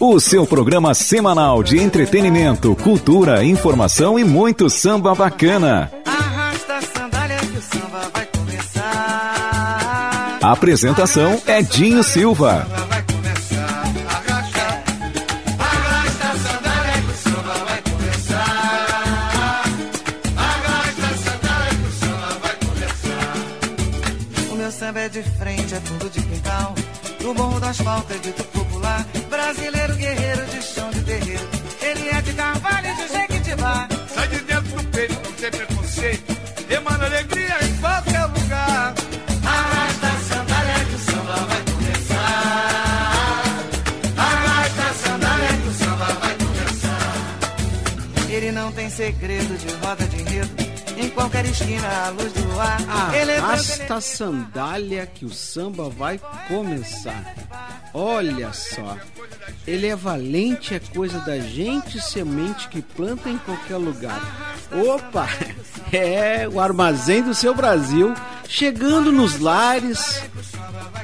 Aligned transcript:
O 0.00 0.20
seu 0.20 0.46
programa 0.46 0.94
semanal 0.94 1.60
de 1.60 1.76
entretenimento, 1.76 2.76
cultura, 2.76 3.44
informação 3.44 4.16
e 4.16 4.22
muito 4.22 4.70
samba 4.70 5.12
bacana. 5.12 5.90
Arrasta 6.06 6.76
a 6.76 6.82
sandália 6.82 7.36
que 7.38 7.58
o 7.58 7.60
samba 7.60 8.08
vai 8.14 8.26
começar. 8.26 8.78
A 10.40 10.52
apresentação 10.52 11.42
é 11.48 11.62
Dinho 11.62 12.04
Silva. 12.04 12.64
O 24.48 24.54
meu 24.54 24.70
samba 24.70 25.00
é 25.00 25.08
de 25.08 25.24
frente, 25.24 25.74
é 25.74 25.80
fundo 25.80 26.08
de 26.08 26.22
quintal. 26.22 26.72
No 27.20 27.34
morro 27.34 27.58
do 27.58 27.66
asfalto 27.66 28.12
é 28.12 28.18
dito 28.18 28.44
popular. 28.44 29.04
Brasileiro 29.28 29.87
segredo 49.08 49.56
de 49.56 49.74
roda 49.86 50.06
de 50.06 50.20
enredo. 50.20 50.50
Em 50.98 51.08
qualquer 51.10 51.46
esquina, 51.46 51.88
a 52.06 52.10
luz 52.10 52.32
do 52.32 52.44
luar. 52.52 52.78
Ele 53.14 53.30
é 53.30 53.36
branco, 53.36 53.52
Arrasta 53.52 53.94
a 53.94 54.00
sandália 54.00 55.06
que 55.06 55.24
o 55.24 55.30
samba 55.30 55.88
vai 55.88 56.20
começar. 56.46 57.34
Olha 57.94 58.52
só. 58.52 58.98
Ele 59.66 59.86
é 59.86 59.96
valente, 59.96 60.74
é 60.74 60.80
coisa 60.80 61.20
da 61.20 61.38
gente, 61.38 62.00
semente 62.02 62.68
que 62.68 62.82
planta 62.82 63.30
em 63.30 63.38
qualquer 63.38 63.76
lugar. 63.76 64.20
Opa! 64.72 65.26
É 65.90 66.46
o 66.46 66.60
armazém 66.60 67.22
do 67.22 67.34
seu 67.34 67.54
Brasil, 67.54 68.12
chegando 68.46 69.10
nos 69.10 69.38
lares, 69.38 70.22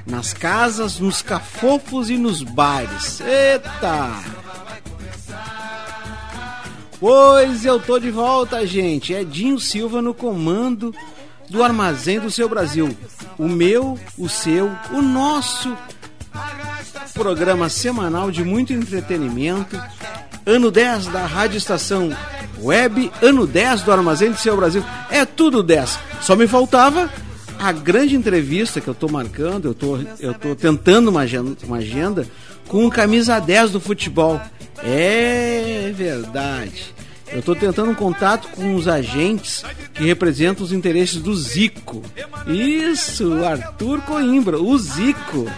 nas 0.06 0.34
casas, 0.34 0.98
nos 0.98 1.22
cafofos 1.22 2.10
e 2.10 2.18
nos 2.18 2.42
bares. 2.42 3.18
Eita! 3.22 4.43
Pois 7.06 7.66
eu 7.66 7.78
tô 7.78 7.98
de 7.98 8.10
volta, 8.10 8.66
gente. 8.66 9.12
Edinho 9.12 9.60
Silva 9.60 10.00
no 10.00 10.14
comando 10.14 10.90
do 11.50 11.62
Armazém 11.62 12.18
do 12.18 12.30
Seu 12.30 12.48
Brasil. 12.48 12.96
O 13.36 13.46
meu, 13.46 13.98
o 14.16 14.26
seu, 14.26 14.70
o 14.90 15.02
nosso 15.02 15.76
programa 17.12 17.68
semanal 17.68 18.30
de 18.30 18.42
muito 18.42 18.72
entretenimento. 18.72 19.78
Ano 20.46 20.70
10 20.70 21.08
da 21.08 21.26
Rádio 21.26 21.58
Estação 21.58 22.10
Web, 22.58 23.12
ano 23.20 23.46
10 23.46 23.82
do 23.82 23.92
Armazém 23.92 24.30
do 24.30 24.38
Seu 24.38 24.56
Brasil. 24.56 24.82
É 25.10 25.26
tudo 25.26 25.62
10. 25.62 25.98
Só 26.22 26.34
me 26.34 26.46
faltava 26.46 27.12
a 27.58 27.70
grande 27.70 28.16
entrevista 28.16 28.80
que 28.80 28.88
eu 28.88 28.94
tô 28.94 29.08
marcando, 29.08 29.66
eu 29.66 29.74
tô, 29.74 29.98
eu 30.18 30.32
tô 30.32 30.56
tentando 30.56 31.08
uma 31.08 31.20
agenda, 31.20 31.54
uma 31.64 31.76
agenda 31.76 32.26
com 32.66 32.86
o 32.86 32.90
camisa 32.90 33.38
10 33.38 33.72
do 33.72 33.80
futebol. 33.80 34.40
É 34.82 35.92
verdade. 35.94 36.93
Eu 37.34 37.40
estou 37.40 37.56
tentando 37.56 37.90
um 37.90 37.94
contato 37.96 38.46
com 38.50 38.76
os 38.76 38.86
agentes 38.86 39.64
que 39.92 40.04
representam 40.04 40.64
os 40.64 40.72
interesses 40.72 41.20
do 41.20 41.34
Zico. 41.34 42.00
Isso, 42.46 43.44
Arthur 43.44 44.00
Coimbra, 44.02 44.60
o 44.60 44.78
Zico. 44.78 45.50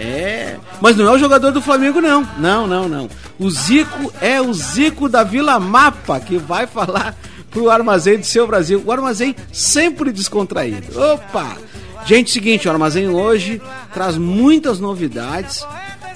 É, 0.00 0.56
mas 0.80 0.96
não 0.96 1.06
é 1.06 1.10
o 1.12 1.18
jogador 1.18 1.50
do 1.50 1.60
Flamengo 1.60 2.00
não. 2.00 2.26
Não, 2.38 2.66
não, 2.66 2.88
não. 2.88 3.10
O 3.38 3.50
Zico 3.50 4.10
é 4.22 4.40
o 4.40 4.54
Zico 4.54 5.06
da 5.06 5.22
Vila 5.22 5.60
Mapa 5.60 6.18
que 6.18 6.38
vai 6.38 6.66
falar 6.66 7.14
pro 7.50 7.68
Armazém 7.68 8.18
do 8.18 8.24
seu 8.24 8.46
Brasil. 8.46 8.82
O 8.82 8.90
Armazém 8.90 9.36
sempre 9.52 10.10
descontraído. 10.10 10.98
Opa! 10.98 11.58
Gente, 12.06 12.30
seguinte, 12.30 12.66
o 12.66 12.70
Armazém 12.70 13.06
hoje 13.06 13.60
traz 13.92 14.16
muitas 14.16 14.80
novidades. 14.80 15.62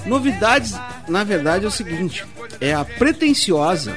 Novidades, 0.07 0.75
na 1.07 1.23
verdade, 1.23 1.67
é 1.67 1.69
o 1.69 1.71
seguinte: 1.71 2.25
é 2.63 2.73
a 2.73 2.83
pretensiosa, 2.83 3.97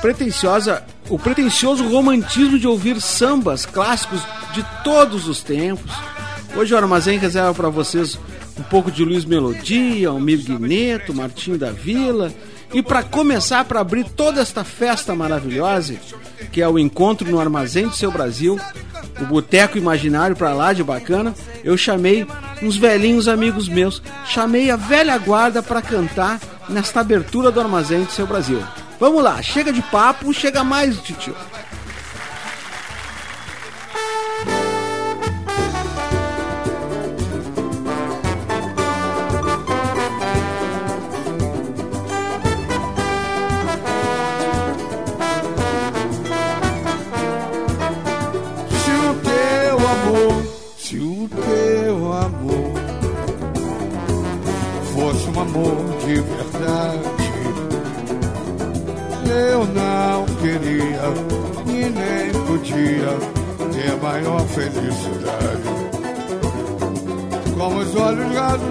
pretensiosa, 0.00 0.82
o 1.08 1.18
pretensioso 1.18 1.86
romantismo 1.88 2.58
de 2.58 2.66
ouvir 2.66 3.00
sambas 3.00 3.66
clássicos 3.66 4.22
de 4.52 4.64
todos 4.82 5.28
os 5.28 5.42
tempos. 5.42 5.92
Hoje 6.56 6.74
o 6.74 6.76
Armazém 6.76 7.18
reserva 7.18 7.54
para 7.54 7.68
vocês 7.68 8.18
um 8.58 8.62
pouco 8.62 8.90
de 8.90 9.04
Luiz 9.04 9.24
Melodia, 9.24 10.08
Almir 10.08 10.38
Guineto, 10.38 11.14
Martinho 11.14 11.58
da 11.58 11.70
Vila. 11.70 12.32
E 12.72 12.82
para 12.82 13.02
começar, 13.02 13.64
para 13.64 13.80
abrir 13.80 14.04
toda 14.04 14.40
esta 14.40 14.64
festa 14.64 15.14
maravilhosa, 15.14 15.96
que 16.52 16.62
é 16.62 16.68
o 16.68 16.78
encontro 16.78 17.28
no 17.30 17.40
Armazém 17.40 17.88
do 17.88 17.94
Seu 17.94 18.10
Brasil, 18.10 18.60
o 19.20 19.24
Boteco 19.26 19.76
Imaginário 19.76 20.36
para 20.36 20.52
lá 20.52 20.72
de 20.72 20.84
bacana, 20.84 21.34
eu 21.64 21.76
chamei 21.76 22.26
uns 22.62 22.76
velhinhos 22.76 23.28
amigos 23.28 23.68
meus, 23.68 24.02
chamei 24.26 24.70
a 24.70 24.76
velha 24.76 25.18
guarda 25.18 25.62
para 25.62 25.82
cantar 25.82 26.40
nesta 26.68 27.00
abertura 27.00 27.50
do 27.50 27.60
Armazém 27.60 28.04
do 28.04 28.12
Seu 28.12 28.26
Brasil. 28.26 28.62
Vamos 29.00 29.24
lá, 29.24 29.40
chega 29.40 29.72
de 29.72 29.80
papo, 29.80 30.30
chega 30.30 30.62
mais, 30.62 31.00
titio. 31.00 31.34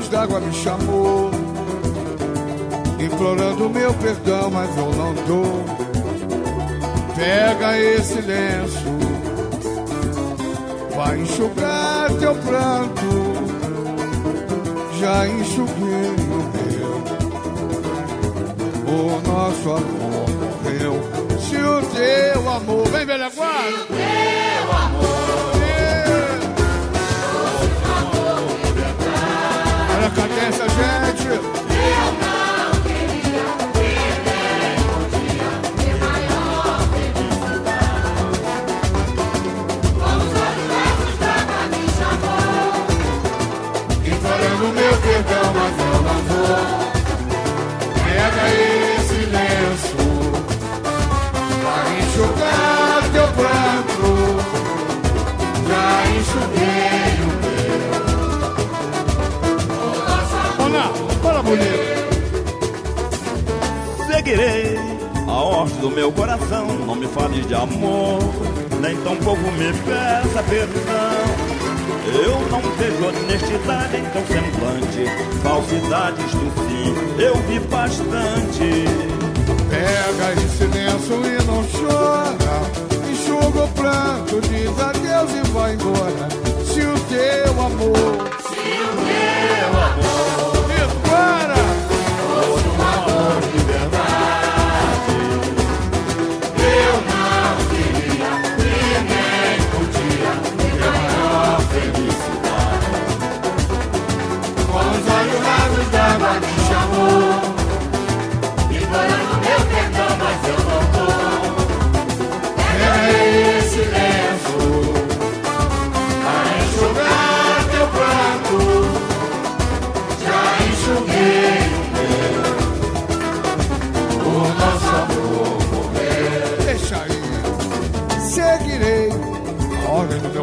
D'água 0.10 0.40
me 0.40 0.54
chamou, 0.54 1.32
implorando 3.00 3.70
meu 3.70 3.94
perdão, 3.96 4.50
mas 4.52 4.76
eu 4.78 4.92
não 4.94 5.14
dou. 5.26 5.66
Pega 7.16 7.78
esse 7.78 8.22
lenço 8.22 9.00
vai 11.00 11.18
enxugar 11.18 12.12
teu 12.20 12.36
pranto. 12.36 13.10
Já 15.00 15.28
enxuguei 15.30 16.10
o 16.20 16.44
meu. 16.54 16.92
O 18.86 19.22
nosso 19.26 19.70
amor 19.70 20.30
morreu. 20.42 20.96
Se 21.40 21.56
o 21.56 21.82
teu 21.96 22.50
amor. 22.50 22.86
Vem, 22.90 23.06
velha 23.06 23.30
guarda! 23.30 24.39
Olha 30.40 30.48
a 30.48 30.52
cadência, 30.52 30.70
gente! 30.70 31.59
A 65.28 65.31
ordem 65.31 65.78
do 65.78 65.90
meu 65.90 66.12
coração. 66.12 66.68
Não 66.86 66.94
me 66.94 67.08
fale 67.08 67.42
de 67.42 67.56
amor, 67.56 68.20
nem 68.80 68.96
tampouco 68.98 69.52
me 69.54 69.74
peça 69.74 70.44
perdão. 70.44 71.60
Eu 72.14 72.40
não 72.50 72.62
vejo 72.78 73.08
honestidade 73.08 73.98
em 73.98 74.06
teu 74.06 74.26
semblante, 74.28 75.06
falsidades 75.42 76.31
do 76.31 76.52
fim, 76.52 77.22
eu 77.22 77.36
vi 77.48 77.60
bastante. 77.60 78.86
Pega 79.70 80.34
esse 80.34 80.58
silêncio 80.58 81.16
e 81.26 81.44
não 81.46 81.64
chora. 81.74 83.10
Enxuga 83.12 83.64
o 83.64 83.68
pranto, 83.70 84.42
diz 84.42 84.80
adeus 84.80 85.31
e 85.34 85.52
vai 85.52 85.74
embora. 85.74 86.30
Se 86.66 86.81
o 86.81 87.00
teu 87.10 87.62
amor. 87.66 88.39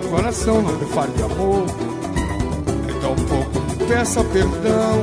Coração, 0.07 0.63
não 0.63 0.73
me 0.73 0.87
fale 0.87 1.13
de 1.13 1.23
amor. 1.23 1.67
Então 2.89 3.13
um 3.13 3.25
pouco 3.27 3.61
me 3.61 3.87
peça 3.87 4.25
perdão. 4.25 5.03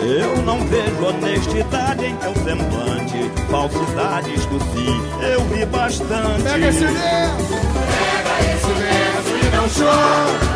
Eu 0.00 0.42
não 0.42 0.58
vejo 0.66 1.06
honestidade 1.06 2.04
em 2.04 2.16
teu 2.16 2.34
semblante, 2.34 3.30
falsidades 3.50 4.44
do 4.46 4.60
fim, 4.60 5.00
eu 5.22 5.40
vi 5.44 5.64
bastante. 5.64 6.42
Pega 6.42 6.68
esse 6.68 6.84
lenço, 6.84 7.54
pega 7.88 8.34
esse 8.54 8.72
lenço 8.82 9.32
e 9.40 9.56
não 9.56 9.68
chora. 9.68 10.54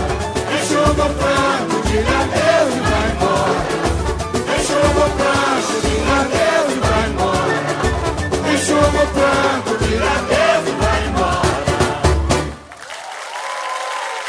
Enxuga 0.55 1.05
o 1.05 1.15
pranto, 1.15 1.89
diga 1.89 2.15
adeus 2.21 2.75
e 2.75 2.81
vai 2.81 3.09
embora. 3.13 3.61
Enxuga 4.59 5.01
o 5.01 5.11
pranto, 5.17 5.75
diga 5.87 6.15
adeus 6.21 6.69
e 6.73 6.81
vai 6.81 7.05
embora. 7.09 7.59
Enxuga 8.55 8.99
o 8.99 9.09
pranto, 9.15 9.85
diga 9.85 10.11
adeus 10.11 10.38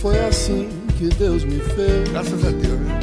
Foi 0.00 0.18
assim 0.20 0.68
que 0.96 1.08
Deus 1.08 1.44
me 1.44 1.60
fez. 1.60 2.08
Graças 2.08 2.44
a 2.44 2.50
Deus, 2.50 2.80
né? 2.80 3.00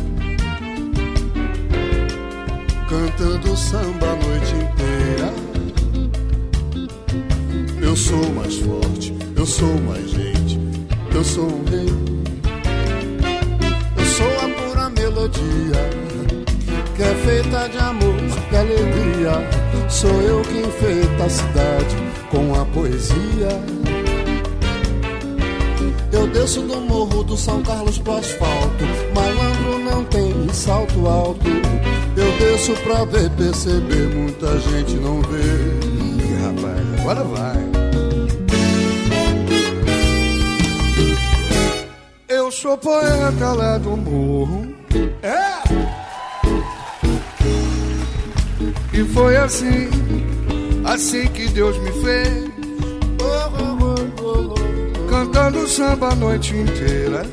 Cantando 2.90 3.56
samba 3.56 4.08
a 4.08 4.16
noite 4.16 4.56
inteira. 4.56 5.34
Eu 7.82 7.96
sou 7.96 8.32
mais 8.34 8.56
forte, 8.56 9.14
eu 9.36 9.46
sou 9.46 9.74
mais 9.82 10.10
gente, 10.10 10.60
eu 11.14 11.24
sou 11.24 11.46
um 11.46 11.64
rei. 11.66 11.88
Eu 13.98 14.06
sou 14.06 14.32
a 14.40 14.50
pura 14.50 14.90
melodia 14.90 16.08
que 16.96 17.04
é 17.04 17.16
feita 17.26 17.68
de 17.70 17.78
amor 17.78 18.16
e 18.52 18.56
alegria. 18.56 19.88
Sou 19.90 20.22
eu 20.22 20.42
quem 20.42 20.62
enfeita 20.62 21.24
a 21.24 21.30
cidade 21.30 21.96
com 22.32 22.60
a 22.60 22.66
poesia. 22.66 23.77
Desço 26.34 26.62
do 26.62 26.82
morro 26.82 27.24
do 27.24 27.38
São 27.38 27.62
Carlos 27.64 27.98
pro 28.00 28.18
asfalto. 28.18 28.84
Malandro 29.14 29.80
não 29.80 30.04
tem 30.06 30.34
salto 30.54 31.08
alto. 31.08 31.46
Eu 32.16 32.32
desço 32.40 32.74
pra 32.84 33.06
ver, 33.06 33.30
perceber, 33.32 34.08
muita 34.16 34.60
gente 34.60 34.96
não 34.96 35.22
vê. 35.22 35.88
Ih, 35.88 36.44
rapaz, 36.44 37.00
agora 37.00 37.24
vai. 37.24 37.58
Eu 42.28 42.52
sou 42.52 42.78
poeta 42.78 43.54
lá 43.54 43.78
do 43.78 43.96
morro. 43.98 44.68
É! 45.22 45.58
E 48.94 49.04
foi 49.14 49.38
assim, 49.38 49.90
assim 50.84 51.28
que 51.28 51.48
Deus 51.50 51.78
me 51.78 51.92
fez. 52.04 52.57
Cantando 55.38 55.68
samba 55.68 56.10
a 56.10 56.16
noite 56.16 56.56
inteira. 56.56 57.24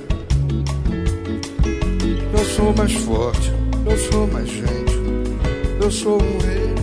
Eu 2.39 2.45
sou 2.45 2.75
mais 2.77 2.93
forte, 2.93 3.51
eu 3.87 3.97
sou 3.97 4.27
mais 4.27 4.47
gente, 4.47 5.01
eu 5.81 5.91
sou 5.91 6.23
um 6.23 6.39
rei. 6.39 6.75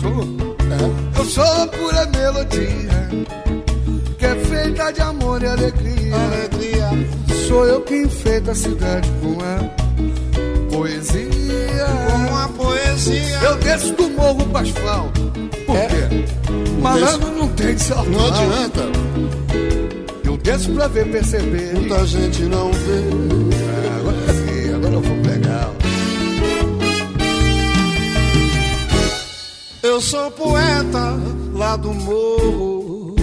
Sou, 0.00 0.24
é. 0.72 1.18
Eu 1.18 1.24
sou 1.26 1.44
a 1.44 1.66
pura 1.66 2.06
melodia 2.06 3.08
que 4.18 4.24
é 4.24 4.34
feita 4.34 4.90
de 4.92 5.02
amor 5.02 5.42
e 5.42 5.46
alegria. 5.46 6.14
Alegria. 6.16 6.88
Sou 7.46 7.66
eu 7.66 7.82
que 7.82 7.94
enfeita 8.04 8.52
a 8.52 8.54
cidade 8.54 9.10
com 9.20 9.36
a 9.44 10.74
poesia. 10.74 11.86
Com 12.30 12.34
a 12.34 12.48
poesia. 12.48 13.38
Eu 13.42 13.56
desço 13.56 13.92
do 13.92 14.08
morro 14.08 14.46
pro 14.46 14.62
asfalto. 14.62 15.20
Por 15.66 15.76
É. 15.76 15.86
quê? 15.86 16.24
Malandro 16.80 17.30
não 17.30 17.48
tem 17.48 17.76
salto 17.76 18.10
Não 18.10 18.26
adianta, 18.26 18.80
desço 20.42 20.70
pra 20.72 20.88
ver, 20.88 21.10
perceber. 21.10 21.72
muita 21.74 22.06
gente 22.06 22.42
não 22.44 22.72
vê. 22.72 23.02
Ah, 23.64 23.96
agora 23.98 24.32
sim, 24.32 24.74
agora 24.74 24.94
eu 24.94 25.00
vou 25.00 25.16
pegar. 25.22 25.72
Eu 29.82 30.00
sou 30.00 30.30
poeta 30.30 31.18
lá 31.54 31.76
do 31.76 31.92
morro. 31.92 33.16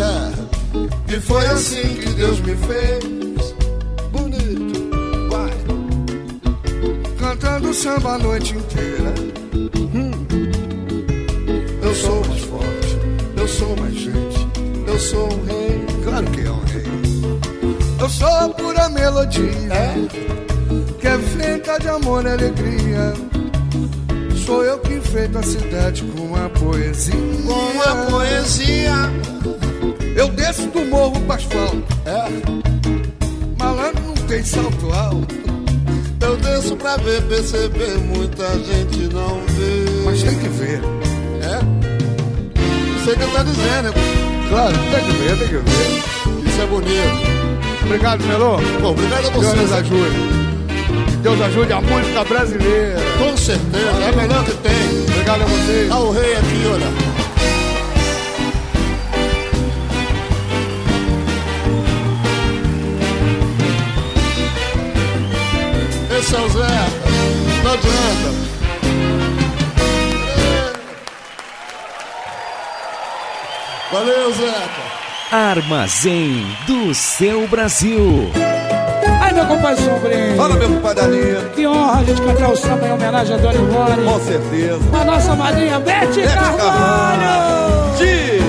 É. 0.00 1.14
E 1.14 1.20
foi 1.20 1.46
assim 1.46 1.94
que 1.94 2.08
Deus 2.10 2.40
me 2.40 2.56
fez. 2.56 3.54
Bonito, 4.10 4.90
vai. 5.30 5.50
Cantando 7.18 7.72
samba 7.72 8.14
a 8.14 8.18
noite 8.18 8.56
inteira. 8.56 9.14
Eu 11.82 11.94
sou 11.94 12.24
mais 12.26 12.42
forte, 12.44 12.98
eu 13.36 13.48
sou 13.48 13.76
mais 13.76 13.94
gente, 13.94 14.11
eu 14.92 14.98
sou 14.98 15.32
um 15.32 15.44
rei. 15.44 15.86
Claro 16.04 16.26
que 16.26 16.40
é 16.40 16.50
um 16.50 16.64
rei. 16.64 16.84
Eu 17.98 18.08
sou 18.08 18.54
pura 18.54 18.88
melodia 18.90 19.40
que 21.00 21.06
é 21.06 21.18
feita 21.18 21.78
de 21.78 21.88
amor 21.88 22.24
e 22.24 22.28
alegria. 22.28 23.14
Sou 24.44 24.62
eu 24.64 24.78
que 24.80 24.94
enfeito 24.94 25.38
a 25.38 25.42
cidade 25.42 26.02
com 26.02 26.36
a 26.36 26.48
poesia. 26.50 27.14
Com 27.46 27.90
a 27.90 27.94
poesia. 28.10 28.92
Eu 30.14 30.28
desço 30.28 30.66
do 30.68 30.84
morro 30.84 31.18
pro 31.22 31.32
asfalto. 31.32 31.84
É. 32.04 33.58
Malandro 33.58 34.02
não 34.04 34.14
tem 34.26 34.44
salto 34.44 34.92
alto. 34.92 35.42
Eu 36.20 36.36
desço 36.36 36.76
pra 36.76 36.96
ver, 36.98 37.22
perceber, 37.22 37.98
muita 37.98 38.46
gente 38.58 39.12
não 39.12 39.40
vê. 39.46 40.02
Mas 40.04 40.22
tem 40.22 40.38
que 40.38 40.48
ver. 40.48 40.80
É? 41.40 41.82
Sei 43.04 43.16
que 43.16 43.26
tá 43.32 43.42
dizendo, 43.42 43.92
Claro, 44.52 44.74
tem 44.90 45.04
que 45.04 45.12
ver, 45.12 45.38
tem 45.38 45.48
que 45.48 45.54
ver. 45.54 46.46
isso 46.46 46.60
é 46.60 46.66
bonito. 46.66 47.42
Obrigado, 47.86 48.22
Melô. 48.24 48.58
Bom, 48.82 48.90
obrigado 48.90 49.26
a 49.26 49.30
Deus 49.30 49.44
nos 49.44 49.54
vocês. 49.54 49.72
ajude. 49.72 50.16
Que 51.10 51.16
Deus 51.16 51.40
ajude 51.40 51.72
a 51.72 51.80
música 51.80 52.24
brasileira. 52.24 53.00
Com 53.16 53.34
certeza, 53.34 54.02
é 54.04 54.08
a 54.10 54.12
melhor 54.12 54.44
que 54.44 54.52
tem. 54.56 55.04
Obrigado 55.08 55.40
a 55.40 55.46
vocês. 55.46 55.90
Olha 55.90 56.00
o 56.04 56.12
rei 56.12 56.36
aqui, 56.36 56.66
olha. 56.70 57.11
Armazém 75.32 76.46
do 76.66 76.94
seu 76.94 77.48
Brasil. 77.48 78.30
Ai, 79.18 79.32
meu 79.32 79.46
compadre 79.46 79.82
Sombrinho. 79.82 80.36
Fala, 80.36 80.56
meu 80.56 80.68
compadre 80.68 81.02
Danilo. 81.06 81.48
Que 81.54 81.66
honra 81.66 82.00
a 82.00 82.04
gente 82.04 82.20
cantar 82.20 82.50
o 82.50 82.56
samba 82.56 82.86
em 82.86 82.92
homenagem 82.92 83.36
a 83.36 83.38
Dona 83.38 83.54
Ivone. 83.54 84.04
Com 84.04 84.20
certeza. 84.20 84.80
A 84.92 85.04
nossa 85.06 85.34
madrinha 85.34 85.80
Bete 85.80 86.20
Carvalho. 86.20 87.96
Diga. 87.96 88.44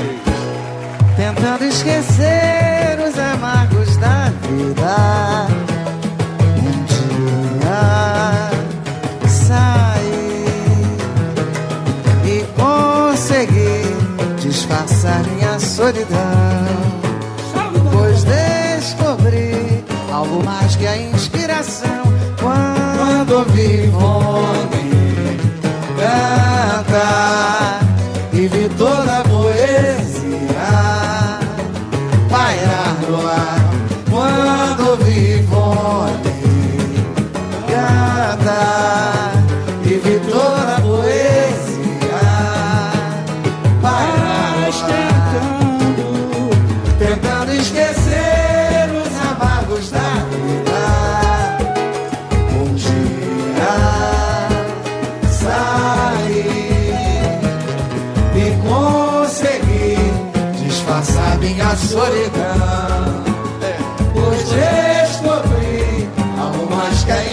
Tentando 1.15 1.63
esquecer 1.63 2.99
os 3.07 3.17
amargos 3.17 3.95
da 3.95 4.29
vida. 4.41 5.42
Quando 23.45 24.62
disfarçar 61.03 61.37
minha 61.39 61.75
solidão. 61.75 63.23
Pois 64.13 64.43
descobri 64.49 66.09
algo 66.39 66.73
mais 66.73 67.03
que 67.03 67.11
a 67.11 67.23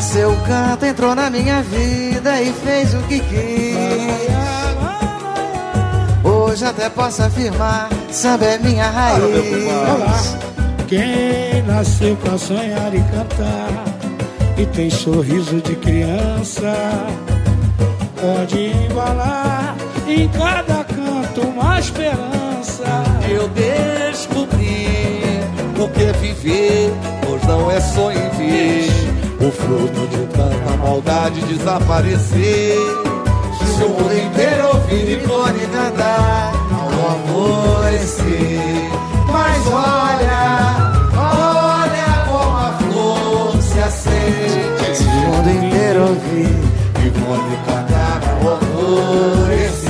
Seu 0.00 0.36
canto 0.46 0.84
entrou 0.84 1.14
na 1.14 1.30
minha 1.30 1.62
vida 1.62 2.40
e 2.42 2.52
fez 2.52 2.94
o 2.94 2.98
que 3.02 3.20
quis. 3.20 4.32
Hoje 6.24 6.64
até 6.64 6.90
posso 6.90 7.22
afirmar, 7.22 7.88
samba 8.10 8.44
é 8.44 8.58
minha 8.58 8.90
raiz. 8.90 10.36
Quem 10.86 11.62
nasceu 11.66 12.14
pra 12.16 12.36
sonhar 12.36 12.94
e 12.94 13.00
cantar 13.00 13.84
e 14.58 14.66
tem 14.66 14.90
sorriso 14.90 15.60
de 15.62 15.74
criança 15.76 16.72
pode 18.20 18.58
embalar 18.66 19.74
em 20.06 20.28
cada 20.28 20.84
canto 20.84 21.40
uma 21.40 21.80
esperança. 21.80 22.84
Eu 23.28 23.48
descobri 23.48 24.86
o 25.78 25.88
que 25.88 26.04
é 26.04 26.12
viver, 26.12 26.92
pois 27.26 27.42
não 27.44 27.70
é 27.70 27.80
só 27.80 28.12
em 28.12 28.28
o 29.42 29.50
fruto 29.50 30.06
de 30.06 30.24
tanta 30.26 30.76
maldade 30.76 31.40
desaparecer. 31.42 32.76
Se 33.58 33.84
o 33.84 33.88
mundo 33.88 34.16
inteiro 34.16 34.68
ouvir 34.68 35.12
e 35.12 35.16
pode 35.26 35.66
cantar 35.66 36.52
ao 36.72 36.88
amorecer. 37.16 38.90
Mas 39.32 39.66
olha, 39.66 40.40
olha 41.16 42.24
como 42.26 42.56
a 42.56 42.78
flor 42.78 43.62
se 43.62 43.80
acende. 43.80 44.96
Se 44.96 45.04
o 45.04 45.06
mundo 45.06 45.50
inteiro 45.50 46.02
ouvir 46.02 46.54
e 47.04 47.10
pode 47.10 47.56
cantar 47.66 48.20
ao 48.30 48.58
amorecer. 48.58 49.81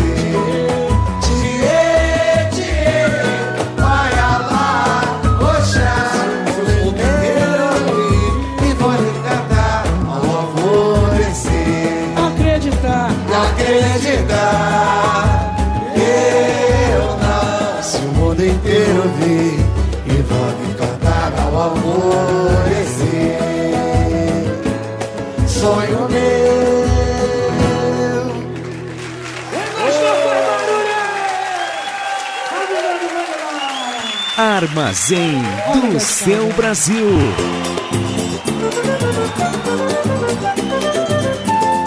Armazém 34.62 35.42
do 35.90 35.98
seu 35.98 36.46
Brasil. 36.52 37.04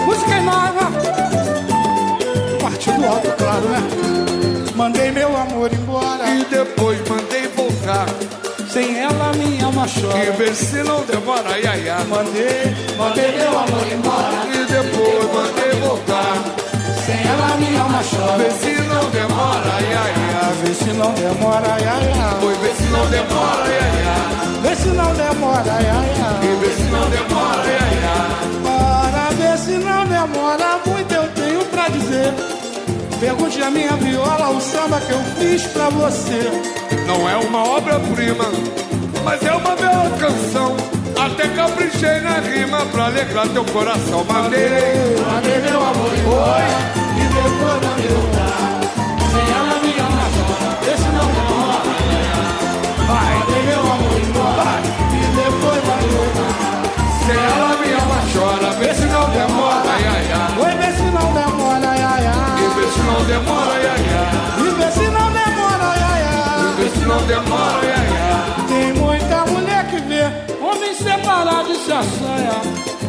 música 0.04 0.40
nova. 0.42 0.92
Partido 2.60 3.06
alto, 3.06 3.30
claro, 3.38 3.68
né? 3.68 3.82
Mandei 4.74 5.10
meu 5.10 5.34
amor 5.34 5.72
embora. 5.72 6.28
E 6.28 6.44
depois 6.44 7.00
mandei 7.08 7.48
voltar. 7.48 8.06
Sem 8.70 8.98
ela 8.98 9.32
minha 9.32 9.64
alma 9.64 9.86
chora. 9.88 10.22
E 10.22 10.30
vê 10.32 10.52
se 10.52 10.82
não 10.82 11.02
demora, 11.06 11.48
ai, 11.48 11.64
ai, 11.66 11.88
ai. 11.88 12.04
Mandei, 12.04 12.76
mandei 12.98 13.38
meu 13.38 13.58
amor 13.58 13.86
embora. 13.90 14.46
E. 14.54 14.65
Sem 17.36 17.44
ela 17.44 17.56
minha 17.56 17.82
alma 17.82 18.02
chora. 18.02 18.38
Vê 18.38 18.50
se 18.50 18.80
não 18.82 19.10
demora, 19.10 19.70
ai, 19.74 19.92
ai, 19.92 20.14
ai. 20.42 20.54
Vê 20.64 20.74
se 20.74 20.90
não 20.92 21.12
demora, 21.12 21.66
ai, 21.72 21.86
ai, 21.86 22.12
ai. 22.18 22.40
Foi 22.40 22.54
vê 22.54 22.74
se 22.74 22.82
não 22.84 23.06
demora, 23.06 23.62
ai, 23.62 23.78
ai, 23.78 24.04
ai. 24.06 24.60
Vê 24.62 24.76
se 24.76 24.88
não 24.88 25.14
demora, 25.14 25.72
ai, 25.72 25.86
ai, 25.86 26.14
ai. 26.22 26.40
E 26.42 26.56
vê 26.60 26.70
se 26.74 26.82
não 26.84 27.10
demora, 27.10 27.62
ai, 27.62 27.76
ai, 27.76 27.98
ai. 28.04 29.10
Para 29.12 29.30
ver 29.34 29.58
se 29.58 29.72
não 29.72 30.06
demora 30.06 30.80
muito 30.86 31.12
eu 31.12 31.28
tenho 31.32 31.64
pra 31.66 31.88
dizer. 31.88 32.32
Pergunte 33.20 33.62
a 33.62 33.70
minha 33.70 33.96
viola 33.96 34.50
o 34.50 34.60
samba 34.60 35.00
que 35.00 35.12
eu 35.12 35.22
fiz 35.38 35.62
pra 35.66 35.88
você. 35.90 36.50
Não 37.06 37.28
é 37.28 37.36
uma 37.36 37.64
obra-prima, 37.64 38.44
mas 39.24 39.42
é 39.42 39.52
uma 39.52 39.76
bela 39.76 40.10
canção. 40.18 40.76
Até 41.18 41.48
caprichei 41.48 42.20
na 42.20 42.40
rima 42.40 42.84
pra 42.92 43.06
alegrar 43.06 43.48
teu 43.48 43.64
coração. 43.64 44.24
Mandei, 44.24 44.68
Mandei 45.26 45.58
meu 45.60 45.80
amor. 45.80 46.12
Oi, 46.12 47.05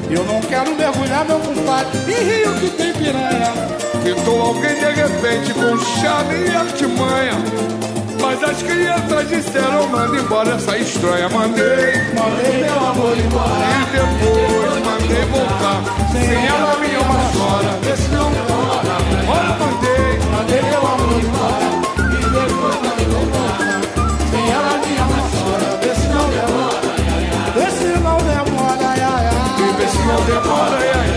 Eu 0.09 0.23
não 0.23 0.39
quero 0.41 0.73
mergulhar, 0.75 1.25
meu 1.25 1.39
compadre, 1.39 2.13
em 2.13 2.23
rio 2.23 2.53
que 2.59 2.69
tem 2.69 2.93
piranha. 2.93 3.86
Pintou 4.07 4.41
alguém 4.41 4.73
de 4.73 4.85
repente 4.85 5.53
com 5.53 5.77
chave 5.99 6.45
e 6.45 6.55
artimanha. 6.55 7.33
Mas 8.21 8.41
as 8.41 8.63
crianças 8.63 9.27
disseram: 9.27 9.85
manda 9.89 10.15
embora 10.17 10.53
essa 10.53 10.77
estranha. 10.77 11.27
Mandei, 11.27 11.91
mandei 12.15 12.63
meu 12.63 12.79
amor 12.87 13.17
embora. 13.17 13.65
E 13.67 13.83
depois 13.91 14.85
mandei 14.85 15.25
voltar. 15.25 15.83
Sem 16.13 16.45
ela, 16.45 16.77
minha 16.77 16.99
alma 16.99 17.19
chora. 17.35 17.79
Vê 17.81 17.97
se 17.97 18.07
não 18.07 18.31
demora, 18.31 18.95
Ora, 19.27 19.57
mandei, 19.59 20.19
mandei 20.31 20.61
meu 20.61 20.87
amor 20.87 21.19
embora. 21.21 21.67
E 21.97 22.23
depois 22.23 22.75
mandei 22.75 23.07
voltar. 23.07 23.59
Sem 24.31 24.49
ela, 24.49 24.77
minha 24.87 25.01
alma. 25.03 25.19
Vê 25.81 25.93
se 25.95 26.07
não 26.07 26.29
demora. 26.29 26.79
Vê 27.55 27.71
se 27.71 27.87
não 27.99 28.17
demora. 28.19 28.95
Vê 29.75 29.87
se 29.89 29.99
não 29.99 30.23
demora. 30.23 31.16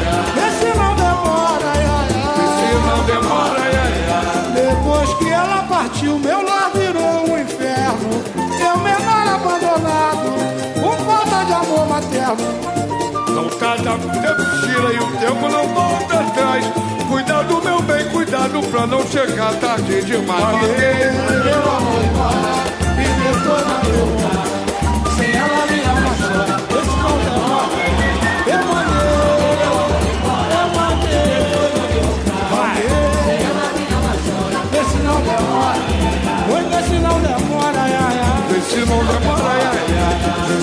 Cada 13.58 13.98
tempo 13.98 14.44
gira 14.60 14.92
e 14.92 14.98
o 14.98 15.06
tempo 15.18 15.48
não 15.48 15.66
volta 15.68 16.20
atrás. 16.20 16.64
Cuida 17.08 17.42
do 17.44 17.62
meu 17.62 17.82
bem, 17.82 18.08
cuidado 18.10 18.60
pra 18.70 18.86
não 18.86 19.06
chegar 19.06 19.54
tarde 19.54 20.02
demais. 20.02 20.40
Mandei 20.40 21.10
meu 21.44 21.62
amor 21.62 22.04
embora 22.04 22.60
e 22.96 23.08
lar. 23.48 23.82
Sem 25.16 25.32
ela 25.36 25.64
esse. 25.66 25.90
Eu 26.74 26.84
se 26.84 26.96
não 26.98 27.18
demora. 27.18 27.70
Não 37.00 37.18
demora, 37.20 37.80
ai, 37.80 37.92
ai, 37.94 38.20
não 38.84 39.04
demora, 39.04 39.50
ai, 39.50 39.80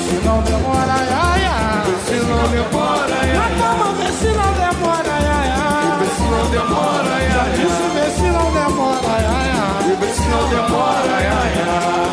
se 0.07 0.25
não 0.25 0.41
demora, 0.43 0.93
ai, 0.93 1.09
ai, 1.11 1.46
não 2.27 2.47
demora. 2.49 3.07
Na 3.07 3.49
cama, 3.57 3.93
vê 3.93 4.11
se 4.11 4.27
não 4.27 4.51
demora, 4.53 5.11
ai, 5.11 5.27
ai, 5.27 5.49
ai. 5.49 5.97
Vê 5.99 6.07
se 6.15 6.23
não 6.23 6.45
demora, 6.49 7.09
ai, 7.13 7.27
ai. 7.27 7.51
Isso, 7.65 7.85
vê 7.93 8.07
se 8.11 8.27
não 8.31 8.47
demora, 8.53 9.07
ai, 9.07 9.25
ai, 9.25 9.49
ai. 9.51 9.95
Vê 9.99 10.09
se 10.13 10.27
não 10.27 10.43
demora, 10.49 11.09
ai, 11.15 11.27
ai, 11.27 11.53
ai. 11.67 12.07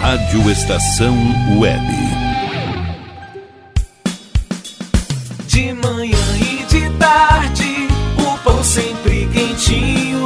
Rádio 0.00 0.50
Estação 0.50 1.16
Web. 1.58 1.86
De 5.48 5.72
manhã 5.72 6.36
e 6.38 6.64
de 6.68 6.90
tarde, 6.98 7.88
o 8.18 8.38
pão 8.38 8.62
sempre 8.62 9.26
quentinho. 9.32 10.25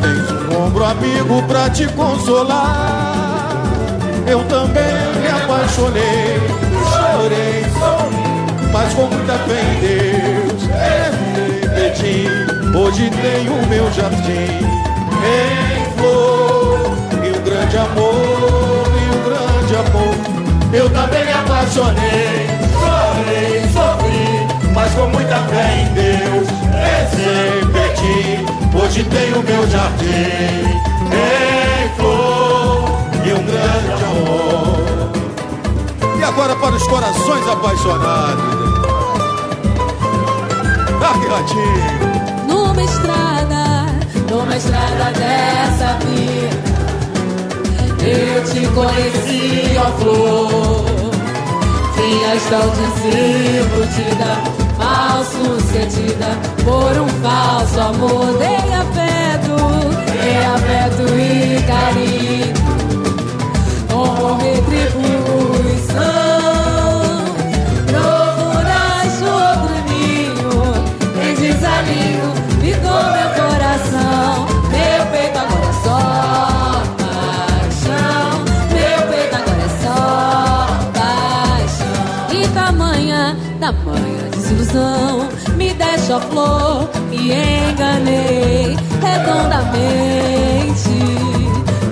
Tens 0.00 0.30
um 0.30 0.64
ombro 0.64 0.84
amigo 0.84 1.42
pra 1.48 1.68
te 1.70 1.88
consolar. 1.88 3.50
Eu 4.24 4.44
também 4.44 4.94
me 5.20 5.26
apaixonei 5.26 6.38
Chorei, 6.88 7.64
Mas 8.72 8.94
com 8.94 9.06
muita 9.06 9.32
fé 9.38 9.60
em 9.60 9.80
Deus. 9.80 10.62
Repeti 11.64 12.28
Hoje 12.78 13.10
tenho 13.10 13.66
meu 13.66 13.92
jardim 13.92 14.62
Em 15.26 15.98
flor. 15.98 16.96
E 17.24 17.36
um 17.36 17.42
grande 17.42 17.76
amor 17.76 18.86
E 18.94 19.16
um 19.16 19.24
grande 19.24 19.74
amor 19.74 20.36
eu 20.72 20.90
também 20.90 21.24
me 21.24 21.32
apaixonei, 21.32 22.45
com 24.96 25.06
muita 25.10 25.36
fé 25.36 25.82
em 25.82 25.92
Deus, 25.92 26.48
repeti. 27.12 28.44
Hoje 28.74 29.04
tenho 29.04 29.42
meu 29.42 29.68
jardim 29.68 30.64
em 31.12 31.88
flor 31.96 32.84
e 33.24 33.32
um 33.32 33.42
grande 33.44 33.92
amor. 34.04 35.10
E 36.18 36.24
agora 36.24 36.56
para 36.56 36.74
os 36.74 36.86
corações 36.88 37.46
apaixonados. 37.48 38.56
Ah! 41.02 41.14
Numa 42.48 42.82
estrada, 42.82 43.86
numa 44.28 44.56
estrada 44.56 45.12
dessa 45.12 45.98
vida 46.04 46.56
eu 48.02 48.44
te 48.44 48.66
conheci, 48.68 49.76
ó 49.78 49.90
flor 49.98 50.84
Vinhas 51.96 52.42
tão 52.48 52.68
desiludida 52.70 54.65
sucedida 55.26 56.28
Por 56.64 57.00
um 57.00 57.08
falso 57.22 57.80
amor. 57.80 58.38
Dei 58.38 58.72
afeto 58.74 59.56
Dei 60.22 60.44
afeto 60.44 61.02
e 61.14 61.62
carinho 61.66 62.54
Com 63.88 64.36
retribuição. 64.36 66.06
Procuras 67.86 69.14
outro 69.22 69.74
ninho 69.88 70.54
Em 71.22 71.34
desalinho 71.34 72.26
Ficou 72.60 73.02
meu 73.12 73.30
coração. 73.36 74.46
Meu 74.70 75.06
peito 75.12 75.38
agora 75.38 75.68
é 75.68 75.72
só 75.84 76.00
paixão. 76.98 78.26
Meu 78.72 79.00
peito 79.08 79.34
agora 79.36 79.62
é 79.62 79.68
só 79.84 80.00
paixão. 80.92 81.96
E 82.32 82.48
tamanha, 82.48 83.36
tamanha 83.60 84.35
desilusão. 84.46 85.28
Me 85.56 85.74
deixa 85.74 86.20
flor, 86.20 86.88
me 87.10 87.32
enganei. 87.32 88.76
Redondamente 89.02 90.06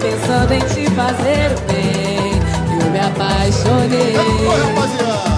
Pensando 0.01 0.53
em 0.53 0.61
te 0.61 0.91
fazer 0.91 1.53
o 1.53 1.61
bem. 1.73 2.33
Eu 2.81 2.91
me 2.91 3.01
apaixonei. 3.01 4.15
E 4.15 5.34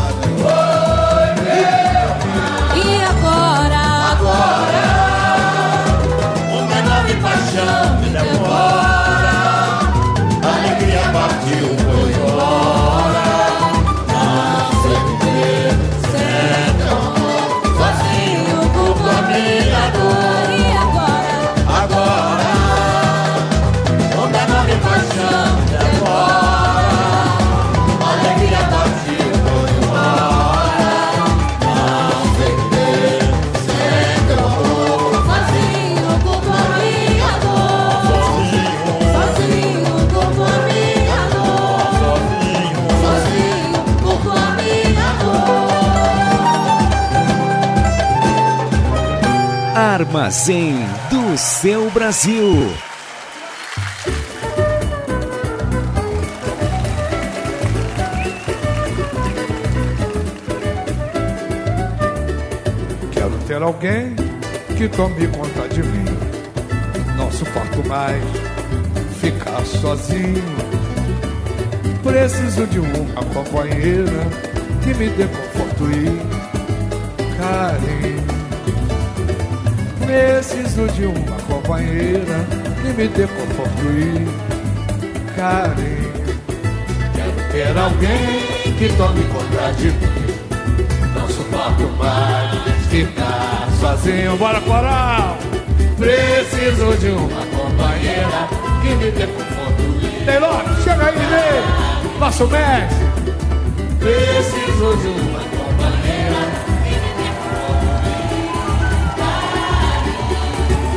Brasil. 52.06 52.72
Quero 63.10 63.30
ter 63.48 63.60
alguém 63.60 64.14
que 64.78 64.88
tome 64.88 65.26
conta 65.26 65.68
de 65.68 65.82
mim. 65.82 66.04
Não 67.16 67.28
suporto 67.32 67.84
mais 67.88 68.22
ficar 69.20 69.66
sozinho. 69.66 70.44
Preciso 72.04 72.68
de 72.68 72.78
uma 72.78 73.24
companheira 73.34 74.30
que 74.84 74.94
me 74.94 75.08
dê 75.08 75.24
conforto 75.24 75.90
e 75.90 77.36
carinho. 77.36 78.26
Preciso 80.06 80.86
de 80.92 81.06
uma 81.06 81.35
companheira 81.66 82.46
que 82.80 82.92
me 82.92 83.08
dê 83.08 83.26
conforto 83.26 83.82
e 83.90 85.34
carinho. 85.34 86.06
Quero 87.12 87.50
ter 87.50 87.76
alguém 87.76 88.76
que 88.78 88.88
tome 88.96 89.24
conta 89.24 89.72
de 89.72 89.86
mim. 89.86 90.26
Não 91.14 91.28
suporto 91.28 91.82
mais 91.98 92.86
ficar 92.86 93.68
sozinho. 93.80 94.36
Bora, 94.36 94.60
coral! 94.60 95.36
Preciso 95.98 96.96
de 96.98 97.08
uma 97.08 97.44
companheira 97.46 98.48
que 98.82 98.94
me 98.94 99.10
dê 99.10 99.26
conforto 99.26 99.82
e 100.02 100.24
Taylor, 100.24 100.62
chega 100.84 101.06
aí, 101.06 101.18
vem! 101.18 102.20
Nosso 102.20 102.46
mestre! 102.46 103.06
Preciso 103.98 104.96
de 104.98 105.08
uma 105.08 105.45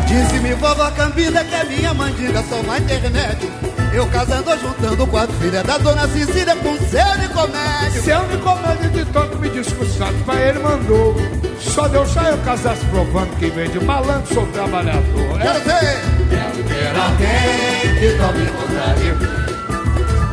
Disse-me 0.10 0.56
vovó 0.56 0.90
Cambida 0.90 1.44
que 1.44 1.54
é 1.54 1.64
minha 1.66 1.94
mandinga 1.94 2.42
só 2.50 2.64
na 2.64 2.80
internet. 2.80 3.48
Eu 3.94 4.08
casando, 4.08 4.58
juntando 4.58 5.06
quatro 5.06 5.36
filhas 5.36 5.64
da 5.64 5.78
dona 5.78 6.08
Cecília 6.08 6.56
com 6.56 6.76
seu 6.78 7.18
Nicomédio. 7.20 8.02
Seu 8.02 8.28
Nicomédio 8.28 8.90
de 8.90 9.06
tanto 9.06 9.38
me 9.38 9.50
discussado, 9.50 10.16
pra 10.26 10.42
ele 10.42 10.58
mandou. 10.58 11.16
Só 11.60 11.88
deixar 11.88 12.32
eu 12.32 12.40
casasse 12.40 12.84
provando 12.86 13.38
que 13.38 13.52
vem 13.52 13.70
de 13.70 13.80
malandro, 13.80 14.34
sou 14.34 14.48
trabalhador. 14.48 15.40
Quero 15.40 15.60
ver! 15.60 16.02
Quero 16.32 16.64
ter 16.64 17.00
alguém 17.00 18.00
que 18.00 18.18
tome 18.18 18.46
conta 18.48 18.96
de 18.96 19.12
mim. 19.14 19.40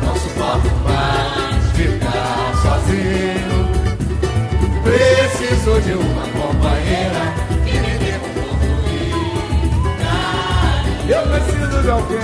Não 0.03 0.15
suporto 0.15 0.71
mais 0.83 1.65
ficar 1.75 2.51
sozinho. 2.63 3.67
Preciso 4.81 5.81
de 5.81 5.93
uma 5.93 6.23
companheira 6.29 7.46
de 11.07 11.89
alguém. 11.89 12.19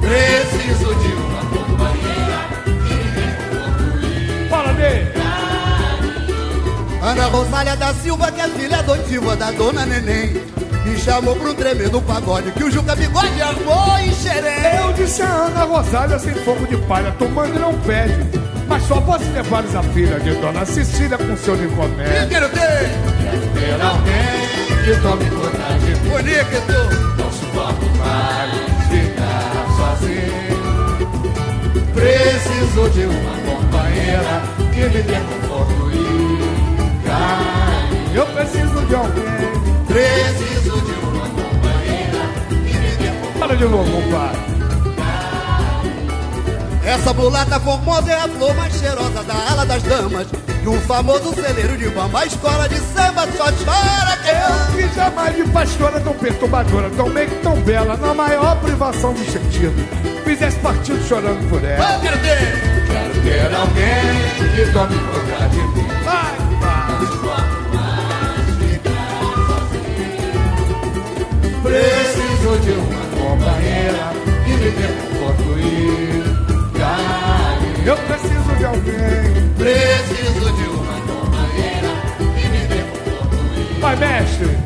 Preciso 0.00 0.94
de 0.96 1.12
uma 1.14 1.40
companheira 1.46 2.38
que 2.86 2.94
me 4.42 4.48
Fala 4.48 4.72
dele. 4.72 5.12
Ana 7.02 7.26
Rosália 7.26 7.76
da 7.76 7.94
Silva, 7.94 8.32
que 8.32 8.40
é 8.40 8.48
filha 8.48 8.78
adotiva 8.78 9.36
da 9.36 9.52
dona 9.52 9.86
Neném, 9.86 10.42
me 10.84 10.98
chamou 10.98 11.36
pro 11.36 11.54
tremendo 11.54 12.00
pagode 12.02 12.50
que 12.50 12.64
o 12.64 12.70
Juca 12.70 12.96
Bigode 12.96 13.40
armou 13.40 13.98
em 13.98 14.12
xerém. 14.12 14.76
Eu 14.84 14.92
disse 14.92 15.22
a 15.22 15.28
Ana 15.28 15.64
Rosália 15.64 16.18
sem 16.18 16.34
fogo 16.34 16.66
de 16.66 16.76
palha, 16.88 17.14
tomando 17.18 17.54
e 17.54 17.58
não 17.60 17.78
pede. 17.80 18.26
Mas 18.66 18.82
só 18.88 19.00
posso 19.00 19.30
levar 19.30 19.62
a 19.62 19.82
filha 19.94 20.18
de 20.18 20.34
Dona 20.34 20.64
Cecília 20.66 21.16
com 21.16 21.36
seu 21.36 21.56
Nicomé. 21.56 22.24
Eu 22.24 22.28
quero 22.28 22.48
ter, 22.48 22.90
Ter 23.54 23.80
alguém 23.80 24.84
que 24.84 25.00
tome 25.00 25.30
conta 25.30 25.78
de 25.78 25.86
mim 25.86 26.10
bonito. 26.10 26.95
Preciso 32.06 32.88
de 32.90 33.04
uma 33.04 33.34
companheira 33.52 34.42
que 34.72 34.80
me 34.80 35.02
dê 35.02 35.18
conforto 35.18 35.90
e 35.90 37.04
carinho 37.04 38.14
Eu 38.14 38.26
preciso 38.26 38.86
de 38.86 38.94
alguém. 38.94 39.24
Preciso 39.88 40.80
de 40.82 40.92
uma 41.04 41.26
companheira 41.28 42.22
que 42.48 42.78
me 42.78 42.96
dê 42.96 43.08
conforto 43.08 43.38
Fala 43.40 43.56
de 43.56 43.64
novo, 43.64 43.90
compadre. 43.90 44.40
Essa 46.84 47.12
mulata 47.12 47.58
formosa 47.58 48.12
é 48.12 48.14
a 48.14 48.28
flor 48.28 48.54
mais 48.54 48.72
cheirosa 48.74 49.24
da 49.24 49.34
ala 49.34 49.66
das 49.66 49.82
damas. 49.82 50.28
E 50.62 50.68
um 50.68 50.80
famoso 50.82 51.34
celeiro 51.34 51.76
de 51.76 51.88
bamba, 51.88 52.20
a 52.20 52.26
escola 52.26 52.68
de 52.68 52.76
samba 52.76 53.26
só 53.36 53.46
chora 53.46 54.16
quem 54.22 54.32
Eu 54.32 54.88
que 54.88 54.94
jamais 54.94 55.34
vi 55.34 55.48
pastora 55.48 56.00
tão 56.00 56.14
perturbadora, 56.14 56.88
tão 56.90 57.10
bem 57.10 57.28
que 57.28 57.34
tão 57.42 57.60
bela, 57.62 57.96
na 57.96 58.14
maior 58.14 58.60
privação 58.60 59.12
do 59.12 59.24
sentido. 59.24 59.45
Fizesse 60.36 60.58
partido 60.58 61.02
chorando 61.08 61.48
por 61.48 61.64
ela. 61.64 61.94
Eu 61.94 62.00
quero 62.00 62.18
ter, 62.18 62.36
Quero 62.86 63.22
ter 63.22 63.54
alguém 63.54 64.12
que 64.54 64.70
tome 64.70 64.94
conta 64.98 65.48
de 65.48 65.56
mim 65.56 65.88
Vai, 66.04 66.36
vai. 66.60 66.96
Preciso 71.62 72.58
de 72.58 72.70
uma 72.72 73.02
companheira 73.16 74.12
que 74.44 74.52
me 74.52 74.70
dê 74.72 74.88
conforto 75.08 75.58
e 75.58 76.22
carinho 76.78 77.86
Eu 77.86 77.96
preciso 77.96 78.56
de 78.58 78.64
alguém. 78.66 79.54
Preciso 79.56 80.52
de 80.52 80.64
uma 80.68 81.00
companheira 81.00 81.90
que 82.36 82.46
me 82.48 82.60
dê 82.66 82.84
e 83.78 83.80
Vai, 83.80 83.96
mestre. 83.96 84.58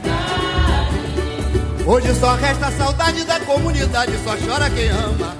Hoje 1.86 2.12
só 2.16 2.34
resta 2.34 2.72
saudade 2.72 3.24
da 3.24 3.38
comunidade, 3.38 4.12
só 4.24 4.36
chora 4.36 4.68
quem 4.68 4.88
ama. 4.88 5.39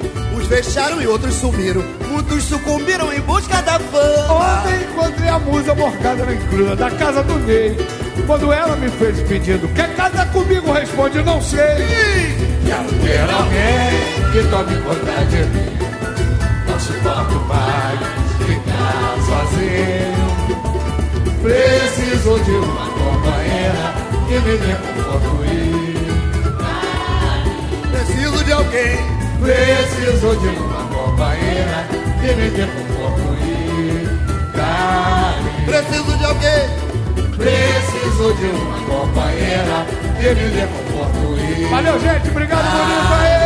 Deixaram 0.50 1.00
e 1.00 1.06
outros 1.06 1.34
sumiram, 1.34 1.82
muitos 2.10 2.42
sucumbiram 2.44 3.12
em 3.12 3.20
busca 3.20 3.62
da 3.62 3.78
fama. 3.78 4.34
Ontem 4.34 4.82
encontrei 4.82 5.28
a 5.28 5.38
musa 5.38 5.74
morgada 5.74 6.26
na 6.26 6.34
encrua 6.34 6.74
da 6.76 6.90
casa 6.90 7.22
do 7.22 7.38
Ney. 7.38 7.76
Quando 8.26 8.52
ela 8.52 8.76
me 8.76 8.90
fez 8.90 9.20
o 9.20 9.24
pedido, 9.24 9.68
quer 9.68 9.94
casar 9.94 10.30
comigo? 10.32 10.72
Responde, 10.72 11.22
não 11.22 11.40
sei. 11.40 12.50
Quero 12.66 12.88
ter 13.00 13.30
alguém 13.30 14.20
que 14.32 14.42
tome 14.48 14.76
conta 14.82 15.24
de 15.26 15.38
mim 15.46 15.78
Não 16.68 16.78
suporto 16.78 17.34
mais 17.48 17.98
ficar 18.46 19.16
sozinho 19.26 20.30
Preciso 21.42 22.38
de 22.44 22.52
uma 22.52 22.86
companheira 22.90 23.86
que 24.28 24.34
me 24.38 24.54
dê 24.58 24.74
conforto 24.76 25.34
e 25.46 25.60
Preciso 27.90 28.44
de 28.44 28.52
alguém, 28.52 28.98
Preciso 29.40 30.36
de 30.36 30.48
uma 30.48 30.84
companheira 30.88 31.86
que 32.20 32.34
me 32.34 32.50
dê 32.50 32.66
conforto 32.66 33.28
e 33.42 34.06
carinho 34.54 35.20
preciso 35.66 36.18
de 36.18 36.24
alguém. 36.24 36.68
Preciso 37.36 38.34
de 38.34 38.46
uma 38.46 38.78
companheira 38.80 39.86
que 40.20 40.28
me 40.34 40.50
dê 40.50 40.66
conforto 40.66 41.38
e 41.38 41.64
Valeu, 41.70 41.98
gente. 42.00 42.28
Obrigado, 42.28 42.70
bonito. 42.70 43.12
Aê! 43.20 43.40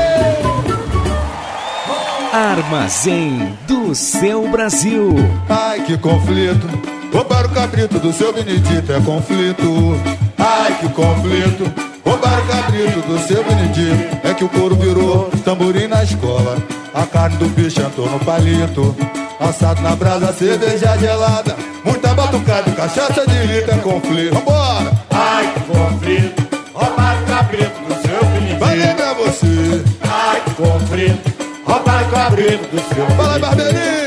Armazém 2.33 3.57
do 3.69 3.95
seu 3.95 4.49
Brasil. 4.49 5.15
Ai, 5.49 5.83
que 5.83 5.97
conflito. 5.97 6.67
Roubar 7.13 7.47
o 7.47 7.51
cabrito 7.51 8.01
do 8.01 8.13
seu 8.13 8.33
Benedito 8.33 8.93
é 8.93 9.01
conflito. 9.01 9.97
Ai, 10.37 10.77
que 10.81 10.89
conflito. 10.89 11.94
Roubar 12.05 12.39
o 12.39 12.47
cabrito 12.47 13.01
do 13.03 13.19
seu 13.19 13.43
Benedito 13.45 14.19
é 14.23 14.35
que 14.35 14.45
o 14.45 14.49
couro 14.49 14.77
virou 14.77 15.31
tamborim 15.45 15.87
na 15.87 16.03
escola. 16.05 16.59
A 16.93 17.07
carne 17.07 17.37
do 17.39 17.47
bicho 17.49 17.81
entrou 17.81 18.09
no 18.09 18.19
palito. 18.21 18.95
Assado 19.41 19.81
na 19.83 19.97
brasa, 19.97 20.33
cerveja 20.33 20.97
gelada. 20.99 21.57
Muita 21.85 22.15
batucada, 22.15 22.71
e 22.71 22.73
cachaça 22.73 23.27
de 23.27 23.47
litro 23.47 23.73
é 23.73 23.79
conflito. 23.79 24.35
Vambora! 24.35 24.93
Ai, 25.11 25.53
que 25.53 25.61
conflito, 25.61 26.59
roubar 26.73 27.23
o 27.23 27.27
cabrito 27.27 27.81
do 27.89 27.95
seu 28.03 28.25
Benedito. 28.27 28.59
Valeu 28.61 28.95
pra 28.95 29.15
você! 29.15 29.85
Ai, 30.03 30.41
que 30.41 30.51
conflito, 30.55 31.33
roubar 31.67 32.03
o 32.03 32.11
cabrito 32.11 32.69
do 32.69 32.95
seu 32.95 33.07
Fala, 33.17 33.39
Barbeirinho! 33.39 34.05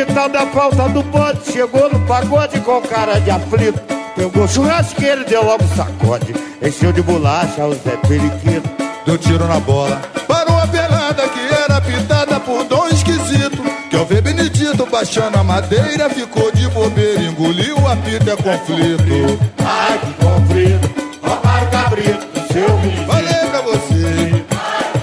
Beneditão 0.00 0.28
da 0.30 0.46
falta 0.46 0.88
do 0.88 1.02
bonde 1.02 1.52
Chegou 1.52 1.90
no 1.92 2.00
pagode 2.06 2.60
com 2.60 2.80
cara 2.82 3.20
de 3.20 3.30
aflito 3.30 3.99
Pegou 4.16 4.48
churrasqueiro 4.48 5.22
e 5.22 5.24
deu 5.24 5.44
logo 5.44 5.64
sacode 5.76 6.34
Encheu 6.62 6.92
de 6.92 7.02
bolacha 7.02 7.64
o 7.64 7.74
Zé 7.74 7.96
Periquito 8.08 8.80
Deu 9.06 9.16
tiro 9.16 9.46
na 9.46 9.58
bola. 9.58 10.00
Parou 10.28 10.58
a 10.58 10.66
pelada 10.66 11.26
que 11.28 11.40
era 11.54 11.80
pintada 11.80 12.38
por 12.38 12.64
dom 12.64 12.86
esquisito. 12.88 13.62
Que 13.88 13.96
ao 13.96 14.04
ver 14.04 14.22
Benedito 14.22 14.86
baixando 14.86 15.38
a 15.38 15.42
madeira, 15.42 16.08
ficou 16.10 16.52
de 16.52 16.68
bobeira, 16.68 17.22
engoliu 17.22 17.76
a 17.88 17.96
fita 17.96 18.32
é 18.32 18.36
conflito. 18.36 19.40
Ai, 19.64 19.98
que 19.98 20.12
conflito, 20.24 21.18
roubar 21.22 21.64
o 21.64 21.70
cabrito 21.70 22.26
do 22.26 22.52
seu 22.52 22.68
Benedito. 22.78 23.06
Falei 23.06 23.46
pra 23.50 23.60
você, 23.62 24.44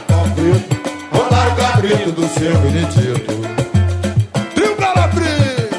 Conflito, 0.07 0.77
roubar 1.11 1.47
o 1.47 1.55
cabrito 1.55 2.11
do 2.11 2.27
seu 2.29 2.57
Benedito. 2.59 3.33
Trio 4.53 4.75
Calabri, 4.77 5.69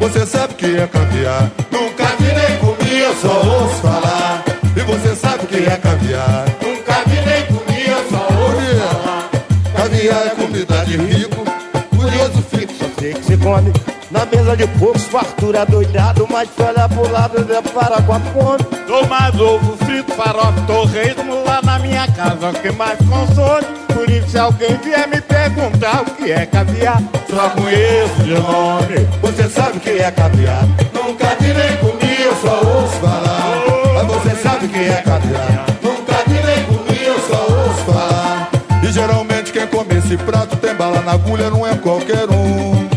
você 0.00 0.26
sabe 0.26 0.54
que 0.54 0.76
é 0.76 0.86
caviar. 0.86 1.50
Só 3.24 3.40
ouço 3.40 3.76
falar. 3.76 4.44
E 4.76 4.80
você 4.80 5.16
sabe 5.16 5.46
que 5.46 5.56
é 5.56 5.76
caviar. 5.76 6.44
nunca 6.62 7.02
vi 7.06 7.20
nem 7.26 7.46
comi, 7.46 7.88
eu 7.88 8.10
só 8.10 8.26
ouço 8.34 9.02
falar. 9.02 9.30
Caviar 9.76 10.26
é 10.26 10.30
comida 10.30 10.84
de 10.84 10.96
rico, 10.96 11.44
curioso 11.96 12.42
fico. 12.50 12.74
Só 12.74 12.86
sei 13.00 13.14
que 13.14 13.24
se 13.24 13.36
come 13.38 13.72
na 14.10 14.24
mesa 14.26 14.56
de 14.56 14.66
poucos 14.78 15.04
Fartura 15.04 15.64
doidado, 15.64 16.26
mas 16.30 16.48
se 16.54 16.62
olha 16.62 16.88
pro 16.88 17.10
lado 17.10 17.40
e 17.40 17.44
depara 17.44 18.00
com 18.02 18.12
a 18.12 18.20
fome 18.20 18.64
Dou 18.86 19.06
mais 19.06 19.34
ovo 19.40 19.76
frito, 19.84 20.12
farofa, 20.12 20.60
torresmo 20.66 21.42
lá 21.44 21.60
na 21.62 21.78
minha 21.78 22.06
casa, 22.08 22.50
o 22.50 22.54
que 22.54 22.70
mais 22.70 22.98
consome. 22.98 23.66
Por 23.92 24.08
isso, 24.10 24.28
se 24.28 24.38
alguém 24.38 24.76
vier 24.78 25.08
me 25.08 25.20
perguntar 25.20 26.02
o 26.02 26.04
que 26.04 26.30
é 26.30 26.46
caviar, 26.46 27.02
só 27.28 27.48
conheço 27.50 28.22
de 28.22 28.34
nome. 28.34 29.08
Você 29.22 29.48
sabe 29.48 29.80
que 29.80 29.90
é 29.90 30.10
caviar. 30.10 30.64
Nunca 30.92 31.34
comi, 31.36 31.78
eu 31.82 31.93
só 32.44 32.60
ouço 32.60 32.94
falar. 32.96 33.64
Mas 33.94 34.06
você 34.06 34.36
sabe 34.42 34.68
que 34.68 34.78
é 34.78 35.02
caviar. 35.02 35.66
Nunca 35.82 36.14
vi 36.26 36.42
nem 36.44 36.64
comi, 36.64 37.04
eu 37.04 37.18
só 37.20 37.46
ouço 37.52 37.84
falar. 37.84 38.50
E 38.82 38.92
geralmente 38.92 39.52
quem 39.52 39.66
come 39.66 39.94
esse 39.96 40.16
prato 40.18 40.56
tem 40.56 40.74
bala 40.74 41.00
na 41.00 41.12
agulha, 41.12 41.50
não 41.50 41.66
é 41.66 41.74
qualquer 41.76 42.28
um. 42.30 42.88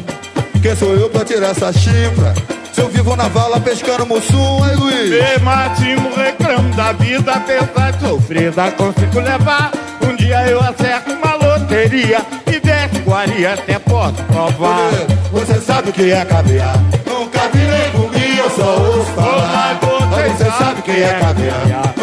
Quem 0.62 0.76
sou 0.76 0.94
eu 0.96 1.10
pra 1.10 1.24
tirar 1.24 1.52
essa 1.52 1.72
chifra? 1.72 2.34
Se 2.74 2.82
eu 2.82 2.90
vivo 2.90 3.16
na 3.16 3.28
vala 3.28 3.60
pescando 3.60 4.06
mussum, 4.06 4.64
aí 4.64 4.76
Luiz. 4.76 5.10
Vê 5.10 5.40
Martinho 5.40 6.14
reclamo 6.16 6.76
da 6.76 6.92
vida, 6.92 7.32
apesar 7.34 7.92
de 7.92 8.08
sofrida, 8.08 8.72
consigo 8.72 9.20
levar. 9.20 9.72
Um 10.02 10.16
dia 10.16 10.48
eu 10.48 10.60
acerto 10.60 11.12
uma 11.12 11.36
loteria 11.36 12.20
e 12.46 12.60
desce 12.60 13.00
guaria, 13.00 13.54
até 13.54 13.80
posso 13.80 14.22
provar. 14.24 14.92
Você 15.32 15.60
sabe 15.62 15.92
que 15.92 16.12
é 16.12 16.24
caviar. 16.26 16.78
Nunca 17.06 17.40
vi 17.54 17.66
sou 18.58 19.00
os 19.00 19.10
falar. 19.10 19.80
Você 20.36 20.46
sabe 20.46 20.82
quem 20.82 21.02
é 21.02 21.20
caviar. 21.20 21.94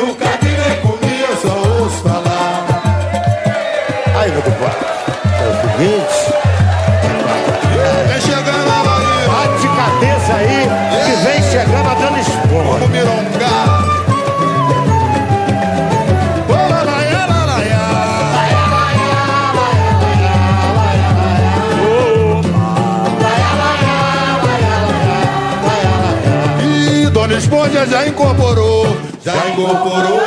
Já 27.91 28.07
incorporou, 28.09 28.97
já 29.23 29.35
incorporou 29.49 30.21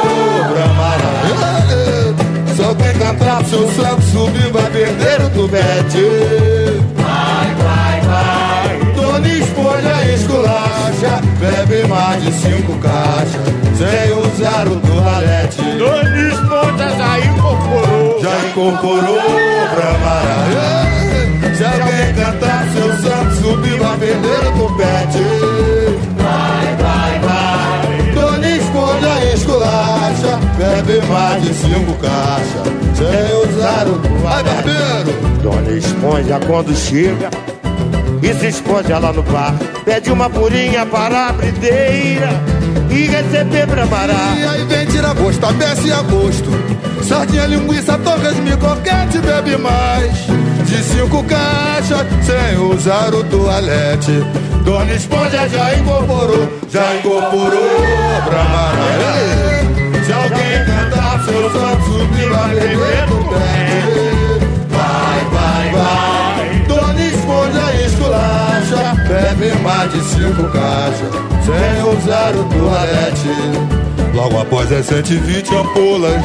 Bramará. 0.49 1.17
Só 2.55 2.73
quem 2.75 2.93
cantar 2.93 3.37
pro 3.37 3.49
seu 3.49 3.71
santo 3.71 4.01
subir, 4.03 4.51
vai 4.51 4.69
perder 4.69 5.21
o 5.21 5.29
tubete. 5.31 6.03
Vai, 6.95 7.55
vai, 7.55 8.01
vai. 8.01 8.93
Dona 8.95 9.27
Esponja 9.27 10.13
esculacha, 10.13 11.21
bebe 11.39 11.87
mais 11.87 12.23
de 12.23 12.31
cinco 12.31 12.77
caixas, 12.77 13.41
sem 13.77 14.11
usar 14.17 14.67
o 14.67 14.75
toalete. 14.79 15.61
Dona 15.77 16.27
Esponja 16.29 16.89
já 16.97 17.19
incorporou. 17.19 18.21
Já 18.21 18.49
incorporou 18.49 19.21
pra 19.73 19.97
Maraia. 19.99 21.55
Se 21.55 21.63
alguém 21.63 22.13
cantar 22.13 22.67
seu 22.73 22.89
santo 23.01 23.35
subir, 23.35 23.79
vai 23.79 23.97
perder 23.97 24.47
o 24.47 24.51
tubete. 24.51 25.23
Vai, 26.17 26.75
vai, 26.75 27.19
vai. 27.19 27.36
Esculacha, 29.57 30.39
bebe 30.55 31.01
mais 31.07 31.41
de 31.41 31.53
cinco 31.53 31.93
caixas, 31.95 32.67
sem 32.95 33.55
usar 33.55 33.87
o 33.87 33.97
Vai, 34.21 34.43
barbeiro. 34.43 35.41
Dona 35.41 35.71
Esponja 35.71 36.39
quando 36.45 36.75
chega 36.75 37.29
e 38.21 38.33
se 38.35 38.47
esponja 38.47 38.99
lá 38.99 39.11
no 39.11 39.23
bar, 39.23 39.55
pede 39.83 40.11
uma 40.11 40.29
purinha 40.29 40.85
para 40.85 41.29
a 41.29 41.33
brideira 41.33 42.29
e 42.91 43.07
receber 43.07 43.65
pra 43.67 43.85
marar. 43.87 44.37
E 44.37 44.45
aí 44.45 44.63
vem 44.65 44.85
tira 44.85 45.13
gosto, 45.13 45.43
abece 45.43 45.91
a 45.91 46.01
gosto. 46.03 46.51
Sardinha, 47.03 47.47
linguiça, 47.47 47.97
torres, 47.97 48.35
croquete, 48.59 49.17
bebe 49.19 49.57
mais. 49.57 50.13
De 50.67 50.83
cinco 50.83 51.23
caixas, 51.23 52.05
sem 52.23 52.59
usar 52.59 53.13
o 53.13 53.23
toalete. 53.23 54.23
Dona 54.67 54.93
Esponja 54.93 55.47
já 55.47 55.75
incorporou, 55.75 56.45
já 56.69 56.95
incorporou 56.97 57.69
pra 58.25 58.43
marar. 58.43 60.03
Se 60.05 60.11
alguém 60.11 60.65
cantar 60.65 61.23
seu 61.23 61.49
santo 61.53 61.83
subir, 61.85 62.29
vai 62.29 62.49
beber 62.49 63.07
no 63.07 63.29
pé. 63.29 63.69
Vai, 64.69 65.25
vai, 65.31 65.71
vai. 65.71 66.59
Dona 66.67 67.01
Esponja 67.01 67.85
esculacha, 67.85 68.95
bebe 69.07 69.57
mais 69.63 69.89
de 69.89 70.03
cinco 70.03 70.43
caixas, 70.51 71.13
sem 71.45 71.83
usar 71.89 72.35
o 72.35 72.43
toalete. 72.49 74.13
Logo 74.13 74.37
após 74.37 74.69
as 74.73 74.85
120 74.85 75.55
ampolas, 75.55 76.21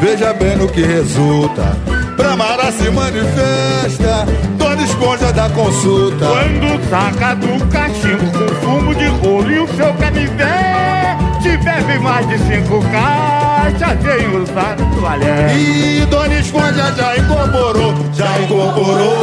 veja 0.00 0.34
bem 0.34 0.56
no 0.56 0.66
que 0.66 0.82
resulta. 0.82 1.97
Pra 2.18 2.34
Mara 2.36 2.72
se 2.72 2.90
manifesta, 2.90 4.26
Dona 4.58 4.82
Esponja 4.82 5.32
da 5.32 5.48
consulta. 5.50 6.26
Quando 6.26 6.90
saca 6.90 7.36
do 7.36 7.64
cachimbo 7.68 8.26
com 8.32 8.48
fumo 8.56 8.92
de 8.92 9.06
rolo 9.06 9.48
e 9.48 9.60
o 9.60 9.68
seu 9.68 9.94
canivete 9.94 11.56
bebe 11.62 11.98
mais 12.00 12.28
de 12.28 12.36
cinco 12.38 12.82
caixas 12.90 14.02
sem 14.02 14.36
usar 14.36 14.76
toalhete. 14.96 15.54
E 15.54 16.06
Dona 16.06 16.34
Esponja 16.40 16.92
já 16.96 17.16
incorporou, 17.16 17.94
já 18.12 18.40
incorporou 18.40 19.16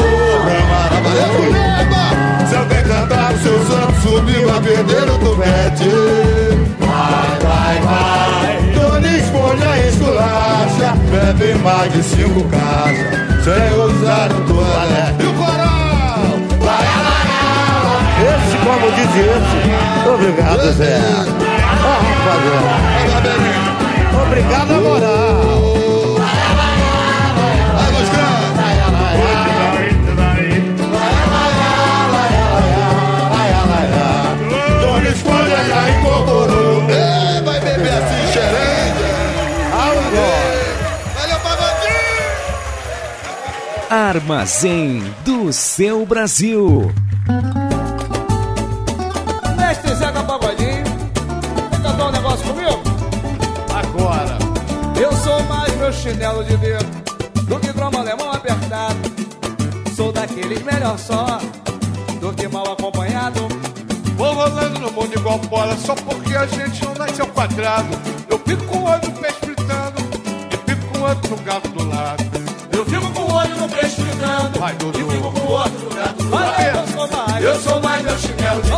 pra 0.46 1.00
Maravilha. 1.02 2.48
Se 2.48 2.56
alguém 2.56 2.84
cantar 2.84 3.34
o 3.34 3.38
seu 3.40 3.60
santo 3.66 4.02
subir, 4.02 4.46
vai 4.46 4.62
perder 4.62 5.10
o 5.10 5.18
tubete. 5.20 5.90
Vai, 6.80 7.40
vai, 7.42 7.82
vai. 7.82 8.35
Esponja 9.18 9.78
esculacha, 9.88 10.94
bebe 11.10 11.56
mais 11.64 11.92
de 11.94 12.04
cinco 12.04 12.44
caixas, 12.50 13.44
sem 13.44 13.80
usar 13.80 14.30
o 14.32 14.42
toalete. 14.42 15.24
E 15.24 15.26
o 15.26 15.34
coral? 15.34 16.20
Vai, 16.60 16.86
Esse, 18.28 18.58
como 18.58 18.92
diz 18.92 19.12
esse. 19.16 20.10
Obrigado, 20.10 20.72
Zé. 20.74 21.00
Ó, 21.84 21.94
rapaziada. 22.26 23.34
Obrigado, 24.28 24.72
a 24.74 24.80
moral. 24.80 25.55
Armazém 43.90 45.04
do 45.24 45.54
seu 45.54 46.08
Brasil. 46.08 46.92
Mestre 49.58 49.96
Zeca 49.96 50.24
Pagodinho, 50.24 50.84
quer 51.70 51.82
cantar 51.84 52.08
um 52.08 52.12
negócio 52.12 52.46
comigo? 52.48 52.82
Agora. 53.72 54.38
Eu 55.00 55.12
sou 55.18 55.44
mais 55.44 55.76
meu 55.76 55.94
chinelo 55.94 56.44
de 56.44 56.58
dedo 56.58 56.86
do 57.44 57.60
que 57.60 57.72
cromo 57.74 58.00
alemão 58.00 58.32
apertado. 58.32 58.98
Sou 59.96 60.12
daqueles 60.12 60.64
melhor 60.64 60.98
só 60.98 61.40
do 62.20 62.34
que 62.34 62.48
mal 62.48 62.72
acompanhado. 62.72 63.48
Vou 64.18 64.34
rolando 64.34 64.80
no 64.80 64.92
mundo 64.92 65.14
igual 65.14 65.38
bola, 65.38 65.78
só 65.78 65.94
porque 65.94 66.36
a 66.36 66.48
gente 66.48 66.84
não 66.86 66.96
nasceu 66.96 67.28
quadrado. 67.28 67.90
Eu 68.28 68.40
fico 68.40 68.64
com 68.66 68.80
o 68.80 68.84
olho 68.86 69.02
no 69.10 69.12
peixe 69.12 69.38
fritando 69.42 70.02
e 70.52 70.72
fico 70.72 70.88
com 70.92 71.00
o 71.00 71.08
outro 71.08 71.30
no 71.30 71.44
gato 71.44 71.70
do 71.70 71.88
lado. 71.88 72.24
Eu 72.72 72.86
fico 72.86 73.12
com 73.12 73.25
o 73.46 73.52
olho 73.52 73.62
no 73.62 73.70
peixe 73.70 74.02
fritando 74.02 74.60
Vai, 74.60 74.76
Dudu. 74.76 75.00
e 75.00 75.04
fico 75.16 75.32
com 75.32 75.40
o 75.40 75.52
outro 75.52 75.96
gato 75.96 76.30
lado. 76.30 76.62
Eu 76.62 76.88
sou 76.88 77.08
mais, 77.08 77.44
Eu 77.46 77.62
sou 77.62 77.82
mais 77.82 78.02
meu 78.04 78.18
chinelo 78.18 78.62
de 78.62 78.72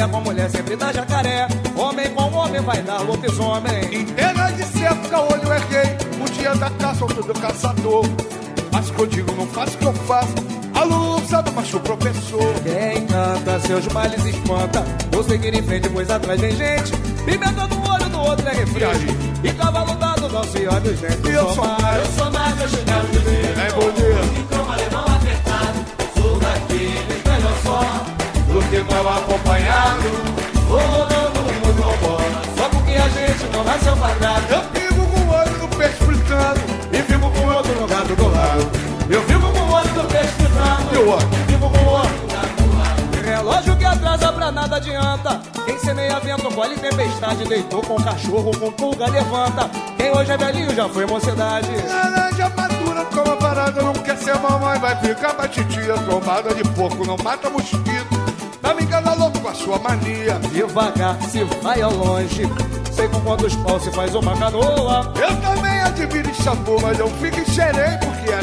Mulher 0.00 0.12
com 0.12 0.20
mulher 0.22 0.50
sempre 0.50 0.76
dá 0.76 0.90
jacaré. 0.90 1.46
Homem 1.76 2.08
com 2.14 2.32
homem 2.32 2.62
vai 2.62 2.80
dar 2.82 3.02
lobisomem. 3.02 3.84
Em 3.92 4.06
terra 4.06 4.50
de 4.50 4.64
cerca, 4.64 5.20
olho 5.20 5.52
errei. 5.52 5.94
O 6.18 6.30
dia 6.30 6.54
da 6.54 6.70
caça, 6.70 7.04
outro 7.04 7.22
do 7.22 7.34
caçador. 7.34 8.06
Mas 8.72 8.90
que 8.90 8.98
eu 8.98 9.06
digo, 9.06 9.30
não 9.34 9.46
faço 9.48 9.74
o 9.74 9.78
que 9.78 9.84
eu 9.84 9.92
faço. 9.92 10.32
Aluno 10.74 11.20
sabe, 11.28 11.50
mas 11.54 11.74
o 11.74 11.80
professor. 11.80 12.54
Quem 12.62 13.06
canta 13.08 13.60
seus 13.60 13.86
males 13.88 14.24
espanta. 14.24 14.82
Vou 15.12 15.22
seguir 15.22 15.52
em 15.52 15.62
frente, 15.62 15.90
pois 15.90 16.08
atrás 16.08 16.40
vem 16.40 16.56
gente. 16.56 16.92
Pimenta 17.26 17.66
no 17.66 17.92
olho 17.92 18.08
do 18.08 18.20
outro 18.20 18.48
é 18.48 18.52
refresco. 18.54 19.04
E 19.44 19.52
cavalo 19.52 19.94
dado 19.96 20.30
não 20.30 20.44
se 20.44 20.66
olha 20.66 20.90
os 20.90 20.98
dentes. 20.98 21.30
E 21.30 21.32
eu 21.34 21.54
sou 21.54 21.66
mais. 21.66 21.96
Eu 21.96 22.12
sou 22.12 22.30
mais 22.30 22.56
meu 22.56 22.68
chinelo 22.70 23.08
de. 23.08 23.60
É 23.60 23.72
bom 23.72 24.49
Que 28.70 28.78
mal 28.84 29.18
acompanhado. 29.18 30.08
Vou 30.68 30.78
rodando 30.78 31.40
o 31.40 31.66
mundo 31.66 31.82
ao 31.82 31.96
bola. 31.96 32.42
Só 32.56 32.68
porque 32.68 32.92
a 32.92 33.08
gente 33.08 33.44
não 33.52 33.64
nasceu 33.64 33.96
quadrado. 33.96 34.46
Eu 34.48 34.62
fico 34.72 35.06
com 35.08 35.20
o 35.22 35.34
olho 35.34 35.58
no 35.58 35.68
peixe 35.68 35.96
fritando 35.96 36.60
E 36.92 37.02
fico 37.02 37.30
com 37.32 37.46
o 37.46 37.52
outro 37.52 37.80
no 37.80 37.88
gato 37.88 38.14
do 38.14 38.28
lado. 38.28 38.70
Eu 39.10 39.22
fico 39.24 39.40
com 39.40 39.58
o 39.58 39.72
outro 39.72 39.92
no 39.94 40.04
peixe 40.04 40.28
fritando. 40.28 40.94
E 40.94 40.98
o 40.98 41.08
outro? 41.08 41.28
E 41.32 41.52
fico 41.52 41.68
com 41.68 41.78
o 41.78 41.90
outro 41.90 42.14
no 42.14 42.28
gato 42.28 42.62
do 42.62 42.78
lado. 42.78 43.26
Relógio 43.26 43.76
que 43.76 43.84
atrasa 43.84 44.32
pra 44.32 44.52
nada 44.52 44.76
adianta. 44.76 45.40
Quem 45.66 45.78
semeia 45.80 46.20
vento, 46.20 46.54
colhe 46.54 46.76
tempestade. 46.76 47.48
Deitou 47.48 47.82
com 47.82 47.96
cachorro, 47.96 48.52
com 48.56 48.70
pulga, 48.70 49.08
levanta. 49.08 49.68
Quem 49.96 50.12
hoje 50.12 50.30
é 50.30 50.36
velhinho 50.36 50.72
já 50.76 50.88
foi 50.88 51.06
mocidade. 51.06 51.68
Laranja 51.88 52.48
madura, 52.56 53.04
toma 53.06 53.36
parada, 53.36 53.82
não 53.82 53.94
quer 53.94 54.16
ser 54.16 54.38
mamãe, 54.38 54.78
vai 54.78 54.94
ficar 54.94 55.32
batitia, 55.32 55.94
tomada 56.08 56.54
de 56.54 56.62
porco, 56.70 57.04
não 57.04 57.16
mata 57.16 57.50
mosquito. 57.50 58.19
Me 58.80 58.86
engana 58.86 59.12
louco 59.12 59.38
com 59.40 59.48
a 59.48 59.54
sua 59.54 59.78
mania. 59.78 60.38
Devagar 60.52 61.20
se 61.24 61.44
vai 61.62 61.82
ao 61.82 61.92
longe. 61.92 62.44
Sei 62.90 63.06
com 63.08 63.20
quantos 63.20 63.54
paus 63.56 63.82
se 63.82 63.92
faz 63.92 64.14
uma 64.14 64.34
canoa. 64.34 65.12
Eu 65.16 65.36
também 65.42 65.80
admiro 65.82 66.34
Xambu, 66.42 66.80
mas 66.80 66.98
eu 66.98 67.08
fico 67.18 67.50
xerém 67.50 67.98
porque 67.98 68.32
é 68.32 68.42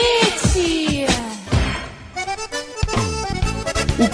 o 4.01 4.10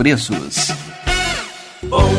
preços. 0.00 0.72
Bom, 1.82 2.10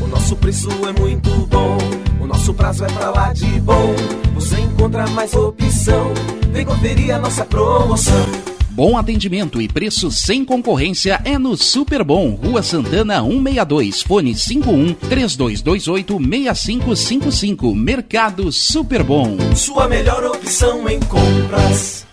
o 0.00 0.06
nosso 0.06 0.34
preço 0.36 0.70
é 0.88 0.98
muito 0.98 1.28
bom. 1.48 1.76
O 2.18 2.26
nosso 2.26 2.54
prazo 2.54 2.82
é 2.86 2.88
pra 2.88 3.10
lá 3.10 3.30
de 3.34 3.44
bom. 3.60 3.94
Você 4.36 4.58
encontra 4.58 5.06
mais 5.08 5.34
opção. 5.34 6.14
Vem 6.50 6.64
conferir 6.64 7.14
a 7.14 7.18
nossa 7.18 7.44
promoção. 7.44 8.26
Bom 8.70 8.96
atendimento 8.96 9.60
e 9.60 9.68
preço 9.68 10.10
sem 10.10 10.46
concorrência 10.46 11.20
é 11.26 11.38
no 11.38 11.58
Super 11.58 12.02
Bom, 12.02 12.30
Rua 12.30 12.62
Santana 12.62 13.22
162, 13.22 14.00
fone 14.00 14.34
51 14.34 14.94
3228 14.94 16.18
6555, 16.18 17.74
Mercado 17.74 18.50
Super 18.50 19.02
Bom. 19.02 19.36
Sua 19.54 19.86
melhor 19.86 20.24
opção 20.24 20.88
em 20.88 21.00
compras. 21.00 22.06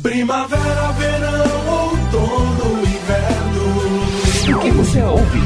Primavera, 0.00 0.91
você 4.92 5.02
ouve? 5.02 5.40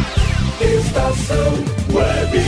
Estação 0.61 1.53
Web. 1.92 2.38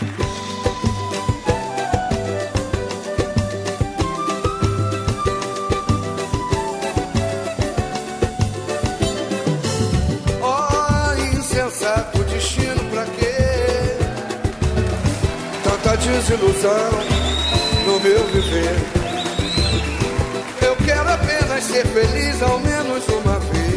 desilusão 16.33 16.91
no 17.87 18.01
meu 18.01 18.25
viver. 18.29 18.77
Eu 20.63 20.77
quero 20.77 21.11
apenas 21.11 21.65
ser 21.65 21.87
feliz 21.87 22.43
ao 22.43 22.59
menos 22.61 23.07
uma 23.09 23.39
vez. 23.39 23.73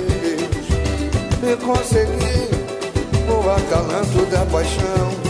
E 1.43 1.56
conseguir 1.58 2.49
o 3.30 3.49
acalanto 3.49 4.26
da 4.28 4.45
paixão. 4.45 5.24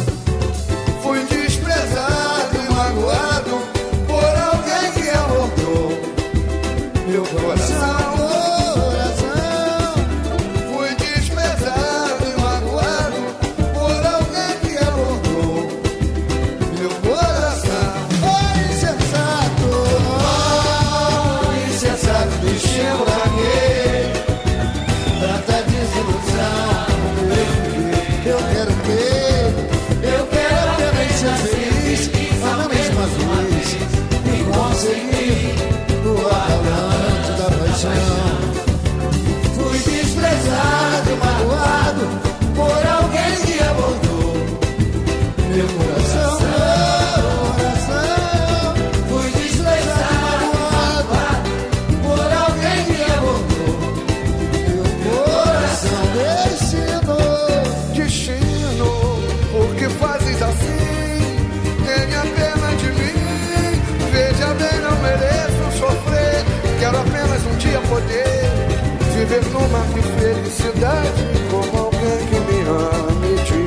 numa 69.60 69.84
felicidade 70.20 71.24
como 71.50 71.86
alguém 71.86 72.20
que 72.30 72.40
me 72.40 72.60
ama 72.68 73.26
e 73.26 73.36
te 73.46 73.62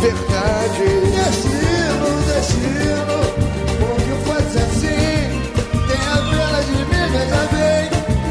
verdade. 0.00 0.88
Destino, 1.16 2.08
destino, 2.28 3.18
por 3.80 3.96
que 3.96 4.14
faz 4.26 4.50
assim? 4.56 5.24
Tem 5.88 6.02
a 6.06 6.18
vela 6.30 6.60
de 6.62 6.78
mim, 6.90 7.06
mas 7.12 7.26
também 7.34 7.82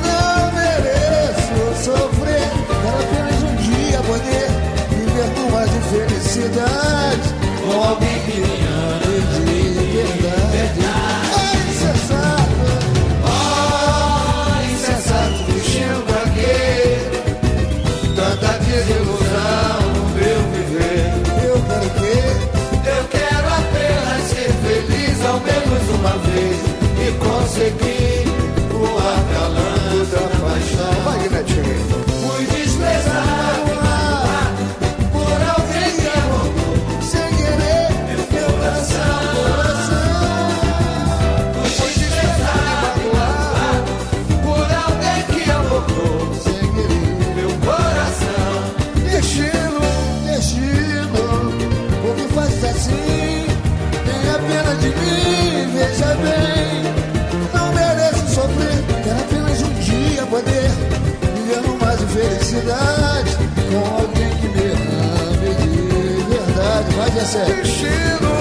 não 0.03 0.37
mereço 0.53 1.57
sofrer. 1.83 2.49
Era 2.85 2.99
apenas 2.99 3.39
um 3.43 3.55
dia 3.55 3.99
poder 4.03 4.47
viver 4.91 5.29
com 5.35 5.45
mais 5.51 5.69
de 5.71 5.79
felicidade 5.89 7.27
com 7.65 7.81
alguém 7.81 8.19
que 8.21 8.37
me 8.39 8.67
ama. 8.67 9.04
seguir. 27.55 27.94
verdade, 62.65 63.37
com 63.69 63.95
alguém 63.95 64.29
que 64.37 64.47
me 64.47 64.65
ame 65.21 65.55
de 65.55 66.23
verdade. 66.23 66.95
Mas 66.97 67.17
é 67.17 67.25
sério. 67.25 68.34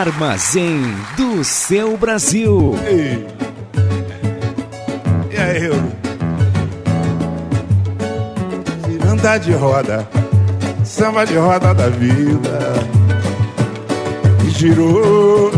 Armazém 0.00 0.82
do 1.16 1.44
seu 1.44 1.96
Brasil. 1.96 2.74
E 5.30 5.36
aí, 5.36 5.66
eu? 5.66 5.74
Ciranda 8.84 9.38
de 9.38 9.52
roda, 9.52 10.08
samba 10.82 11.24
de 11.24 11.36
roda 11.36 11.72
da 11.72 11.88
vida. 11.88 12.74
Que 14.40 14.50
girou, 14.50 15.52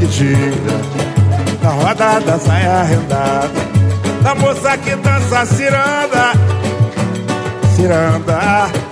que 0.00 0.06
gira, 0.06 0.80
na 1.62 1.70
roda 1.70 2.20
da 2.20 2.38
saia 2.38 2.82
rendada. 2.82 3.68
Da 4.24 4.34
moça 4.34 4.76
que 4.76 4.96
dança 4.96 5.46
ciranda, 5.46 6.32
ciranda 7.76 8.87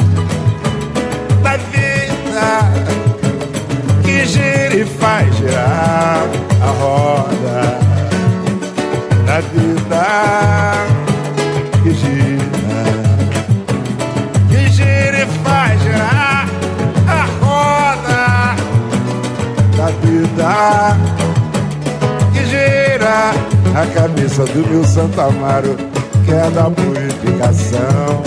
e 4.77 4.85
faz 4.85 5.35
girar 5.37 6.23
a 6.61 6.71
roda 6.79 7.79
da 9.25 9.41
vida. 9.41 10.07
Que 11.83 11.95
gira, 11.95 12.85
que 14.51 14.69
gira 14.69 15.23
e 15.23 15.27
faz 15.43 15.81
girar 15.81 16.47
a 17.09 17.25
roda 17.41 18.57
da 19.79 19.87
vida. 20.03 20.97
Que 22.35 22.45
gira 22.45 23.31
a 23.75 23.87
cabeça 23.95 24.45
do 24.45 24.69
meu 24.69 24.85
Santo 24.85 25.19
Amaro 25.23 25.75
que 26.27 26.33
é 26.33 26.51
da 26.51 26.65
purificação. 26.65 28.23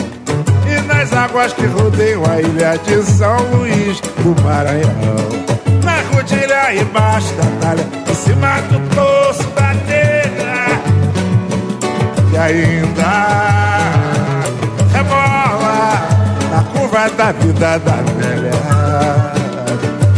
E 0.66 0.82
nas 0.88 1.14
águas 1.14 1.54
que 1.54 1.66
rodeiam 1.68 2.24
a 2.26 2.42
ilha 2.42 2.76
de 2.78 3.04
São 3.04 3.38
Luís 3.52 4.02
do 4.24 4.42
Maranhão. 4.42 5.49
Na 6.20 6.26
rodilha 6.26 6.76
embaixo 6.76 7.34
da 7.36 7.46
talha, 7.62 7.88
em 8.06 8.14
cima 8.14 8.60
do 8.64 8.78
torso 8.94 9.48
da 9.52 9.74
telha. 9.88 10.68
E 12.34 12.38
ainda 12.38 13.14
rebola 14.92 15.80
na 16.52 16.64
curva 16.74 17.10
da 17.12 17.32
vida 17.32 17.80
da 17.80 17.96
velha. 18.18 18.52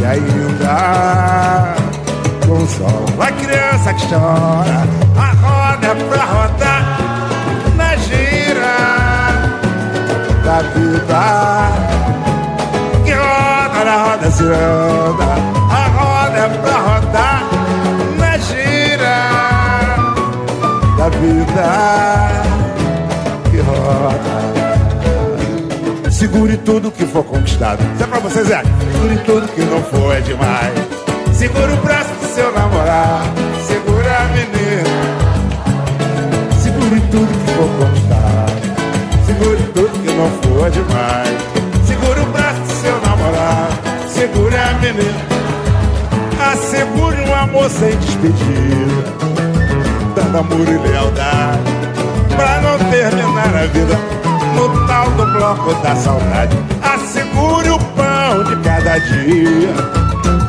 E 0.01 0.05
ainda 0.05 1.75
sol, 2.65 3.05
a 3.19 3.31
criança 3.33 3.93
que 3.93 4.07
chora, 4.07 4.83
a 5.17 5.29
roda 5.45 5.95
pra 6.09 6.23
rodar 6.25 6.83
na 7.75 7.95
gira 7.95 8.77
da 10.43 10.61
vida 10.73 11.21
que 13.05 13.11
roda 13.11 13.85
na 13.85 13.97
roda 14.03 14.31
ciranda 14.31 15.51
a 15.55 15.60
vida 21.21 22.31
que 23.49 23.57
roda 23.59 24.41
segure 26.11 26.57
tudo 26.57 26.91
que 26.91 27.05
for 27.05 27.23
conquistado 27.23 27.81
isso 27.95 28.03
é 28.03 28.07
pra 28.07 28.19
vocês 28.19 28.49
é 28.49 28.61
segure 28.91 29.17
tudo 29.25 29.47
que 29.49 29.61
não 29.61 29.81
for 29.83 30.15
é 30.15 30.21
demais 30.21 30.73
segura 31.33 31.73
o 31.73 31.77
braço 31.77 32.13
do 32.15 32.25
seu 32.35 32.51
namorado 32.51 33.39
segura 33.67 34.17
a 34.17 34.25
menina 34.29 34.83
segure 36.61 37.01
tudo 37.11 37.27
que 37.27 37.51
for 37.53 37.69
conquistado 37.77 38.71
Segure 39.31 39.63
tudo 39.73 39.89
que 40.03 40.11
não 40.13 40.29
for 40.41 40.69
demais. 40.69 41.29
Segure 41.87 42.19
o 42.19 42.25
braço 42.25 42.61
do 42.61 42.71
seu 42.81 43.01
namorado. 43.01 43.73
Segure 44.09 44.55
a 44.55 44.73
menina. 44.73 45.25
Assegure 46.51 47.21
um 47.21 47.33
amor 47.33 47.69
sem 47.69 47.95
despedida. 47.97 49.20
Amor 50.33 50.67
e 50.67 50.77
lealdade. 50.77 51.59
Pra 52.35 52.61
não 52.61 52.79
terminar 52.89 53.53
a 53.53 53.65
vida 53.67 53.99
no 54.55 54.87
tal 54.87 55.11
do 55.11 55.25
bloco 55.33 55.73
da 55.83 55.93
saudade. 55.95 56.57
Assegure 56.81 57.69
o 57.69 57.77
pão 57.77 58.43
de 58.45 58.55
cada 58.63 58.97
dia. 58.97 59.73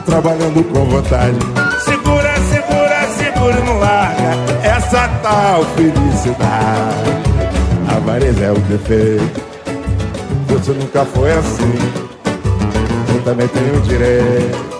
Trabalhando 0.07 0.62
com 0.72 0.85
vontade. 0.85 1.37
Segura, 1.85 2.33
segura, 2.49 3.09
segura 3.18 3.59
e 3.59 3.66
não 3.66 3.78
larga 3.80 4.37
essa 4.62 5.09
tal 5.20 5.64
felicidade. 5.74 7.12
A 7.89 7.97
avareza 7.97 8.45
é 8.45 8.53
o 8.53 8.59
defeito. 8.61 9.43
Você 10.47 10.72
nunca 10.72 11.05
foi 11.05 11.33
assim. 11.33 11.78
Eu 13.14 13.22
também 13.22 13.49
tenho 13.49 13.80
direito 13.80 14.72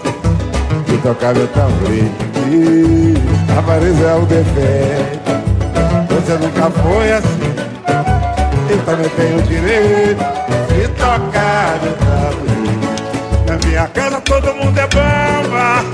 de 0.87 0.97
tocar 0.99 1.35
meu 1.35 1.49
tamborim. 1.49 3.32
Avareza 3.59 4.07
é 4.07 4.15
o 4.15 4.27
defeito. 4.27 5.33
Você 6.09 6.33
nunca 6.39 6.71
foi 6.71 7.13
assim. 7.13 7.53
Eu 8.71 8.79
também 8.85 9.09
tenho 9.11 9.43
direito 9.43 10.25
de 10.69 10.89
tocar 10.89 11.79
meu 11.83 11.93
tamborim. 11.93 12.81
Na 13.47 13.67
minha 13.67 13.87
casa 13.89 14.21
todo 14.23 14.55
mundo 14.55 14.79
é 14.79 14.87
bamba. 14.87 15.85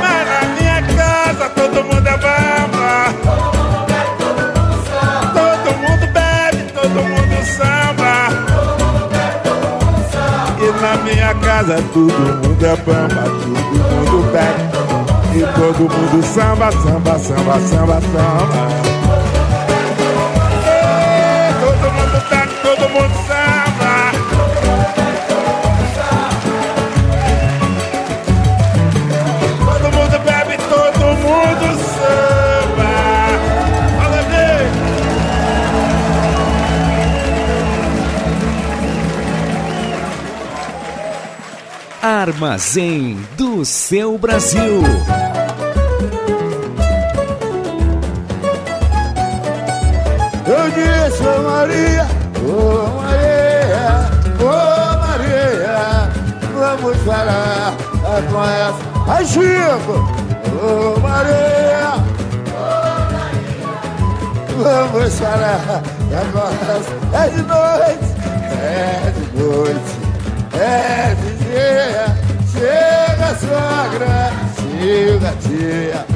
Mas 0.00 0.26
na 0.28 0.40
minha 0.58 0.82
casa 0.96 1.48
todo 1.50 1.84
mundo 1.84 2.08
é 2.08 2.16
bamba. 2.16 3.14
Todo 5.32 5.68
mundo 5.78 6.06
bebe, 6.12 6.72
todo 6.72 6.98
mundo 7.02 7.36
samba. 7.56 8.14
E 10.60 10.66
na 10.80 10.96
minha 11.04 11.34
casa 11.34 11.82
todo 11.92 12.12
mundo 12.12 12.66
é 12.66 12.76
bamba, 12.76 13.22
todo 13.22 13.46
mundo 13.46 14.32
bebe. 14.32 14.63
E 15.36 15.40
todo 15.40 15.80
mundo 15.90 16.22
samba, 16.22 16.70
samba, 16.70 17.18
samba, 17.18 17.58
samba, 17.58 18.00
samba. 18.00 18.68
Todo 21.60 21.90
mundo 21.92 22.18
bebe, 22.30 22.54
todo 22.62 22.88
mundo 22.88 23.14
samba. 23.26 24.12
Todo 29.58 29.86
mundo 29.96 30.18
bebe, 30.24 30.56
todo 30.68 31.04
mundo 31.24 31.66
samba. 31.96 32.92
Fala, 33.96 34.22
bem. 34.30 34.70
Armazém 42.02 43.18
do 43.36 43.64
seu 43.64 44.16
Brasil. 44.18 44.82
Eu 50.46 50.70
disse, 50.70 51.22
ô 51.22 51.42
Maria, 51.42 52.06
ô 52.42 52.48
Maria, 53.00 53.86
ô 54.40 54.42
Maria, 55.00 55.78
vamos 56.54 56.96
falar 57.04 57.72
com 58.30 58.42
essa. 58.44 58.82
Ai, 59.06 59.24
Chico, 59.24 59.94
ô 60.62 61.00
Maria, 61.00 61.94
vamos 64.56 65.14
falar 65.18 65.82
com 66.32 66.38
essa. 66.38 66.92
É 67.14 67.28
de 67.28 67.42
noite, 67.42 68.08
é 68.62 69.10
de 69.10 69.24
noite, 69.38 69.92
é 70.54 71.14
de 71.14 71.30
dia. 71.44 72.06
Chega, 72.52 73.28
sogra, 73.40 74.14
chega, 74.84 75.32
tia. 75.40 76.06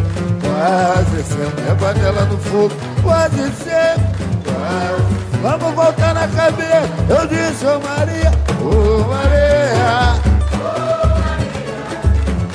Quase 0.42 1.22
sempre 1.22 1.68
é 1.68 1.74
panela 1.74 2.24
no 2.26 2.38
fogo, 2.38 2.74
quase 3.02 3.50
sempre. 3.64 4.28
Quase. 4.44 5.18
Vamos 5.42 5.74
voltar 5.74 6.14
na 6.14 6.28
cabeça. 6.28 6.88
Eu 7.08 7.26
disse, 7.26 7.64
ô 7.64 7.80
Maria, 7.80 8.32
ô 8.60 9.04
Maria. 9.08 10.18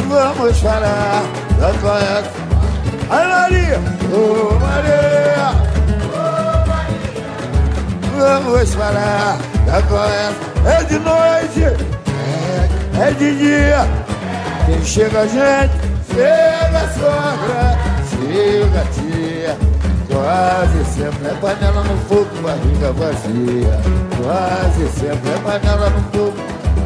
Vamos 0.08 0.60
falar 0.60 1.24
da 1.60 1.74
conhece. 1.82 2.30
Ai 3.10 3.28
Maria, 3.28 3.80
ô 4.12 4.54
Maria. 4.60 5.54
Vamos 8.16 8.74
falar 8.74 9.38
da 9.66 9.82
conhece. 9.84 10.54
É 10.66 10.84
de 10.84 11.00
noite, 11.00 11.64
é, 13.00 13.08
é 13.08 13.12
de 13.14 13.38
dia. 13.38 13.88
Quem 14.66 14.86
chega 14.86 15.22
a 15.22 15.28
gente, 15.28 15.83
chega 16.14 16.80
a 16.80 16.88
sogra, 16.94 17.78
chega 18.10 18.86
tia. 18.94 19.58
Quase 20.08 20.86
sempre 20.94 21.28
é 21.28 21.34
panela 21.42 21.84
no 21.84 21.98
fogo, 22.08 22.30
barriga 22.42 22.92
vazia. 22.94 23.80
Quase 24.22 24.88
sempre 25.00 25.32
é 25.32 25.38
panela 25.44 25.90
no 25.90 26.02
fogo. 26.12 26.34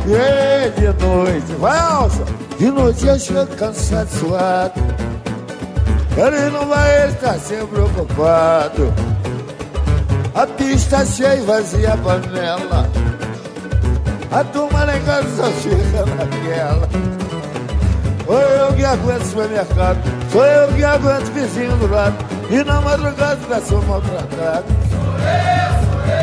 E 0.05 0.69
de 0.79 1.05
noite, 1.05 1.53
vai 1.59 1.77
alça! 1.77 2.23
De 2.57 2.71
noite 2.71 3.05
eu 3.05 3.19
chego 3.19 3.55
cansado, 3.55 4.09
suado. 4.09 4.81
Ele 6.15 6.49
não 6.49 6.67
vai 6.67 7.09
estar 7.09 7.37
sempre 7.37 7.67
preocupado. 7.67 8.93
A 10.33 10.47
pista 10.47 11.05
cheia 11.05 11.43
vazia 11.43 11.93
a 11.93 11.97
panela. 11.97 12.89
A 14.31 14.43
turma 14.45 14.83
lá 14.85 14.99
casa 14.99 15.29
só 15.35 15.51
fica 15.51 16.05
naquela. 16.15 17.26
Sou 18.27 18.41
eu 18.41 18.73
que 18.73 18.83
aguento 18.83 19.21
o 19.21 19.25
supermercado, 19.25 19.97
sou 20.33 20.45
eu 20.45 20.67
que 20.73 20.83
aguento 20.83 21.29
o 21.29 21.31
vizinho 21.31 21.77
do 21.77 21.87
lado. 21.87 22.13
E 22.49 22.61
na 22.61 22.81
madrugada 22.81 23.39
já 23.47 23.61
sou 23.61 23.81
maltratado. 23.83 24.65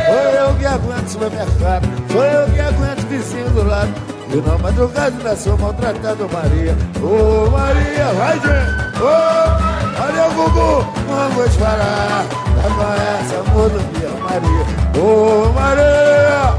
Sou 0.07 0.15
eu 0.15 0.55
que 0.55 0.67
aguento 0.67 1.07
o 1.07 1.11
supermercado, 1.11 1.89
sou 2.13 2.23
eu 2.23 2.47
que 2.51 2.61
aguento 2.61 3.05
o 3.05 3.07
vizinho 3.07 3.49
do 3.51 3.67
lado. 3.67 3.91
E 4.31 4.37
na 4.37 4.59
madrugada 4.59 5.15
já 5.23 5.35
sou 5.35 5.57
maltratado, 5.57 6.29
Maria. 6.31 6.77
Ô 7.03 7.49
Maria, 7.51 8.05
vai 8.19 8.35
gente! 8.35 9.01
Ô, 9.01 9.99
Maria 9.99 10.29
Gugu, 10.29 10.87
vamos 11.09 11.57
parar. 11.57 12.27
Já 12.55 12.69
conhece 12.75 13.35
a 13.35 13.51
rodovia, 13.51 14.11
Maria. 14.21 14.65
Ô 15.03 15.53
Maria! 15.55 16.55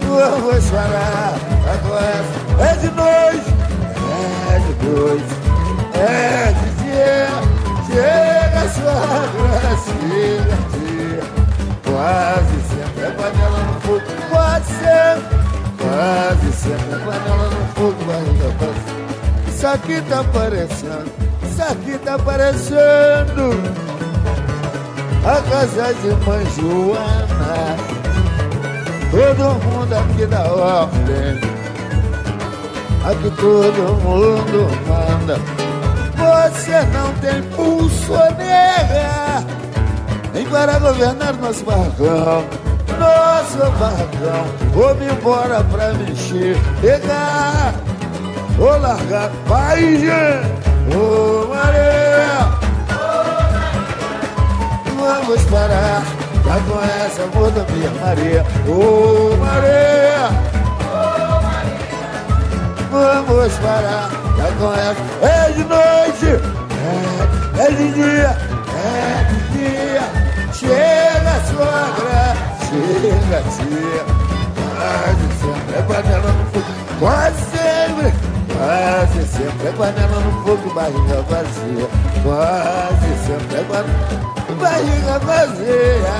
Vamos 0.00 0.64
parar. 0.70 1.34
Já 1.64 1.78
conhece. 1.88 2.43
É 2.60 2.76
de 2.76 2.90
noite, 2.90 3.50
é 4.50 4.58
de 4.58 4.72
noite, 4.86 5.34
é 5.94 6.52
de 6.52 6.68
dia. 6.82 7.28
Chega 7.86 8.60
a 8.60 8.68
sua 8.68 8.94
chega, 9.84 10.56
dia. 10.72 11.22
Quase 11.84 12.56
sempre 12.68 13.02
é 13.02 13.10
panela 13.10 13.58
no 13.58 13.80
fogo, 13.80 14.02
quase 14.30 14.72
sempre. 14.72 15.34
Quase 15.78 16.52
sempre 16.52 16.92
é 16.92 16.98
panela 16.98 17.48
no 17.48 17.66
fogo, 17.74 18.04
barriga 18.04 18.48
vazia. 18.58 19.04
Isso 19.48 19.66
aqui 19.66 20.00
tá 20.02 20.20
aparecendo, 20.20 21.12
isso 21.42 21.62
aqui 21.62 21.98
tá 21.98 22.14
aparecendo. 22.14 23.44
A 25.24 25.40
casa 25.50 25.94
de 25.94 26.08
mãe 26.26 26.44
Joana. 26.54 27.76
Todo 29.10 29.44
mundo 29.64 29.94
aqui 29.94 30.26
da 30.26 30.42
ordem. 30.42 31.63
Aqui 33.04 33.30
todo 33.32 34.00
mundo 34.02 34.66
manda. 34.88 35.38
Você 36.16 36.80
não 36.92 37.12
tem 37.20 37.42
pulso, 37.54 38.12
nega. 38.38 39.44
Nem 40.32 40.46
para 40.46 40.78
governar 40.78 41.36
nosso 41.36 41.64
barracão. 41.64 42.44
Nosso 42.98 43.58
barracão. 43.78 44.46
Vou-me 44.72 45.06
embora 45.06 45.62
pra 45.64 45.92
mexer. 45.92 46.56
Pegar. 46.80 47.74
Vou 48.56 48.78
largar. 48.80 49.30
Vai, 49.46 49.80
gente. 49.80 50.96
Ô, 50.96 51.46
Maria. 51.48 52.48
Vamos 54.96 55.42
parar. 55.44 56.02
Já 56.44 56.60
conhece 56.72 57.20
a 57.20 57.24
amor 57.24 57.50
da 57.50 57.64
minha 57.70 57.90
Maria. 58.00 58.46
Ô, 58.66 59.36
Maria. 59.36 60.43
Vamos 62.94 63.52
parar, 63.54 64.08
já 64.36 64.48
conhece. 64.56 65.02
É 65.20 65.50
de 65.50 65.64
noite, 65.64 66.30
é, 66.78 67.64
é 67.64 67.70
de 67.72 67.92
dia, 67.92 68.38
é 68.70 69.26
de 69.30 69.38
dia. 69.58 70.04
Chega, 70.52 71.34
sogra, 71.50 72.36
chega, 72.68 73.38
tia. 73.50 74.04
Quase 74.78 75.26
sempre 75.40 75.74
é 75.74 75.82
panela 75.82 76.30
no 76.30 76.44
fogo, 76.52 76.72
quase 77.00 77.42
sempre. 77.50 78.08
Quase 78.54 79.22
sempre 79.26 79.66
é 79.66 79.72
panela 79.72 80.18
no 80.20 80.32
fogo, 80.44 80.66
barriga 80.72 81.18
vazia. 81.28 81.88
Quase 82.22 83.10
sempre 83.26 83.56
é 83.56 83.64
panela, 83.64 84.14
barriga 84.60 85.18
vazia. 85.18 86.14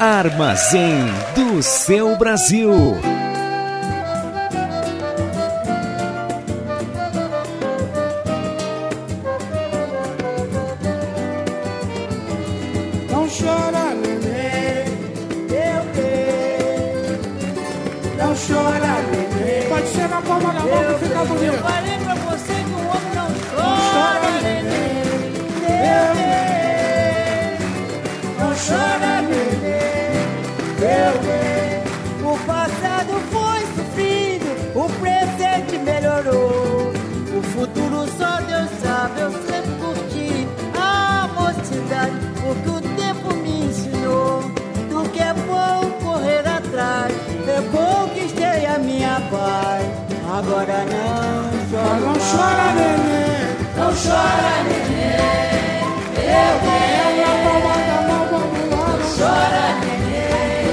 Armazém 0.00 1.04
do 1.34 1.62
seu 1.62 2.16
Brasil. 2.16 2.98
Chora. 52.24 52.24
Não 52.24 52.30
chora, 52.30 52.72
neném. 52.74 53.52
Não 53.76 53.90
chora, 53.92 54.54
neném. 54.64 55.14
Eu 56.16 56.54
É 56.64 57.20
na 57.20 57.32
palma 57.44 57.76
da 57.86 57.98
mão, 58.08 58.22
vamos 58.30 58.64
lá. 58.70 58.82
Não 58.86 59.04
chora, 59.16 59.64
neném. 59.80 60.72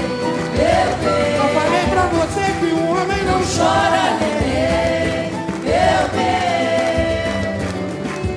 Eu 0.58 0.88
Eu 1.36 1.46
falei 1.54 1.84
pra 1.90 2.04
você 2.16 2.44
que 2.58 2.68
o 2.72 2.80
homem 2.90 3.22
não 3.24 3.40
chora, 3.42 4.04
neném. 4.20 5.30
Eu 5.66 6.02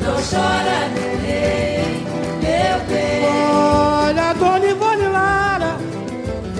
Não 0.01 0.17
chora, 0.21 0.77
neném. 0.93 1.87
Eu 2.43 2.77
Olha, 3.27 4.27
Dona 4.33 4.65
Ivone 4.65 5.07
Lara, 5.07 5.71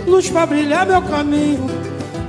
luz 0.08 0.30
pra 0.30 0.46
brilhar 0.46 0.86
meu 0.86 1.02
caminho. 1.02 1.68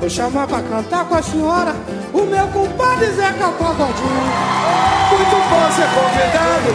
Vou 0.00 0.10
chamar 0.10 0.46
pra 0.46 0.60
cantar 0.62 1.04
com 1.06 1.14
a 1.14 1.22
senhora 1.22 1.74
o 2.16 2.26
meu 2.26 2.46
compadre 2.48 3.06
Zeca 3.12 3.48
Pagodinho. 3.48 4.26
Muito 5.10 5.36
bom 5.50 5.70
ser 5.72 5.88
convidado 5.94 6.70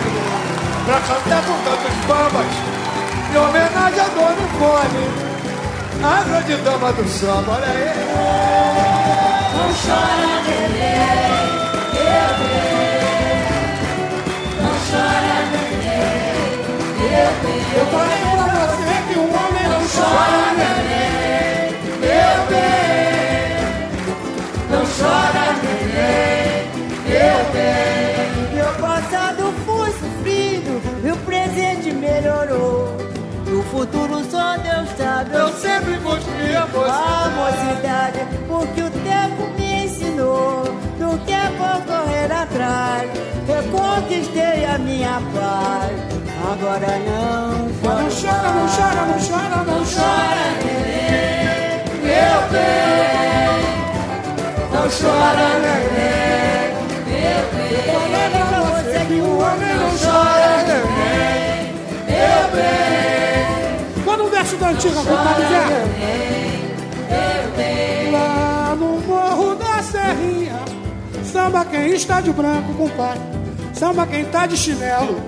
pra 0.85 0.99
cantar 1.01 1.41
com 1.45 1.57
tantos 1.63 1.95
bambas. 2.07 2.45
Em 3.31 3.37
homenagem 3.37 3.99
a 3.99 4.07
Dona 4.09 4.41
Ivone, 4.41 5.05
a 6.03 6.23
grande 6.23 6.55
dama 6.57 6.93
do 6.93 7.07
samba, 7.07 7.53
olha 7.53 7.67
aí. 7.67 7.91
Não 9.55 9.69
chora, 9.73 10.41
neném. 10.45 11.49
Eu 11.95 12.31
Não 14.61 14.73
chora, 14.89 15.37
neném. 15.51 16.51
Eu 17.01 17.31
Eu 17.79 17.85
falei 17.87 18.21
pra 18.35 18.65
você 18.67 18.93
que 19.07 19.17
o 19.17 19.23
homem 19.23 19.65
não 19.69 19.81
chora, 19.87 20.43
neném. 20.57 21.69
Eu 22.03 22.31
Não 22.51 22.90
chora, 25.01 25.55
neném. 25.63 26.61
Eu 27.09 28.53
Meu 28.53 28.73
passado 28.75 29.53
foi 29.65 29.91
sofrido, 29.91 30.81
meu 31.03 31.17
presente 31.17 31.91
melhorou. 31.91 32.95
O 33.47 33.63
futuro 33.63 34.23
só 34.29 34.55
Deus 34.57 34.89
sabe. 34.97 35.35
Eu 35.35 35.49
sempre 35.49 35.97
gostei 35.97 36.55
a 36.55 36.65
mocidade, 37.35 38.19
porque 38.47 38.81
o 38.81 38.89
tempo 38.89 39.49
me 39.57 39.85
ensinou 39.85 40.63
do 40.97 41.17
que 41.25 41.33
é 41.33 41.49
bom 41.57 41.81
correr 41.85 42.31
atrás. 42.31 43.09
Eu 43.49 43.63
conquistei 43.71 44.65
a 44.65 44.77
minha 44.77 45.21
paz. 45.33 46.21
Agora 46.49 46.97
não 46.99 47.71
chora. 47.81 48.01
Não 48.01 48.09
chora, 48.09 48.51
não 48.53 48.67
chora, 48.67 49.05
não 49.05 49.19
chora, 49.19 49.63
não 49.65 49.83
chora, 49.83 50.45
neném. 50.63 51.01
Eu 52.03 52.49
bem. 52.51 53.80
Não 54.81 54.89
chora, 54.89 55.59
neném. 55.59 56.73
Meu 57.05 57.43
bem. 57.53 57.85
Falando 57.93 58.41
pra 58.49 58.59
você 58.81 58.97
que 59.05 59.13
o 59.13 59.37
homem 59.37 59.73
não 59.75 59.91
chora, 59.95 60.57
neném. 60.65 61.69
Meu 62.07 62.41
bem. 62.55 64.03
Manda 64.03 64.23
um 64.23 64.29
verso 64.31 64.55
da 64.57 64.69
antiga, 64.69 64.95
compadre 64.95 65.45
Zé. 65.49 65.69
Lá 68.11 68.75
no 68.75 68.99
morro 69.01 69.53
da 69.53 69.83
Serrinha, 69.83 70.59
samba 71.31 71.63
quem 71.65 71.93
está 71.93 72.19
de 72.19 72.33
branco, 72.33 72.73
compadre. 72.73 73.21
Samba 73.73 74.07
quem 74.07 74.25
tá 74.25 74.47
de 74.47 74.57
chinelo. 74.57 75.21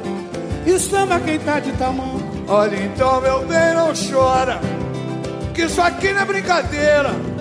E 0.66 0.80
samba 0.80 1.20
quem 1.20 1.38
tá 1.38 1.60
de 1.60 1.74
tamanho. 1.74 2.24
Olha 2.47 2.76
então, 2.76 3.22
meu 3.22 3.45
bem, 3.45 3.76
não 3.76 3.93
chora, 3.93 4.60
que 5.54 5.62
isso 5.66 5.80
aqui 5.80 6.12
não 6.12 6.22
é 6.24 6.26
brincadeira. 6.26 7.32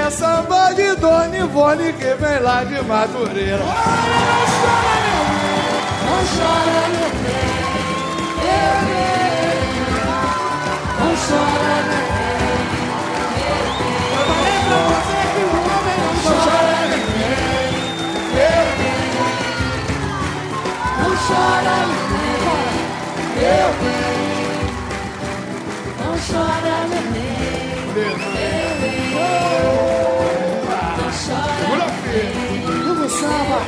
É 0.00 0.10
samba 0.10 0.72
de 0.72 0.96
Dona 0.96 1.36
Ivone 1.36 1.92
que 1.92 2.14
vem 2.14 2.38
lá 2.40 2.64
de 2.64 2.82
Madureira. 2.82 3.58
Não 3.58 3.74
chora, 6.32 6.88
meu 6.88 7.10
bem. 7.20 7.50
Não 10.98 11.12
chora, 11.26 11.76
meu 11.86 12.04
bem. 12.10 12.40
Eu 14.16 14.24
falei 14.26 14.58
não 14.70 14.84
chora. 16.24 16.80
Meu 18.34 18.56
bem. 18.78 19.00
Não 20.98 21.12
chora, 21.26 21.76
meu 23.36 23.68
bem. 23.80 23.99
Samba! 33.20 33.60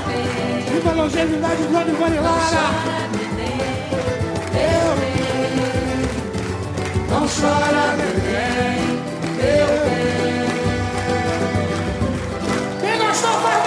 Viva 0.70 0.90
a 0.90 0.94
longevidade 0.94 1.62
do 1.62 1.72
Dona 1.72 1.90
Ivone 1.90 2.18
Lara! 2.18 2.66
Não 7.10 7.28
chora, 7.28 7.96
bem, 7.96 8.06
meu 9.36 9.66
bem. 9.84 10.02
Quem 12.80 12.98
gostou 12.98 13.32
faz! 13.40 13.62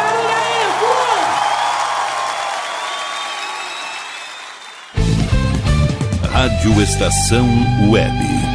Rádio 6.31 6.81
Estação 6.81 7.47
Web. 7.89 8.54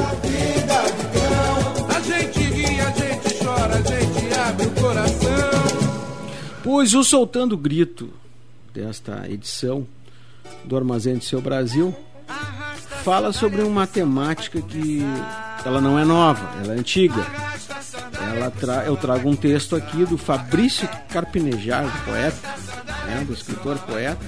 A 1.95 1.99
gente 2.01 2.39
ri, 2.41 2.81
a 2.81 2.91
gente 2.91 3.41
chora, 3.41 3.75
a 3.75 3.81
gente 3.81 4.33
abre 4.37 4.65
o 4.67 4.71
coração. 4.71 5.29
Pois 6.61 6.93
o 6.93 7.05
Soltando 7.05 7.53
o 7.53 7.57
Grito 7.57 8.09
desta 8.73 9.29
edição 9.29 9.87
do 10.65 10.75
Armazém 10.75 11.15
do 11.15 11.23
Seu 11.23 11.39
Brasil 11.39 11.95
fala 13.05 13.31
sobre 13.31 13.61
uma 13.61 13.87
temática 13.87 14.61
que 14.61 15.01
ela 15.63 15.79
não 15.79 15.97
é 15.97 16.03
nova, 16.03 16.45
ela 16.61 16.73
é 16.73 16.79
antiga. 16.79 17.25
Ela 18.35 18.51
tra 18.51 18.83
eu 18.83 18.97
trago 18.97 19.29
um 19.29 19.37
texto 19.37 19.73
aqui 19.73 20.03
do 20.03 20.17
Fabrício 20.17 20.85
Carpinejar, 21.07 21.85
do 21.85 22.05
poeta, 22.05 22.49
né, 23.05 23.23
do 23.25 23.31
escritor 23.31 23.79
poeta, 23.79 24.19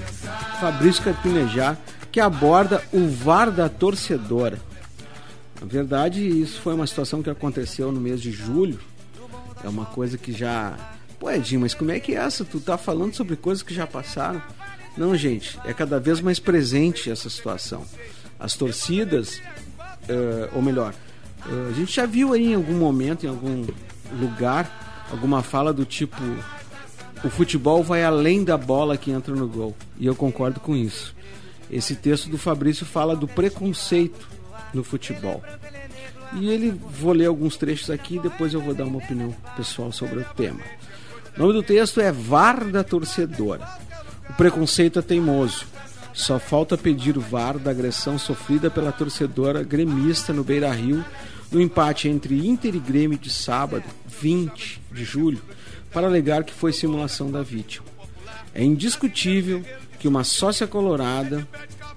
Fabrício 0.58 1.02
Carpinejar, 1.04 1.76
que 2.16 2.20
aborda 2.20 2.82
o 2.94 3.06
VAR 3.06 3.50
da 3.50 3.68
torcedora. 3.68 4.58
Na 5.60 5.66
verdade, 5.66 6.26
isso 6.26 6.62
foi 6.62 6.72
uma 6.72 6.86
situação 6.86 7.22
que 7.22 7.28
aconteceu 7.28 7.92
no 7.92 8.00
mês 8.00 8.22
de 8.22 8.32
julho. 8.32 8.80
É 9.62 9.68
uma 9.68 9.84
coisa 9.84 10.16
que 10.16 10.32
já. 10.32 10.78
Pô, 11.20 11.30
Edinho, 11.30 11.60
mas 11.60 11.74
como 11.74 11.90
é 11.90 12.00
que 12.00 12.14
é 12.14 12.16
essa? 12.16 12.42
Tu 12.42 12.58
tá 12.58 12.78
falando 12.78 13.12
sobre 13.12 13.36
coisas 13.36 13.62
que 13.62 13.74
já 13.74 13.86
passaram? 13.86 14.40
Não, 14.96 15.14
gente, 15.14 15.60
é 15.66 15.74
cada 15.74 16.00
vez 16.00 16.22
mais 16.22 16.38
presente 16.38 17.10
essa 17.10 17.28
situação. 17.28 17.84
As 18.40 18.54
torcidas, 18.54 19.42
eh, 20.08 20.48
ou 20.54 20.62
melhor, 20.62 20.94
eh, 21.46 21.68
a 21.68 21.72
gente 21.74 21.94
já 21.94 22.06
viu 22.06 22.32
aí 22.32 22.52
em 22.52 22.54
algum 22.54 22.78
momento, 22.78 23.26
em 23.26 23.28
algum 23.28 23.66
lugar, 24.18 25.06
alguma 25.12 25.42
fala 25.42 25.70
do 25.70 25.84
tipo: 25.84 26.16
o 27.22 27.28
futebol 27.28 27.84
vai 27.84 28.02
além 28.02 28.42
da 28.42 28.56
bola 28.56 28.96
que 28.96 29.10
entra 29.10 29.34
no 29.34 29.46
gol. 29.46 29.76
E 29.98 30.06
eu 30.06 30.16
concordo 30.16 30.60
com 30.60 30.74
isso. 30.74 31.14
Esse 31.70 31.94
texto 31.94 32.28
do 32.28 32.38
Fabrício 32.38 32.86
fala 32.86 33.16
do 33.16 33.26
preconceito 33.26 34.28
no 34.72 34.84
futebol. 34.84 35.42
E 36.34 36.48
ele 36.48 36.70
vou 36.70 37.12
ler 37.12 37.26
alguns 37.26 37.56
trechos 37.56 37.90
aqui 37.90 38.16
e 38.16 38.20
depois 38.20 38.52
eu 38.52 38.60
vou 38.60 38.74
dar 38.74 38.84
uma 38.84 38.98
opinião 38.98 39.34
pessoal 39.56 39.92
sobre 39.92 40.20
o 40.20 40.24
tema. 40.36 40.60
O 41.36 41.40
nome 41.40 41.52
do 41.52 41.62
texto 41.62 42.00
é 42.00 42.10
VAR 42.10 42.64
da 42.64 42.82
torcedora. 42.82 43.66
O 44.30 44.34
preconceito 44.34 44.98
é 44.98 45.02
teimoso. 45.02 45.66
Só 46.12 46.38
falta 46.38 46.78
pedir 46.78 47.16
o 47.18 47.20
VAR 47.20 47.58
da 47.58 47.70
agressão 47.70 48.18
sofrida 48.18 48.70
pela 48.70 48.90
torcedora 48.90 49.62
gremista 49.62 50.32
no 50.32 50.42
Beira 50.42 50.72
Rio 50.72 51.04
no 51.50 51.60
empate 51.60 52.08
entre 52.08 52.46
Inter 52.46 52.74
e 52.74 52.78
Grêmio 52.78 53.18
de 53.18 53.30
sábado, 53.30 53.84
20 54.06 54.80
de 54.90 55.04
julho, 55.04 55.40
para 55.92 56.06
alegar 56.06 56.44
que 56.44 56.52
foi 56.52 56.72
simulação 56.72 57.30
da 57.30 57.42
vítima. 57.42 57.86
É 58.54 58.64
indiscutível 58.64 59.62
que 59.98 60.08
uma 60.08 60.24
sócia 60.24 60.66
colorada 60.66 61.46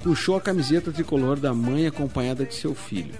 puxou 0.01 0.35
a 0.35 0.41
camiseta 0.41 0.91
tricolor 0.91 1.39
da 1.39 1.53
mãe 1.53 1.87
acompanhada 1.87 2.45
de 2.45 2.55
seu 2.55 2.73
filho. 2.73 3.13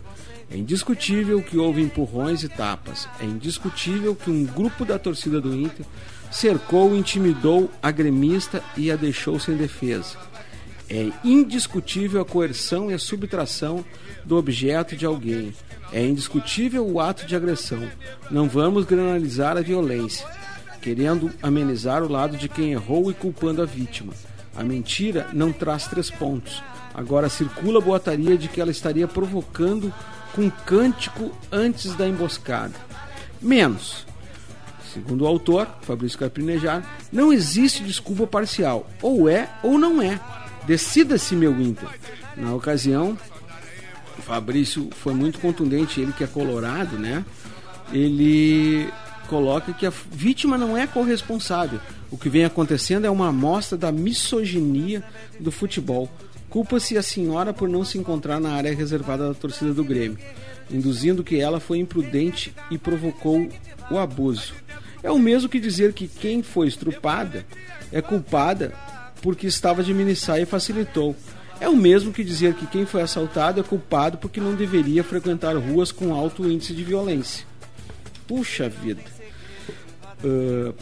É 0.52 0.58
indiscutível 0.58 1.42
que 1.44 1.58
houve 1.58 1.82
empurrões 1.82 2.44
e 2.44 2.50
tapas. 2.50 3.08
É 3.20 3.26
indiscutível 3.26 4.16
que 4.16 4.32
um 4.32 4.46
grupo 4.46 4.84
da 4.84 4.98
torcida 4.98 5.40
do 5.40 5.56
Inter 5.56 5.86
cercou, 6.32 6.96
intimidou 6.96 7.70
a 7.82 7.92
gremista 7.92 8.64
e 8.76 8.92
a 8.92 8.96
deixou 8.96 9.40
sem 9.40 9.56
defesa. 9.56 10.18
É 10.90 11.12
indiscutível 11.24 12.20
a 12.20 12.26
coerção 12.26 12.90
e 12.90 12.96
a 12.96 13.00
subtração 13.00 13.86
do 14.26 14.38
objeto 14.38 14.96
de 14.96 15.06
alguém. 15.06 15.54
É 15.92 16.04
indiscutível 16.04 16.88
o 16.88 17.00
ato 17.00 17.28
de 17.28 17.36
agressão. 17.36 17.88
Não 18.32 18.50
vamos 18.50 18.86
granalizar 18.86 19.56
a 19.56 19.62
violência, 19.62 20.28
querendo 20.82 21.32
amenizar 21.44 22.02
o 22.04 22.12
lado 22.12 22.38
de 22.38 22.50
quem 22.50 22.72
errou 22.72 23.12
e 23.12 23.14
culpando 23.14 23.62
a 23.62 23.66
vítima. 23.66 24.14
A 24.60 24.64
mentira 24.64 25.26
não 25.32 25.54
traz 25.54 25.88
três 25.88 26.10
pontos. 26.10 26.62
Agora 26.94 27.30
circula 27.30 27.80
a 27.80 27.82
boataria 27.82 28.38
de 28.38 28.50
que 28.50 28.60
ela 28.60 28.72
estaria 28.72 29.08
provocando 29.08 29.94
com 30.36 30.52
cântico 30.52 31.32
antes 31.50 31.96
da 31.96 32.06
emboscada. 32.06 32.74
Menos. 33.42 34.06
Segundo 34.94 35.22
o 35.22 35.28
autor, 35.28 35.66
Fabrício 35.84 36.20
Carpinejar, 36.20 36.84
não 37.10 37.32
existe 37.32 37.82
desculpa 37.84 38.28
parcial. 38.28 38.86
Ou 39.02 39.30
é 39.30 39.50
ou 39.64 39.80
não 39.80 40.02
é. 40.02 40.20
Decida-se, 40.68 41.38
meu 41.38 41.58
Inter. 41.62 41.88
Na 42.36 42.54
ocasião, 42.54 43.18
o 44.18 44.22
Fabrício 44.22 44.90
foi 44.92 45.14
muito 45.14 45.40
contundente, 45.40 46.02
ele 46.02 46.12
que 46.12 46.26
é 46.26 46.28
colorado, 46.28 47.00
né? 47.00 47.24
Ele 47.94 48.92
coloca 49.30 49.72
que 49.72 49.86
a 49.86 49.94
vítima 50.12 50.58
não 50.58 50.78
é 50.78 50.86
corresponsável. 50.86 51.80
O 52.12 52.18
que 52.18 52.30
vem 52.30 52.44
acontecendo 52.44 53.06
é 53.06 53.10
uma 53.10 53.28
amostra 53.28 53.78
da 53.78 53.92
misoginia 53.92 55.04
do 55.40 55.52
futebol. 55.52 56.10
Culpa-se 56.50 56.98
a 56.98 57.04
senhora 57.04 57.54
por 57.54 57.70
não 57.70 57.86
se 57.86 57.98
encontrar 57.98 58.40
na 58.40 58.54
área 58.54 58.74
reservada 58.74 59.28
da 59.28 59.34
torcida 59.36 59.72
do 59.74 59.84
Grêmio, 59.84 60.18
induzindo 60.72 61.24
que 61.24 61.40
ela 61.40 61.60
foi 61.60 61.78
imprudente 61.78 62.54
e 62.72 62.78
provocou 62.78 63.48
o 63.92 63.98
abuso. 64.00 64.54
É 65.04 65.12
o 65.12 65.20
mesmo 65.20 65.48
que 65.48 65.60
dizer 65.60 65.94
que 65.94 66.08
quem 66.08 66.42
foi 66.42 66.68
estrupada 66.68 67.46
é 67.92 68.02
culpada 68.02 68.74
porque 69.22 69.48
estava 69.48 69.84
de 69.84 69.94
minissai 69.94 70.42
e 70.42 70.46
facilitou. 70.46 71.16
É 71.60 71.70
o 71.70 71.76
mesmo 71.76 72.12
que 72.12 72.24
dizer 72.24 72.54
que 72.54 72.66
quem 72.66 72.86
foi 72.86 73.02
assaltado 73.02 73.60
é 73.60 73.64
culpado 73.64 74.18
porque 74.18 74.40
não 74.40 74.56
deveria 74.56 75.04
frequentar 75.04 75.56
ruas 75.58 75.92
com 75.92 76.14
alto 76.14 76.50
índice 76.50 76.74
de 76.74 76.84
violência. 76.84 77.46
Puxa 78.28 78.70
vida. 78.70 79.02
Uh, 80.24 80.74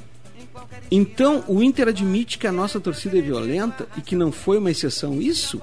então, 0.90 1.44
o 1.48 1.62
Inter 1.62 1.90
admite 1.90 2.38
que 2.38 2.48
a 2.48 2.52
nossa 2.52 2.80
torcida 2.80 3.18
é 3.18 3.22
violenta 3.22 3.88
e 3.98 4.02
que 4.02 4.16
não 4.16 4.32
foi 4.32 4.58
uma 4.58 4.72
exceção 4.72 5.22
isso? 5.22 5.62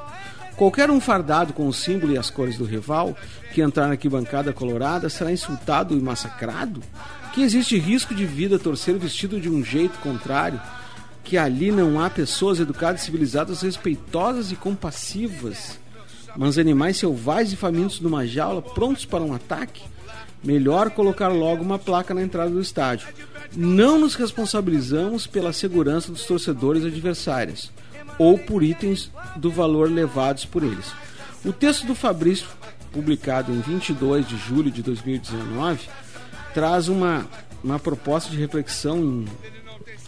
Qualquer 0.57 0.91
um 0.91 1.01
fardado 1.01 1.53
com 1.53 1.67
o 1.67 1.73
símbolo 1.73 2.13
e 2.13 2.19
as 2.19 2.31
cores 2.31 2.57
do 2.57 2.65
rival 2.65 3.17
que 3.53 3.61
entrar 3.61 3.87
na 3.87 3.93
arquibancada 3.93 4.53
colorada 4.53 5.09
será 5.09 5.33
insultado 5.33 5.97
e 5.97 6.01
massacrado? 6.01 6.81
Que 7.33 7.43
existe 7.43 7.77
risco 7.77 8.15
de 8.15 8.25
vida 8.25 8.59
torcer 8.59 8.97
vestido 8.97 9.41
de 9.41 9.49
um 9.49 9.65
jeito 9.65 9.99
contrário? 9.99 10.61
Que 11.25 11.37
ali 11.37 11.73
não 11.73 12.01
há 12.01 12.09
pessoas 12.09 12.61
educadas, 12.61 13.01
civilizadas, 13.01 13.63
respeitosas 13.63 14.53
e 14.53 14.57
compassivas? 14.57 15.81
Mas 16.37 16.59
animais 16.59 16.99
selvagens 16.99 17.53
e 17.53 17.57
famintos 17.57 17.99
numa 17.99 18.27
jaula 18.27 18.63
prontos 18.63 19.05
para 19.05 19.25
um 19.25 19.35
ataque? 19.35 19.83
Melhor 20.43 20.91
colocar 20.91 21.29
logo 21.29 21.65
uma 21.65 21.79
placa 21.79 22.13
na 22.13 22.23
entrada 22.23 22.51
do 22.51 22.61
estádio. 22.61 23.09
Não 23.57 23.99
nos 23.99 24.15
responsabilizamos 24.15 25.27
pela 25.27 25.53
segurança 25.53 26.11
dos 26.11 26.25
torcedores 26.25 26.85
adversários 26.85 27.71
ou 28.19 28.39
por 28.39 28.63
itens 28.63 29.11
do 29.37 29.51
valor 29.51 29.91
levados 29.91 30.45
por 30.45 30.63
eles. 30.63 30.93
O 31.45 31.53
texto 31.53 31.87
do 31.87 31.95
Fabrício, 31.95 32.47
publicado 32.93 33.53
em 33.53 33.61
22 33.61 34.27
de 34.27 34.37
julho 34.37 34.71
de 34.71 34.83
2019, 34.83 35.81
traz 36.53 36.89
uma, 36.89 37.27
uma 37.63 37.79
proposta 37.79 38.31
de 38.31 38.37
reflexão 38.37 39.25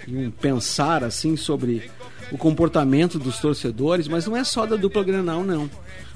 e 0.07 0.17
um 0.17 0.31
pensar 0.31 1.05
assim 1.05 1.37
sobre 1.37 1.91
o 2.33 2.39
comportamento 2.39 3.19
dos 3.19 3.39
torcedores, 3.39 4.09
mas 4.09 4.27
não 4.27 4.37
é 4.37 4.45
só 4.45 4.67
da 4.67 4.77
dupla 4.77 5.05
Grenal 5.05 5.45
não. 5.45 5.71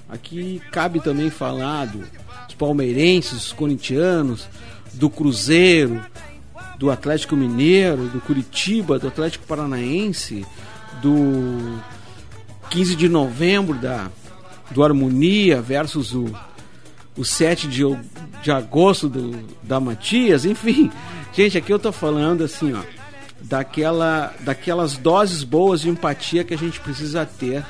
Aqui 0.09 0.61
cabe 0.73 1.01
também 1.01 1.31
falar 1.31 1.87
do, 1.87 1.99
dos 1.99 2.55
palmeirenses, 2.57 3.33
dos 3.33 3.53
corintianos, 3.53 4.49
do 4.95 5.09
Cruzeiro, 5.09 6.03
do 6.81 6.91
Atlético 6.91 7.37
Mineiro, 7.37 8.09
do 8.09 8.23
Curitiba, 8.23 8.99
do 8.99 9.07
Atlético 9.07 9.47
Paranaense, 9.47 10.47
do 11.03 11.79
15 12.71 12.97
de 12.97 13.07
novembro 13.07 13.77
da, 13.77 14.11
do 14.71 14.83
Harmonia 14.83 15.61
versus 15.61 16.15
o, 16.15 16.35
o 17.19 17.23
7 17.23 17.69
de, 17.69 17.83
de 18.43 18.51
agosto 18.51 19.11
do, 19.11 19.47
da 19.63 19.79
Matias, 19.79 20.47
enfim. 20.47 20.91
Gente, 21.35 21.59
aqui 21.59 21.71
eu 21.71 21.79
tô 21.79 21.93
falando 21.93 22.45
assim, 22.45 22.73
ó, 22.73 22.81
daquela, 23.43 24.33
daquelas 24.41 24.97
doses 24.97 25.45
boas 25.45 25.83
de 25.83 25.91
empatia 25.91 26.45
que 26.45 26.55
a 26.55 26.59
gente 26.59 26.81
precisa 26.81 27.27
ter 27.27 27.63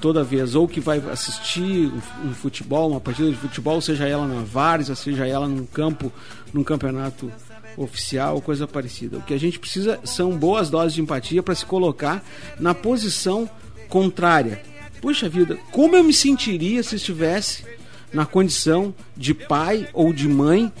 toda 0.00 0.22
vez, 0.22 0.54
ou 0.54 0.68
que 0.68 0.78
vai 0.78 1.02
assistir 1.10 1.90
um, 2.24 2.32
futebol, 2.32 2.92
uma 2.92 3.00
partida 3.00 3.30
de 3.30 3.36
futebol, 3.36 3.80
seja 3.80 4.06
ela 4.06 4.28
na 4.28 4.44
Várzea, 4.44 4.94
seja 4.94 5.26
ela 5.26 5.48
num 5.48 5.66
campo, 5.66 6.12
num 6.52 6.62
campeonato 6.62 7.32
oficial, 7.76 8.40
coisa 8.40 8.66
parecida. 8.66 9.18
O 9.18 9.22
que 9.22 9.34
a 9.34 9.38
gente 9.38 9.58
precisa 9.58 9.98
são 10.04 10.36
boas 10.36 10.70
doses 10.70 10.94
de 10.94 11.00
empatia 11.00 11.42
para 11.42 11.54
se 11.54 11.64
colocar 11.64 12.24
na 12.58 12.74
posição 12.74 13.48
contrária. 13.88 14.62
Puxa 15.00 15.28
vida, 15.28 15.58
como 15.70 15.96
eu 15.96 16.04
me 16.04 16.12
sentiria 16.12 16.82
se 16.82 16.96
estivesse 16.96 17.64
na 18.12 18.24
condição 18.24 18.94
de 19.16 19.34
pai 19.34 19.88
ou 19.92 20.12
de 20.12 20.28
mãe 20.28 20.72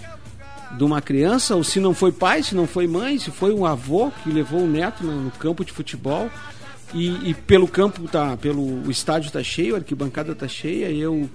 de 0.76 0.84
uma 0.84 1.00
criança, 1.00 1.54
ou 1.54 1.62
se 1.62 1.78
não 1.78 1.94
foi 1.94 2.10
pai, 2.10 2.42
se 2.42 2.54
não 2.54 2.66
foi 2.66 2.86
mãe, 2.86 3.18
se 3.18 3.30
foi 3.30 3.52
um 3.52 3.64
avô 3.64 4.10
que 4.22 4.30
levou 4.30 4.62
o 4.62 4.66
neto 4.66 5.04
no, 5.04 5.30
campo 5.32 5.64
de 5.64 5.72
futebol 5.72 6.28
e, 6.92 7.30
e, 7.30 7.34
pelo 7.34 7.68
campo 7.68 8.08
tá, 8.08 8.36
pelo 8.36 8.90
estádio 8.90 9.30
tá 9.30 9.42
cheio, 9.42 9.74
a 9.74 9.78
arquibancada 9.78 10.34
tá 10.34 10.48
cheia, 10.48 10.90
e 10.90 11.00
eu 11.00 11.28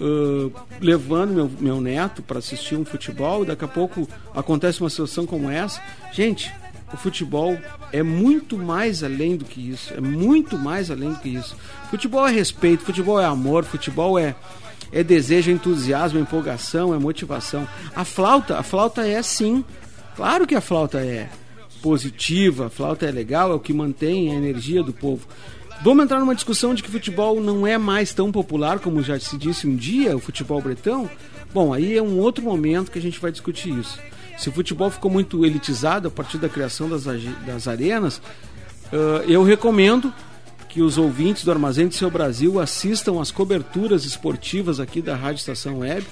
uh, 0.00 0.52
levando 0.80 1.32
meu, 1.32 1.50
meu 1.58 1.80
neto 1.80 2.22
para 2.22 2.38
assistir 2.38 2.76
um 2.76 2.84
futebol, 2.84 3.44
daqui 3.44 3.64
a 3.64 3.68
pouco 3.68 4.08
acontece 4.34 4.80
uma 4.80 4.90
situação 4.90 5.26
como 5.26 5.50
essa, 5.50 5.80
gente, 6.12 6.52
o 6.92 6.96
futebol 6.96 7.56
é 7.92 8.02
muito 8.02 8.56
mais 8.56 9.02
além 9.02 9.36
do 9.36 9.44
que 9.44 9.60
isso, 9.70 9.92
é 9.92 10.00
muito 10.00 10.58
mais 10.58 10.90
além 10.90 11.10
do 11.10 11.18
que 11.18 11.28
isso. 11.28 11.56
Futebol 11.90 12.26
é 12.26 12.32
respeito, 12.32 12.84
futebol 12.84 13.20
é 13.20 13.24
amor, 13.24 13.64
futebol 13.64 14.18
é 14.18 14.34
é 14.90 15.02
desejo, 15.02 15.50
é 15.50 15.54
entusiasmo, 15.54 16.18
é 16.18 16.22
empolgação, 16.22 16.94
é 16.94 16.98
motivação. 16.98 17.68
A 17.94 18.06
flauta, 18.06 18.58
a 18.58 18.62
flauta 18.62 19.06
é 19.06 19.22
sim, 19.22 19.62
claro 20.16 20.46
que 20.46 20.54
a 20.54 20.62
flauta 20.62 20.98
é 20.98 21.28
positiva, 21.82 22.66
a 22.66 22.70
flauta 22.70 23.06
é 23.06 23.10
legal, 23.10 23.52
é 23.52 23.54
o 23.54 23.60
que 23.60 23.72
mantém 23.72 24.32
a 24.32 24.34
energia 24.34 24.82
do 24.82 24.92
povo. 24.92 25.26
Vamos 25.80 26.04
entrar 26.04 26.18
numa 26.18 26.34
discussão 26.34 26.74
de 26.74 26.82
que 26.82 26.90
futebol 26.90 27.40
não 27.40 27.64
é 27.64 27.78
mais 27.78 28.12
tão 28.12 28.32
popular 28.32 28.80
como 28.80 29.00
já 29.00 29.18
se 29.20 29.36
disse 29.36 29.66
um 29.66 29.76
dia, 29.76 30.16
o 30.16 30.20
futebol 30.20 30.60
bretão? 30.60 31.08
Bom, 31.54 31.72
aí 31.72 31.96
é 31.96 32.02
um 32.02 32.18
outro 32.18 32.44
momento 32.44 32.90
que 32.90 32.98
a 32.98 33.02
gente 33.02 33.20
vai 33.20 33.30
discutir 33.30 33.78
isso. 33.78 33.98
Se 34.36 34.48
o 34.48 34.52
futebol 34.52 34.90
ficou 34.90 35.10
muito 35.10 35.46
elitizado 35.46 36.08
a 36.08 36.10
partir 36.10 36.38
da 36.38 36.48
criação 36.48 36.88
das, 36.88 37.04
das 37.46 37.68
arenas, 37.68 38.18
uh, 38.92 39.22
eu 39.28 39.44
recomendo 39.44 40.12
que 40.68 40.82
os 40.82 40.98
ouvintes 40.98 41.44
do 41.44 41.50
Armazém 41.52 41.86
de 41.86 41.94
Seu 41.94 42.10
Brasil 42.10 42.60
assistam 42.60 43.20
às 43.20 43.30
coberturas 43.30 44.04
esportivas 44.04 44.80
aqui 44.80 45.00
da 45.00 45.14
Rádio 45.14 45.38
Estação 45.38 45.78
Web, 45.78 46.04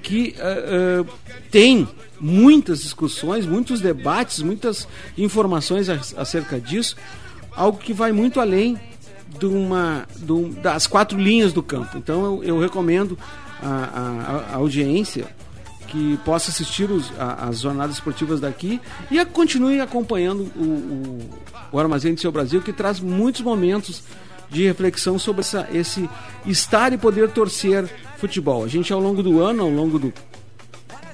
que 0.00 0.36
uh, 0.38 1.02
uh, 1.02 1.08
tem 1.50 1.88
muitas 2.20 2.82
discussões, 2.82 3.44
muitos 3.44 3.80
debates, 3.80 4.42
muitas 4.42 4.86
informações 5.16 5.88
acerca 6.16 6.60
disso, 6.60 6.96
algo 7.52 7.78
que 7.78 7.92
vai 7.92 8.12
muito 8.12 8.40
além 8.40 8.78
de 9.38 9.46
uma, 9.46 10.06
de 10.16 10.32
um, 10.32 10.50
das 10.50 10.86
quatro 10.86 11.18
linhas 11.18 11.52
do 11.52 11.62
campo. 11.62 11.98
Então 11.98 12.24
eu, 12.24 12.44
eu 12.44 12.58
recomendo 12.58 13.18
a, 13.62 14.54
audiência 14.54 15.26
que 15.88 16.18
possa 16.24 16.50
assistir 16.50 16.90
os, 16.90 17.12
a, 17.18 17.48
as 17.48 17.60
jornadas 17.60 17.96
esportivas 17.96 18.40
daqui 18.40 18.80
e 19.10 19.18
a, 19.18 19.26
continue 19.26 19.80
acompanhando 19.80 20.50
o, 20.54 20.62
o, 20.62 21.18
o 21.72 21.78
Armazém 21.78 22.14
de 22.14 22.20
Seu 22.20 22.30
Brasil, 22.30 22.60
que 22.62 22.72
traz 22.72 23.00
muitos 23.00 23.40
momentos 23.40 24.02
de 24.50 24.66
reflexão 24.66 25.18
sobre 25.18 25.40
essa, 25.40 25.68
esse 25.72 26.08
estar 26.46 26.92
e 26.92 26.98
poder 26.98 27.30
torcer 27.30 27.88
futebol. 28.16 28.64
A 28.64 28.68
gente, 28.68 28.92
ao 28.92 29.00
longo 29.00 29.22
do 29.22 29.40
ano, 29.40 29.62
ao 29.62 29.70
longo 29.70 29.98
do, 29.98 30.12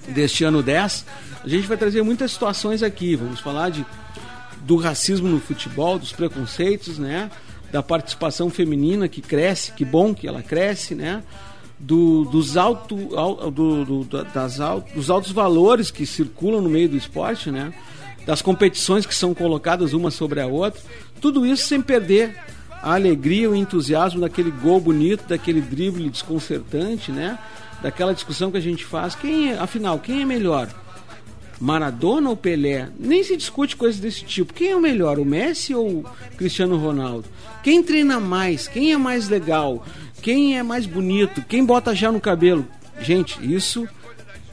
deste 0.08 0.44
ano 0.44 0.62
10, 0.62 1.04
a 1.42 1.48
gente 1.48 1.66
vai 1.66 1.76
trazer 1.76 2.02
muitas 2.02 2.32
situações 2.32 2.82
aqui. 2.82 3.16
Vamos 3.16 3.40
falar 3.40 3.70
de, 3.70 3.84
do 4.60 4.76
racismo 4.76 5.28
no 5.28 5.40
futebol, 5.40 5.98
dos 5.98 6.12
preconceitos, 6.12 6.98
né? 6.98 7.30
Da 7.74 7.82
participação 7.82 8.48
feminina 8.50 9.08
que 9.08 9.20
cresce, 9.20 9.72
que 9.72 9.84
bom 9.84 10.14
que 10.14 10.28
ela 10.28 10.42
cresce, 10.42 10.94
né? 10.94 11.24
Do, 11.78 12.24
dos, 12.26 12.56
alto, 12.56 12.94
do, 13.50 13.84
do, 13.84 14.04
das 14.04 14.60
alto, 14.60 14.94
dos 14.94 15.10
altos 15.10 15.32
valores 15.32 15.90
que 15.90 16.06
circulam 16.06 16.60
no 16.60 16.70
meio 16.70 16.88
do 16.88 16.96
esporte, 16.96 17.50
né? 17.50 17.74
Das 18.24 18.40
competições 18.40 19.04
que 19.04 19.14
são 19.14 19.34
colocadas 19.34 19.92
uma 19.92 20.12
sobre 20.12 20.40
a 20.40 20.46
outra. 20.46 20.80
Tudo 21.20 21.44
isso 21.44 21.66
sem 21.66 21.82
perder 21.82 22.36
a 22.70 22.94
alegria, 22.94 23.50
o 23.50 23.56
entusiasmo 23.56 24.20
daquele 24.20 24.52
gol 24.52 24.80
bonito, 24.80 25.26
daquele 25.26 25.60
drible 25.60 26.08
desconcertante, 26.08 27.10
né? 27.10 27.38
daquela 27.82 28.14
discussão 28.14 28.50
que 28.50 28.56
a 28.56 28.60
gente 28.60 28.82
faz, 28.82 29.14
quem 29.14 29.52
é, 29.52 29.58
afinal, 29.58 29.98
quem 29.98 30.22
é 30.22 30.24
melhor? 30.24 30.68
Maradona 31.60 32.30
ou 32.30 32.36
Pelé? 32.36 32.88
Nem 32.98 33.22
se 33.22 33.36
discute 33.36 33.76
coisas 33.76 34.00
desse 34.00 34.24
tipo. 34.24 34.52
Quem 34.52 34.70
é 34.70 34.76
o 34.76 34.80
melhor, 34.80 35.18
o 35.18 35.24
Messi 35.24 35.74
ou 35.74 36.00
o 36.00 36.04
Cristiano 36.36 36.76
Ronaldo? 36.76 37.28
Quem 37.62 37.82
treina 37.82 38.20
mais? 38.20 38.68
Quem 38.68 38.92
é 38.92 38.96
mais 38.96 39.28
legal? 39.28 39.84
Quem 40.20 40.58
é 40.58 40.62
mais 40.62 40.86
bonito? 40.86 41.42
Quem 41.42 41.64
bota 41.64 41.94
já 41.94 42.10
no 42.10 42.20
cabelo? 42.20 42.66
Gente, 43.00 43.38
isso, 43.42 43.88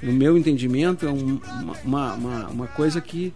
no 0.01 0.11
meu 0.11 0.37
entendimento, 0.37 1.05
é 1.05 1.09
um, 1.09 1.39
uma, 1.83 2.13
uma, 2.13 2.47
uma 2.47 2.67
coisa 2.67 2.99
que 2.99 3.33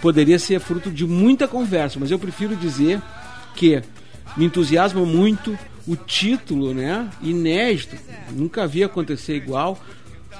poderia 0.00 0.38
ser 0.38 0.60
fruto 0.60 0.90
de 0.90 1.06
muita 1.06 1.46
conversa, 1.46 1.98
mas 2.00 2.10
eu 2.10 2.18
prefiro 2.18 2.56
dizer 2.56 3.00
que 3.54 3.82
me 4.36 4.46
entusiasma 4.46 5.04
muito 5.04 5.58
o 5.86 5.96
título, 5.96 6.72
né? 6.72 7.08
Inédito, 7.22 7.96
nunca 8.30 8.66
vi 8.66 8.84
acontecer 8.84 9.36
igual. 9.36 9.78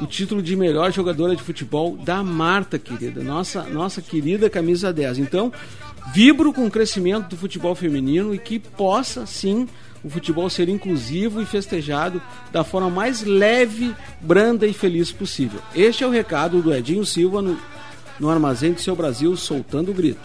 O 0.01 0.07
título 0.07 0.43
de 0.43 0.57
melhor 0.57 0.93
jogadora 0.93 1.37
de 1.37 1.43
futebol 1.43 1.97
da 1.97 2.23
Marta, 2.23 2.79
querida, 2.79 3.23
nossa, 3.23 3.65
nossa 3.65 4.01
querida 4.01 4.49
camisa 4.49 4.93
10. 4.93 5.19
Então, 5.19 5.53
vibro 6.15 6.53
com 6.53 6.67
o 6.67 6.71
crescimento 6.71 7.29
do 7.29 7.37
futebol 7.37 7.75
feminino 7.75 8.35
e 8.35 8.39
que 8.39 8.59
possa 8.59 9.27
sim 9.27 9.69
o 10.03 10.09
futebol 10.09 10.49
ser 10.49 10.69
inclusivo 10.69 11.43
e 11.43 11.47
festejado 11.47 12.23
da 12.51 12.65
forma 12.65 12.89
mais 12.89 13.23
leve, 13.23 13.95
branda 14.21 14.67
e 14.67 14.73
feliz 14.73 15.13
possível. 15.13 15.61
Este 15.75 16.03
é 16.03 16.07
o 16.07 16.11
recado 16.11 16.63
do 16.63 16.75
Edinho 16.75 17.05
Silva 17.05 17.43
no, 17.43 17.59
no 18.19 18.31
Armazém 18.31 18.73
do 18.73 18.81
Seu 18.81 18.97
Brasil, 18.97 19.37
soltando 19.37 19.91
o 19.91 19.95
grito. 19.95 20.21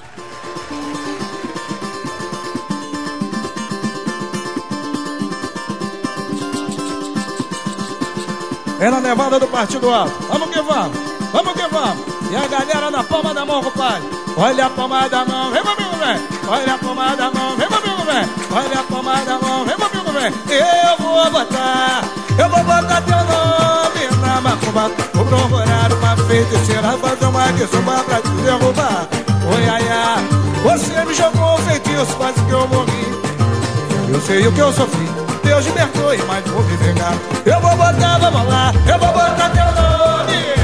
É 8.85 8.89
na 8.91 8.99
levada 8.99 9.39
do 9.39 9.47
Partido 9.47 9.89
Alto. 9.89 10.13
Vamos 10.29 10.47
que 10.51 10.61
vamos, 10.61 10.95
vamos 11.33 11.53
que 11.53 11.67
vamos. 11.69 12.05
E 12.29 12.35
a 12.35 12.45
galera 12.45 12.91
na 12.91 13.03
palma 13.03 13.33
da 13.33 13.43
mão, 13.43 13.63
compadre. 13.63 14.07
Olha 14.37 14.67
a 14.67 14.69
palma 14.69 15.09
da 15.09 15.25
mão, 15.25 15.49
vem 15.49 15.63
comigo, 15.63 15.95
vem. 15.97 16.27
Olha 16.47 16.75
a 16.75 16.77
palma 16.77 17.15
da 17.15 17.31
mão, 17.31 17.55
vem 17.57 17.67
comigo, 17.67 18.03
vem. 18.05 18.29
Olha 18.55 18.79
a 18.79 18.83
palma 18.83 19.15
da 19.25 19.39
mão, 19.39 19.65
vem 19.65 19.75
comigo, 19.75 20.11
vem. 20.11 20.33
Eu 20.55 20.97
vou 20.99 21.31
botar, 21.31 22.03
eu 22.37 22.47
vou 22.47 22.63
botar 22.63 23.01
teu 23.01 23.17
nome 23.17 24.21
na 24.21 24.41
macumba. 24.41 24.91
Vou 25.15 25.25
procurar 25.25 25.91
uma 25.91 26.17
feiticeira, 26.27 26.95
fazer 26.99 27.25
uma 27.25 27.51
guizumba 27.53 28.03
pra 28.03 28.21
te 28.21 28.29
derrubar. 28.29 29.07
Oi, 29.51 29.67
ai, 29.67 29.87
ai, 29.89 30.23
você 30.61 31.03
me 31.05 31.13
jogou 31.15 31.55
um 31.55 31.57
feitiço, 31.57 32.15
quase 32.17 32.39
que 32.39 32.51
eu 32.51 32.67
morri. 32.67 34.13
Eu 34.13 34.21
sei 34.21 34.47
o 34.47 34.51
que 34.51 34.59
eu 34.59 34.71
sofri. 34.71 35.34
Deus 35.45 35.63
me 35.67 35.71
perdoe, 35.73 36.17
mas 36.27 36.43
vou 36.45 36.63
me 36.63 36.75
vingar. 36.77 37.13
Eu 37.45 37.61
vou 37.61 37.77
botar, 37.77 38.17
vamos 38.17 38.47
lá, 38.47 38.73
eu 38.87 38.97
vou 38.97 39.13
botar 39.13 39.49
teu 39.49 39.65
nome. 39.65 40.55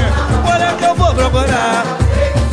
Olha 0.44 0.74
que 0.76 0.84
eu 0.84 0.94
vou 0.96 1.14
procurar. 1.14 1.84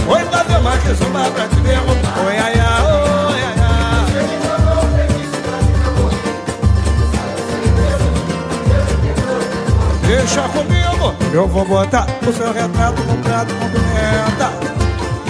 Oi, 0.07 0.23
fazer 0.25 0.57
uma 0.57 0.77
quizumba 0.77 1.31
pra 1.31 1.47
te 1.47 1.55
derrubar. 1.55 2.19
Oi, 2.27 2.37
ai, 2.37 2.53
ai, 2.53 2.81
oi, 2.83 3.41
ai, 3.41 3.55
ai. 3.61 4.05
Deixa 10.03 10.41
comigo, 10.49 11.15
eu 11.33 11.47
vou 11.47 11.65
botar 11.65 12.05
o 12.21 12.31
seu 12.31 12.53
retrato 12.53 13.01
no 13.01 13.17
prato 13.23 13.53
com 13.55 13.69
pimenta. 13.69 14.51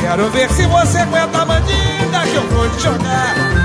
Quero 0.01 0.29
ver 0.31 0.51
se 0.51 0.65
você 0.65 0.97
aguenta 0.97 1.43
a 1.43 1.45
mandinga 1.45 2.19
que 2.29 2.35
eu 2.35 2.47
vou 2.49 2.69
te 2.69 2.83
jogar 2.83 3.58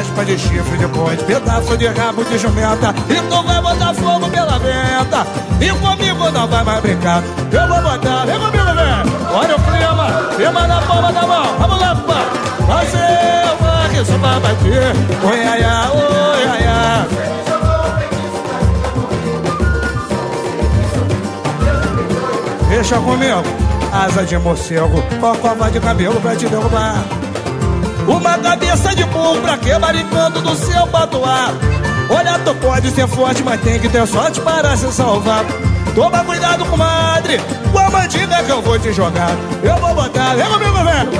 aspa 0.00 0.24
de 0.24 0.38
chifre 0.38 0.78
depois. 0.78 1.22
Pedaço 1.22 1.76
de 1.76 1.86
rabo 1.86 2.24
de 2.24 2.38
jumenta 2.38 2.94
E 3.08 3.20
tu 3.28 3.42
vai 3.42 3.60
botar 3.60 3.94
fogo 3.94 4.28
pela 4.30 4.58
venta. 4.58 5.26
E 5.60 5.68
comigo 5.70 6.30
não 6.30 6.48
vai 6.48 6.64
mais 6.64 6.80
brincar. 6.80 7.22
Eu 7.52 7.68
vou 7.68 7.82
botar, 7.82 8.24
vem 8.24 8.38
comigo, 8.38 8.64
vem 8.64 9.10
Olha 9.32 9.56
o 9.56 9.60
clima, 9.60 10.34
clima 10.36 10.66
na 10.66 10.80
palma 10.82 11.12
da 11.12 11.22
mão. 11.26 11.58
Vamos 11.58 11.80
lá, 11.80 11.94
pá. 11.94 12.24
Fazer 12.66 13.50
uma 13.60 13.88
que 13.88 14.00
isso 14.00 14.18
vai 14.18 14.40
bater 14.40 14.94
Oi, 15.24 15.44
ai, 15.44 15.62
ai, 15.62 15.88
oi, 15.90 16.44
ai 16.48 17.08
Deixa 22.68 22.96
comigo. 22.96 23.42
Asa 23.92 24.24
de 24.24 24.38
morcego 24.38 25.02
Cocova 25.20 25.68
de 25.68 25.80
cabelo 25.80 26.20
pra 26.20 26.36
te 26.36 26.46
derrubar 26.48 27.04
uma 28.06 28.38
cabeça 28.38 28.94
de 28.94 29.04
burro 29.04 29.40
pra 29.40 29.56
que 29.58 29.76
maricando 29.78 30.40
do 30.40 30.54
seu 30.54 30.86
patuar 30.88 31.54
Olha, 32.10 32.38
tu 32.40 32.52
pode 32.56 32.90
ser 32.90 33.06
forte, 33.06 33.40
mas 33.44 33.60
tem 33.60 33.78
que 33.78 33.88
ter 33.88 34.04
sorte 34.04 34.40
para 34.40 34.76
se 34.76 34.92
salvar. 34.92 35.44
Toma 35.94 36.24
cuidado, 36.24 36.64
comadre, 36.64 37.40
com 37.70 37.78
a 37.78 37.88
mandinga 37.88 38.42
que 38.42 38.50
eu 38.50 38.60
vou 38.60 38.76
te 38.80 38.92
jogar. 38.92 39.30
Eu 39.62 39.76
vou 39.76 39.94
botar, 39.94 40.34
vem 40.34 40.46
comigo, 40.46 40.76
velho. 40.84 41.10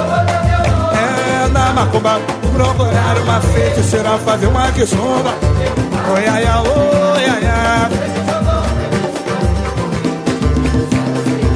É 1.44 1.48
na 1.48 1.72
macumba, 1.72 2.20
procurar 2.52 3.18
uma 3.22 3.40
feiticeira 3.40 4.18
Fazer 4.18 4.46
uma 4.46 4.70
quizumba 4.72 5.34
Oi, 6.12 6.26
ai, 6.26 6.44
ai, 6.44 6.58
oi, 6.58 7.24
ai, 7.24 7.46
ai. 7.46 7.90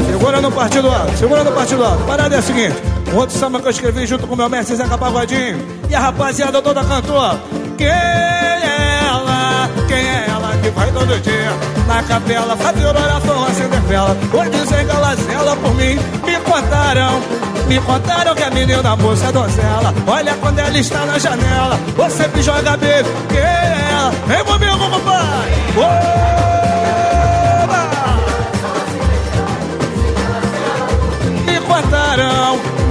Segura 0.07 0.41
no 0.41 0.53
partido 0.53 0.89
alto, 0.89 1.19
segura 1.19 1.45
no 1.45 1.53
partido 1.53 1.85
alto. 1.85 2.05
Parada 2.05 2.37
é 2.37 2.39
a 2.39 2.43
seguinte 2.43 2.94
Outro 3.15 3.39
samba 3.39 3.61
que 3.61 3.67
eu 3.67 3.71
escrevi 3.71 4.07
junto 4.07 4.27
com 4.27 4.35
meu 4.37 4.49
mestre 4.49 4.77
Zeca 4.77 4.99
Pagodinho 4.99 5.65
E 5.89 5.95
a 5.95 6.01
rapaziada 6.01 6.61
toda 6.61 6.85
cantou 6.85 7.39
Quem 7.79 7.87
é 7.87 9.01
ela? 9.07 9.71
Quem 9.87 9.99
é 9.99 10.27
ela 10.29 10.57
que 10.63 10.71
vai 10.71 10.91
todo 10.91 11.21
dia 11.21 11.75
na 11.87 12.03
capela 12.03 12.57
fazer 12.57 12.87
oração, 12.87 13.45
acender 13.45 13.81
vela. 13.83 14.17
Hoje 14.33 14.51
dizem 14.51 14.87
que 14.87 14.91
ela 14.91 15.15
zela 15.15 15.57
por 15.57 15.75
mim, 15.75 15.99
me 16.25 16.37
contaram. 16.41 17.21
Me 17.69 17.81
contaram 17.81 18.35
que 18.35 18.43
a 18.43 18.51
menina 18.51 18.97
moça 18.97 19.27
é 19.27 19.33
donzela. 19.33 19.95
Olha 20.07 20.35
quando 20.35 20.59
ela 20.59 20.79
está 20.79 21.05
na 21.07 21.19
janela, 21.19 21.79
você 21.97 22.27
me 22.29 22.43
joga 22.43 22.77
beijo, 22.77 23.11
que 23.29 23.37
é 23.37 23.89
ela. 23.91 24.11
Vem 24.27 24.45
comigo, 24.45 24.79
compadre. 24.79 25.55
Oba! 25.77 26.44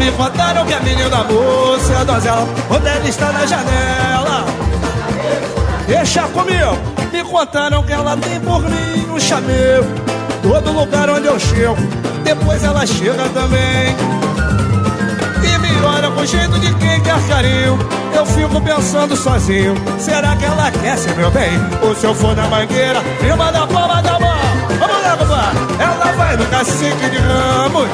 Me 0.04 0.12
contaram 0.12 0.66
que 0.66 0.74
a 0.74 0.80
menina 0.82 1.24
moça 1.24 1.94
é 1.94 2.06
donzela. 2.06 2.48
Quando 2.68 2.88
ela 2.88 3.08
está 3.08 3.32
na 3.32 3.46
janela, 3.46 4.46
deixa 5.88 6.24
comigo. 6.24 6.78
Me 7.12 7.24
contaram 7.24 7.84
que 7.84 7.94
ela 7.94 8.18
tem 8.18 8.40
por 8.42 8.62
mim 8.64 9.08
um 9.10 9.20
chamego. 9.20 9.88
Todo 10.42 10.74
lugar 10.74 11.10
onde 11.10 11.28
eu 11.28 11.40
chego, 11.40 11.78
depois 12.24 12.64
ela 12.64 12.86
chega 12.86 13.30
também. 13.30 13.96
E 15.42 15.58
me 15.60 15.86
olha 15.86 16.12
com 16.12 16.26
jeito 16.26 16.60
de 16.60 16.74
quem 16.76 17.00
quer 17.02 17.28
carinho. 17.28 17.80
Eu 18.14 18.26
fico 18.26 18.60
pensando 18.62 19.16
sozinho. 19.16 19.74
Será 19.98 20.36
que 20.36 20.44
ela 20.44 20.70
quer 20.70 20.98
ser 20.98 21.16
meu 21.16 21.32
bem? 21.32 21.52
Ou 21.82 21.96
se 21.96 22.06
eu 22.06 22.14
for 22.14 22.36
na 22.36 22.48
mangueira, 22.48 23.02
firma 23.22 23.52
da 23.52 23.66
palma 23.66 24.02
da 24.02 24.20
mão. 24.20 24.38
Vamos 24.80 25.02
lá, 25.02 25.18
compadre. 25.18 25.82
Ela 25.82 26.12
vai 26.18 26.36
no 26.36 26.46
cacique 26.48 27.10
de 27.10 27.18
ramos. 27.18 27.90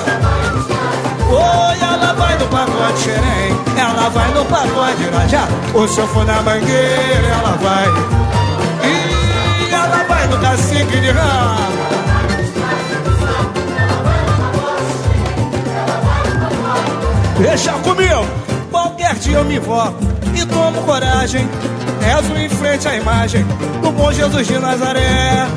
Oi, 1.30 1.80
ela 1.80 2.14
vai 2.14 2.38
no 2.40 2.48
pagode 2.48 3.00
xerém. 3.00 3.60
Ela 3.78 4.10
vai 4.10 4.34
no 4.34 4.44
pagode 4.46 5.04
irajá. 5.04 5.48
Eu 5.74 5.88
for 5.88 6.26
na 6.26 6.42
mangueira, 6.42 7.28
ela 7.28 7.56
vai. 7.58 7.86
E 8.84 9.74
ela 9.74 10.04
vai 10.08 10.28
no 10.28 10.40
cacique 10.40 11.00
de 11.00 11.12
ramos. 11.12 11.70
Deixa 17.38 17.72
comigo, 17.72 18.26
qualquer 18.70 19.16
dia 19.16 19.38
eu 19.38 19.46
me 19.46 19.60
voto 19.60 19.96
e 20.36 20.46
tomo 20.46 20.82
coragem. 20.82 21.48
Rezo 22.02 22.36
em 22.36 22.50
frente 22.50 22.88
à 22.88 22.96
imagem 22.96 23.46
do 23.82 23.92
bom 23.92 24.12
Jesus 24.12 24.48
de 24.48 24.58
Nazaré. 24.58 25.48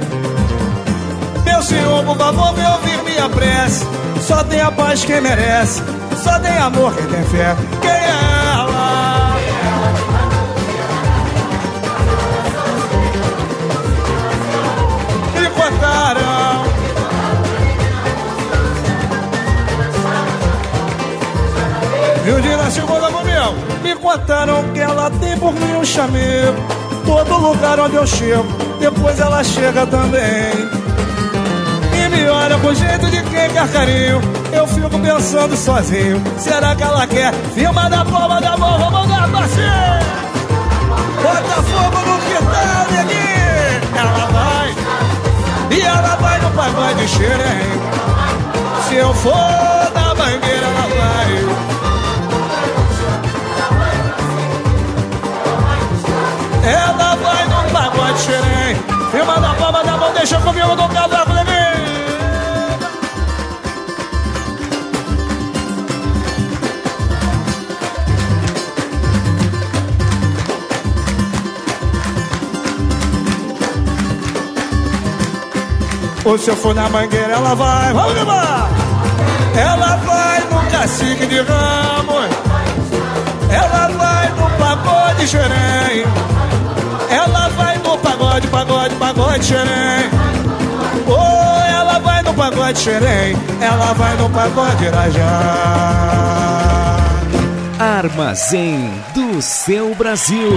Meu 1.44 1.62
Senhor, 1.62 2.04
por 2.04 2.16
favor, 2.16 2.54
vem 2.54 2.66
ouvir 2.66 3.02
minha 3.02 3.28
prece. 3.28 4.01
Só 4.22 4.44
tem 4.44 4.60
a 4.60 4.70
paz 4.70 5.04
quem 5.04 5.20
merece, 5.20 5.82
só 6.22 6.38
tem 6.38 6.56
amor 6.56 6.94
quem 6.94 7.06
tem 7.06 7.24
fé. 7.24 7.56
Quem 7.80 7.90
é 7.90 8.08
ela? 8.54 9.36
Me 15.34 15.50
contaram. 15.50 16.64
E 22.24 22.30
um 22.30 22.40
dia 22.40 22.56
na 22.56 22.70
segunda 22.70 23.10
comigo 23.10 23.82
Me 23.82 23.96
contaram 23.96 24.62
que 24.72 24.78
ela 24.78 25.10
tem 25.10 25.36
por 25.36 25.52
mim 25.52 25.74
um 25.74 25.84
chamego 25.84 26.54
Todo 27.04 27.36
lugar 27.36 27.80
onde 27.80 27.96
eu 27.96 28.06
chego 28.06 28.46
Depois 28.78 29.18
ela 29.18 29.42
chega 29.42 29.84
também 29.84 30.81
olha 32.28 32.58
com 32.58 32.74
jeito 32.74 33.10
de 33.10 33.22
quem 33.22 33.50
quer 33.50 33.68
carinho 33.72 34.20
Eu 34.52 34.66
fico 34.66 34.98
pensando 34.98 35.56
sozinho. 35.56 36.22
Será 36.38 36.74
que 36.74 36.82
ela 36.82 37.06
quer? 37.06 37.32
Firma 37.54 37.88
da 37.88 38.04
palma 38.04 38.40
da 38.40 38.56
mão 38.56 38.78
Vamos 38.78 39.10
lá, 39.10 39.28
parceiro? 39.28 40.22
Bota 41.22 41.62
fogo 41.62 41.98
no 42.10 42.18
quintal, 42.18 42.86
neguinho. 42.90 43.32
Ela 43.96 44.26
vai 44.26 44.74
E 45.70 45.80
ela 45.80 46.16
vai 46.16 46.38
no 46.40 46.50
pagode 46.50 47.08
xerém. 47.08 47.72
Se 48.88 48.94
eu 48.96 49.14
for 49.14 49.90
da 49.94 50.14
mangueira, 50.14 50.66
ela 50.66 50.88
vai. 50.98 51.72
Ela 56.64 57.14
vai 57.16 57.44
no 57.46 57.70
pagode 57.70 58.18
xerém. 58.20 58.76
Firma 59.10 59.40
da 59.40 59.54
palma 59.54 59.84
da 59.84 59.96
mão, 59.96 60.12
deixa 60.12 60.38
comigo 60.40 60.74
do 60.74 60.88
cavaco, 60.88 61.32
Levi 61.32 61.51
Ou 76.24 76.38
se 76.38 76.50
eu 76.50 76.56
for 76.56 76.74
na 76.74 76.88
mangueira, 76.88 77.32
ela 77.32 77.54
vai, 77.54 77.92
vamos 77.92 78.14
levar! 78.14 78.70
Ela 79.56 79.96
vai 79.96 80.40
no 80.40 80.70
cacique 80.70 81.26
de 81.26 81.40
ramos. 81.40 82.30
Ela 83.50 83.88
vai 83.88 84.28
no 84.30 84.50
pagode 84.58 85.26
xerém. 85.26 86.04
Ela 87.10 87.48
vai 87.48 87.76
no 87.78 87.98
pagode, 87.98 88.46
pagode, 88.46 88.94
pagode 88.94 89.44
xerém. 89.44 90.10
Oh, 91.06 91.70
ela 91.70 91.98
vai 91.98 92.22
no 92.22 92.32
pagode 92.32 92.78
xerém. 92.78 93.36
Ela 93.60 93.92
vai 93.92 94.16
no 94.16 94.30
pagode 94.30 94.84
irajá 94.84 96.22
Armazém 97.78 98.90
do 99.14 99.42
seu 99.42 99.94
Brasil. 99.94 100.52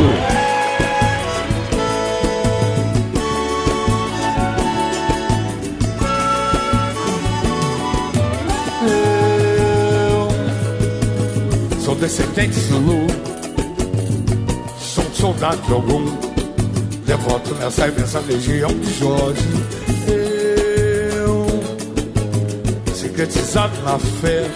Sou 12.05 12.23
descendente 12.23 12.59
Zulu, 12.59 13.07
sou 14.77 15.03
um 15.03 15.13
soldado 15.15 15.59
de 15.63 15.73
algum, 15.73 16.05
devoto 17.03 17.55
nessa 17.55 17.87
imensa 17.87 18.19
legião 18.19 18.69
de 18.69 18.93
Jorge. 18.99 19.41
Eu, 21.17 21.47
sintetizado 22.93 23.73
na 23.81 23.97
fé, 23.97 24.47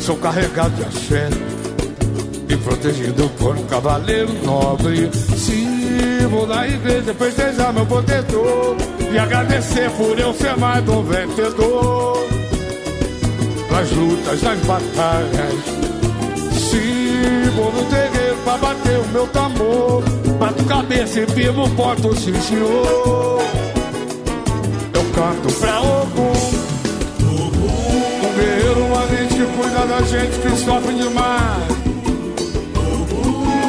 sou 0.00 0.16
carregado 0.16 0.74
de 0.76 0.84
axé 0.84 1.28
e 2.48 2.56
protegido 2.56 3.28
por 3.38 3.54
um 3.54 3.66
cavaleiro 3.66 4.32
nobre. 4.42 5.10
Se 5.36 6.26
vou 6.30 6.46
na 6.46 6.66
igreja 6.66 7.12
festejar 7.12 7.74
meu 7.74 7.84
protetor 7.84 8.76
e 9.12 9.18
agradecer 9.18 9.90
por 9.90 10.18
eu 10.18 10.32
ser 10.32 10.56
mais 10.56 10.88
um 10.88 11.02
vencedor 11.02 12.26
nas 13.70 13.90
lutas, 13.90 14.42
nas 14.42 14.58
batalhas. 14.60 15.81
Pra 18.52 18.58
bater 18.58 18.98
o 18.98 19.08
meu 19.08 19.26
tambor, 19.28 20.02
bato 20.38 20.64
cabeça 20.64 21.20
e 21.20 21.26
vivo 21.26 21.68
porto 21.70 22.14
senhor. 22.16 23.42
Eu 24.92 25.04
canto 25.14 25.52
pra 25.58 25.80
Ogum, 25.80 26.32
um 28.22 28.34
guerreiro 28.34 28.88
valente 28.92 29.34
que 29.34 29.46
cuida 29.56 29.86
da 29.86 30.02
gente 30.02 30.38
que 30.38 30.56
sofre 30.56 30.94
demais. 30.94 31.82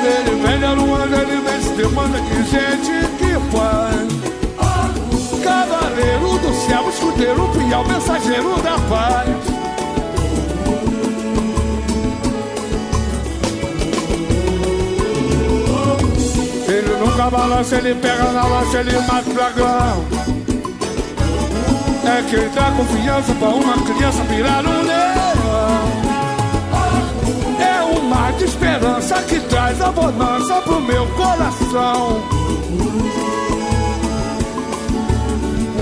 Ele 0.05 0.35
vem 0.41 0.63
a 0.63 0.73
lua, 0.73 1.03
ele 1.05 1.41
vem 1.41 1.61
se 1.61 1.73
demanda 1.75 2.19
que 2.19 2.35
gente 2.43 3.07
que 3.17 3.55
faz. 3.55 4.13
Cavaleiro 5.43 6.39
do 6.39 6.53
céu, 6.67 6.89
escudeiro 6.89 7.49
fiel, 7.53 7.85
mensageiro 7.87 8.61
da 8.61 8.77
paz. 8.89 9.52
Nunca 17.03 17.29
balança, 17.29 17.75
ele 17.75 17.95
pega 17.95 18.31
na 18.31 18.45
lança, 18.45 18.79
ele 18.79 18.97
mata 18.99 19.29
o 19.29 19.33
dragão. 19.33 20.05
É 22.05 22.21
que 22.29 22.35
ele 22.35 22.49
dá 22.49 22.71
confiança 22.71 23.33
pra 23.35 23.49
uma 23.49 23.73
criança 23.83 24.23
virar 24.23 24.65
um 24.65 24.81
leão. 24.81 26.03
É 27.59 27.83
um 27.83 28.09
mar 28.09 28.33
de 28.33 28.45
esperança 28.45 29.21
que 29.23 29.39
traz 29.41 29.81
a 29.81 29.91
bonança 29.91 30.55
pro 30.61 30.81
meu 30.81 31.05
coração. 31.07 32.23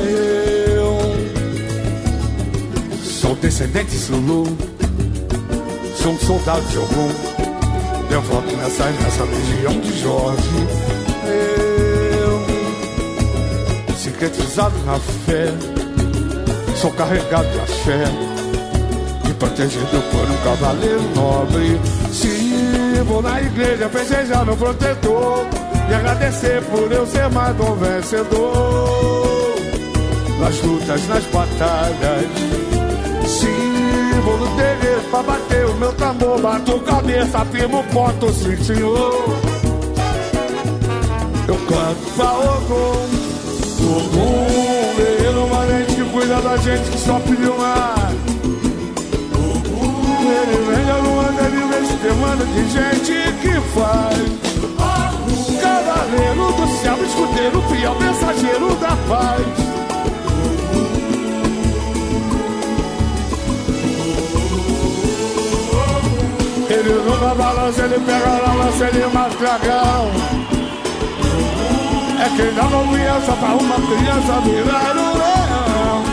Eu 0.03 1.01
sou 3.03 3.35
descendente 3.35 3.95
Zulu, 3.97 4.45
sou 6.01 6.13
um 6.13 6.19
soldado 6.19 6.61
de 6.67 6.77
algum. 6.77 7.09
Eu 8.09 8.21
volto 8.23 8.55
nessa 8.57 8.85
nessa 8.85 9.23
legião 9.23 9.79
de 9.79 9.99
Jorge. 9.99 10.80
Sintetizado 14.21 14.77
na 14.85 14.99
fé, 14.99 15.47
sou 16.75 16.91
carregado 16.91 17.47
de 17.49 17.59
axé 17.59 18.03
e 19.27 19.33
protegido 19.33 20.03
por 20.11 20.29
um 20.29 20.37
cavaleiro 20.43 21.01
nobre. 21.15 21.81
Se 22.13 23.01
vou 23.07 23.23
na 23.23 23.41
igreja 23.41 23.89
festejar 23.89 24.45
meu 24.45 24.55
protetor. 24.55 25.47
E 25.89 25.93
agradecer 25.93 26.61
por 26.65 26.91
eu 26.91 27.05
ser 27.07 27.29
mais 27.31 27.59
um 27.59 27.75
vencedor. 27.75 29.55
Nas 30.39 30.61
lutas, 30.61 31.07
nas 31.07 31.23
batalhas. 31.25 32.25
Símbolo 33.27 34.47
dele 34.55 35.01
pra 35.09 35.23
bater 35.23 35.65
o 35.65 35.73
meu 35.75 35.93
tambor 35.93 36.39
Bato 36.39 36.79
cabeça, 36.81 37.43
firmo 37.45 37.83
ponto, 37.85 38.31
sim 38.31 38.55
senhor. 38.63 39.25
Eu 41.47 41.55
canto 41.67 42.15
pra 42.15 42.31
Ogum 42.33 43.20
Ogum, 43.97 44.95
guerreiro 44.95 45.47
valente 45.47 46.03
cuida 46.11 46.41
da 46.41 46.57
gente 46.57 46.89
que 46.91 46.97
só 46.97 47.19
pediu 47.19 47.57
mais 47.57 48.11
ele 50.31 50.57
vem 50.65 50.85
da 50.85 50.97
lua, 50.97 51.25
ele 51.45 51.65
vem 51.67 51.85
se 51.85 51.95
demanda 51.95 52.45
de 52.45 52.69
gente 52.69 53.13
que 53.41 53.53
faz. 53.73 54.51
Cavaleiro 55.61 56.51
do 56.53 56.67
céu, 56.81 56.97
escudeiro, 57.03 57.61
fiel 57.63 57.95
mensageiro 57.99 58.75
da 58.75 58.95
paz. 59.07 59.45
Ele 66.69 66.93
nunca 66.93 67.35
balança, 67.35 67.81
ele 67.83 67.99
pega 67.99 68.47
na 68.47 68.53
lança, 68.53 68.85
ele 68.85 69.05
mata 69.07 69.35
dragão. 69.37 70.40
É 72.21 72.29
quem 72.37 72.53
dá 72.53 72.61
confiança 72.65 73.31
pra 73.31 73.55
uma 73.55 73.75
criança 73.77 74.41
virar 74.41 74.95
um 74.95 75.17
leão. 75.17 76.03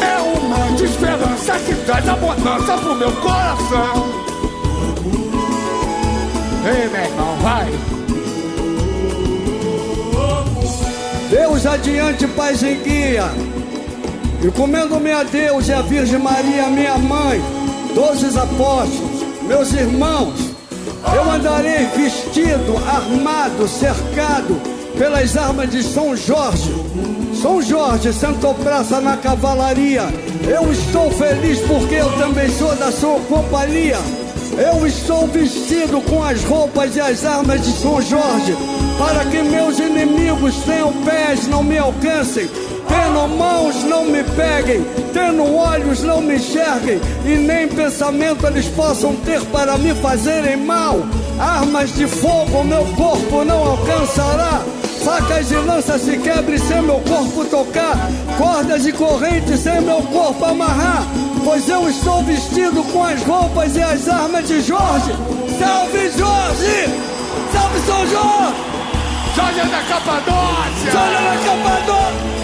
É 0.00 0.38
uma 0.38 0.74
de 0.74 0.84
esperança 0.84 1.58
que 1.58 1.74
traz 1.84 2.08
a 2.08 2.16
bonança 2.16 2.78
pro 2.78 2.94
meu 2.94 3.12
coração. 3.12 4.24
Ei, 6.64 6.88
meu 6.88 7.04
irmão, 7.04 7.36
vai. 7.42 7.70
Deus 11.28 11.66
adiante, 11.66 12.26
paz 12.28 12.62
em 12.62 12.82
guia. 12.82 13.30
Encomendo-me 14.42 15.12
a 15.12 15.24
Deus 15.24 15.68
e 15.68 15.74
a 15.74 15.82
Virgem 15.82 16.18
Maria, 16.18 16.68
minha 16.68 16.96
mãe, 16.96 17.38
doze 17.94 18.28
apóstolos, 18.38 19.26
meus 19.42 19.74
irmãos. 19.74 20.54
Eu 21.14 21.30
andarei 21.30 21.84
vestido, 21.94 22.78
armado, 22.88 23.68
cercado 23.68 24.03
pelas 24.96 25.36
armas 25.36 25.70
de 25.70 25.82
São 25.82 26.16
Jorge. 26.16 26.72
São 27.42 27.60
Jorge 27.60 28.12
sentou 28.12 28.54
praça 28.54 29.00
na 29.00 29.16
cavalaria. 29.16 30.02
Eu 30.46 30.70
estou 30.72 31.10
feliz 31.10 31.58
porque 31.60 31.96
eu 31.96 32.12
também 32.12 32.48
sou 32.50 32.74
da 32.76 32.92
sua 32.92 33.18
companhia. 33.20 33.98
Eu 34.56 34.86
estou 34.86 35.26
vestido 35.26 36.00
com 36.02 36.22
as 36.22 36.44
roupas 36.44 36.94
e 36.94 37.00
as 37.00 37.24
armas 37.24 37.60
de 37.62 37.72
São 37.72 38.00
Jorge, 38.00 38.56
para 38.96 39.24
que 39.24 39.42
meus 39.42 39.80
inimigos 39.80 40.54
tenham 40.64 40.92
pés, 41.04 41.48
não 41.48 41.64
me 41.64 41.76
alcancem, 41.76 42.48
tendo 42.86 43.36
mãos, 43.36 43.82
não 43.82 44.04
me 44.04 44.22
peguem, 44.22 44.84
tendo 45.12 45.56
olhos, 45.56 46.04
não 46.04 46.20
me 46.20 46.36
enxerguem, 46.36 47.00
e 47.24 47.36
nem 47.36 47.66
pensamento 47.66 48.46
eles 48.46 48.66
possam 48.66 49.16
ter 49.16 49.40
para 49.46 49.76
me 49.76 49.92
fazerem 49.94 50.56
mal. 50.56 51.00
Armas 51.38 51.94
de 51.94 52.06
fogo 52.06 52.62
meu 52.64 52.84
corpo 52.96 53.44
não 53.44 53.72
alcançará. 53.72 54.62
Facas 55.04 55.50
e 55.50 55.56
lanças 55.56 56.00
se 56.00 56.16
quebrem 56.18 56.58
sem 56.58 56.80
meu 56.80 57.00
corpo 57.00 57.44
tocar, 57.44 57.96
cordas 58.38 58.86
e 58.86 58.92
correntes 58.92 59.60
sem 59.60 59.80
meu 59.80 60.00
corpo 60.02 60.44
amarrar. 60.44 61.04
Pois 61.44 61.68
eu 61.68 61.88
estou 61.88 62.22
vestido 62.22 62.82
com 62.84 63.02
as 63.02 63.22
roupas 63.22 63.76
e 63.76 63.82
as 63.82 64.08
armas 64.08 64.48
de 64.48 64.62
Jorge. 64.62 65.12
Salve 65.58 66.10
Jorge! 66.16 66.88
Salve 67.52 67.80
São 67.86 68.06
Jorge! 68.06 68.54
Jorge 69.36 69.70
da 69.70 69.82
Capadócia! 69.82 70.90
Jorge 70.90 71.14
da 71.14 71.36
Capadócia! 71.44 72.43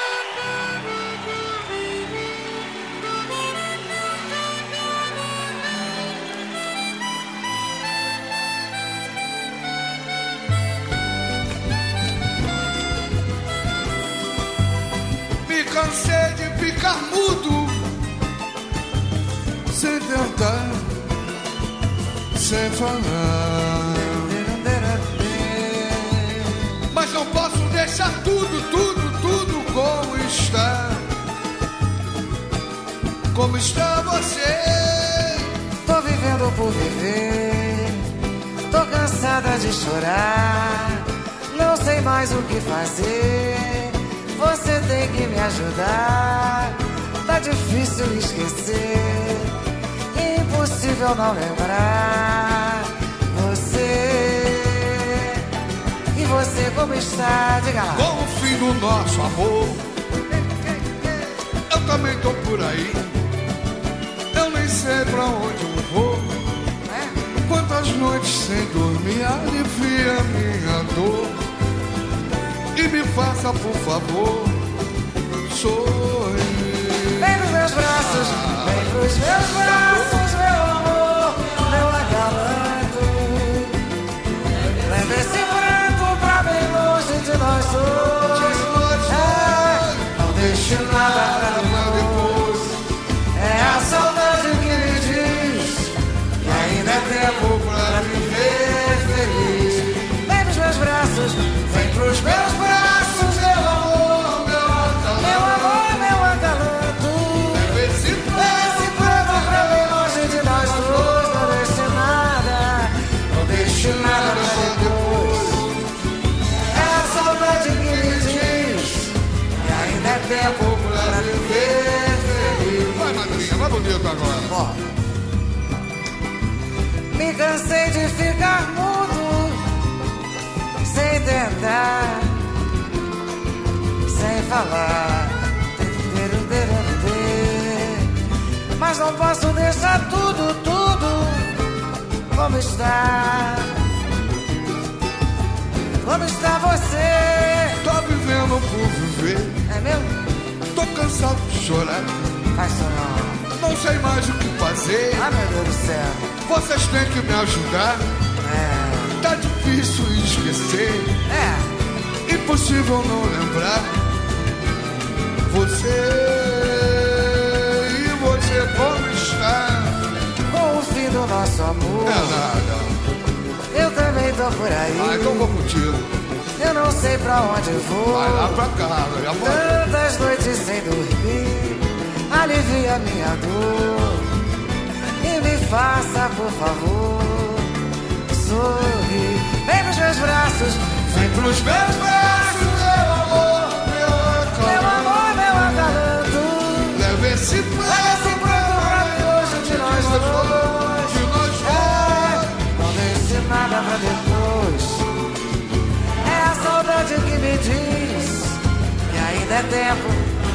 É 209.61 209.63
tempo 209.63 210.09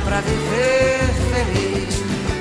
pra 0.04 0.20
viver 0.20 1.00
feliz. 1.30 1.94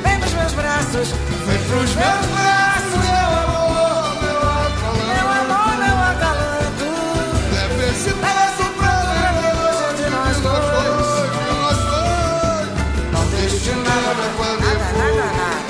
Vem 0.03 0.19
pros 0.19 0.33
meus 0.33 0.53
braços, 0.53 1.09
Vem 1.45 1.59
pros 1.69 1.95
meus 1.95 2.25
braços, 2.33 2.97
meu 3.05 3.29
amor, 3.43 4.05
meu 4.23 4.39
acalanto. 4.65 5.05
meu 5.05 5.27
amor, 5.41 5.73
meu 5.77 5.97
acalanto. 6.11 6.89
Leve 7.53 7.83
esse 7.91 8.11
pranto 8.13 8.63
pra 8.77 8.93
hoje 9.05 9.93
de 10.01 10.07
nós 10.09 10.35
dois. 10.37 11.29
de 11.35 11.51
nós 11.61 11.77
dois. 11.91 12.67
Não 13.11 13.23
deixe 13.29 13.71
nada 13.71 14.25
pra 14.37 14.49
nada, 14.63 14.87
nada, 14.97 15.27
nada. 15.37 15.69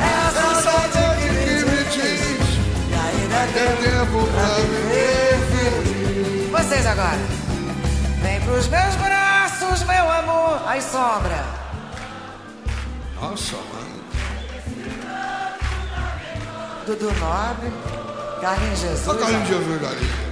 É 0.00 0.12
a 0.26 0.54
saudade 0.62 1.18
que 1.20 1.28
me 1.70 1.80
diz 1.84 2.50
que 2.80 2.94
ainda 2.94 3.36
É 3.36 3.46
tempo 3.54 4.18
pra 4.26 4.46
viver 4.56 5.38
feliz. 5.52 6.50
Vocês 6.50 6.86
agora. 6.86 7.18
Vem 8.22 8.38
pros 8.40 8.68
meus 8.68 8.94
braços, 8.96 9.09
meu 9.84 10.10
amor. 10.10 10.62
Aí 10.66 10.80
sombra. 10.82 11.44
Nossa, 13.20 13.56
mano. 13.56 14.00
Dudu 16.86 17.12
Nobre. 17.18 17.72
Carlinhos 18.40 18.80
Jesus. 18.80 19.06
O 19.06 19.14
Carlinhos 19.18 19.48
Jesus 19.48 19.84
ali. 19.84 20.30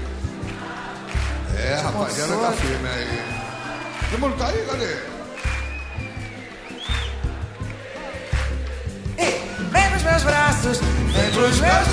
É, 1.56 1.74
rapaziada, 1.74 2.36
tá 2.36 2.52
firme 2.52 2.88
aí. 2.88 3.24
Todo 4.10 4.20
mundo 4.20 4.38
tá 4.38 4.46
aí, 4.46 4.64
cadê? 4.66 4.96
Vem 9.70 9.90
pros 9.90 10.02
meus 10.02 10.22
braços. 10.22 10.78
Vem 10.78 11.30
pros 11.30 11.36
meus 11.36 11.58
braços, 11.58 11.92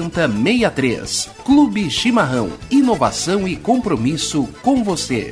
7063. 0.09 1.29
Clube 1.45 1.89
Chimarrão. 1.89 2.51
Inovação 2.69 3.47
e 3.47 3.55
compromisso 3.55 4.47
com 4.61 4.83
você. 4.83 5.31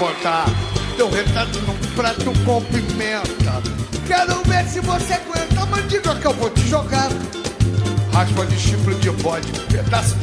Botar 0.00 0.46
teu 0.96 1.10
retrato 1.10 1.58
num 1.60 1.76
prato 1.94 2.32
com 2.46 2.62
pimenta. 2.64 3.62
Quero 4.06 4.42
ver 4.44 4.66
se 4.66 4.80
você 4.80 5.12
aguenta 5.12 5.60
a 5.60 5.66
mandiga 5.66 6.14
que 6.14 6.26
eu 6.26 6.32
vou 6.32 6.48
te 6.48 6.66
jogar. 6.66 7.10
Raspa 8.10 8.46
de 8.46 8.58
chifre 8.58 8.94
de 8.94 9.10
bode, 9.10 9.46
pedaço 9.70 10.16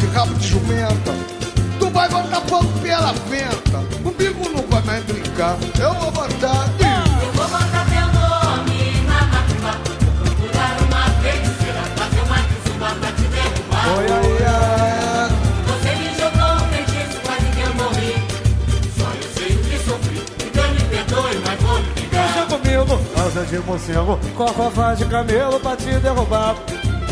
camelo 25.18 25.60
pra 25.60 25.76
te 25.76 26.00
derrubar. 26.00 26.56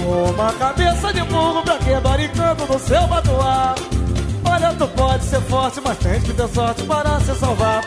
Uma 0.06 0.54
cabeça 0.54 1.12
de 1.12 1.24
burro 1.24 1.64
pra 1.64 1.78
quebrar 1.80 2.20
encanto 2.20 2.72
no 2.72 2.80
seu 2.80 3.08
batuá. 3.08 3.74
Olha, 4.48 4.74
tu 4.78 4.88
pode 4.90 5.24
ser 5.24 5.42
forte, 5.42 5.82
mas 5.84 5.98
tem 5.98 6.22
que 6.22 6.32
ter 6.34 6.48
sorte 6.50 6.84
para 6.84 7.20
se 7.22 7.34
salvar. 7.36 7.82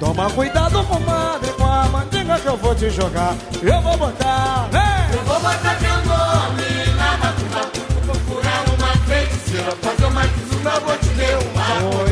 Toma 0.00 0.28
cuidado, 0.30 0.82
comadre, 0.84 1.50
com 1.52 1.64
a 1.64 1.84
mandinga 1.84 2.40
que 2.40 2.46
eu 2.46 2.56
vou 2.56 2.74
te 2.74 2.90
jogar. 2.90 3.36
Eu 3.62 3.80
vou 3.82 3.96
botar, 3.96 4.68
vem! 4.72 5.16
Eu 5.16 5.24
vou 5.24 5.40
botar 5.40 5.76
teu 5.76 5.96
nome 6.06 6.96
na 6.96 7.16
macumba. 7.16 7.70
Vou 8.04 8.16
procurar 8.16 8.64
uma 8.76 8.88
feiticeira, 9.06 9.76
fazer 9.80 10.06
uma 10.06 10.22
kizumba, 10.26 10.80
vou 10.80 10.98
te 10.98 11.08
derrubar. 11.10 12.05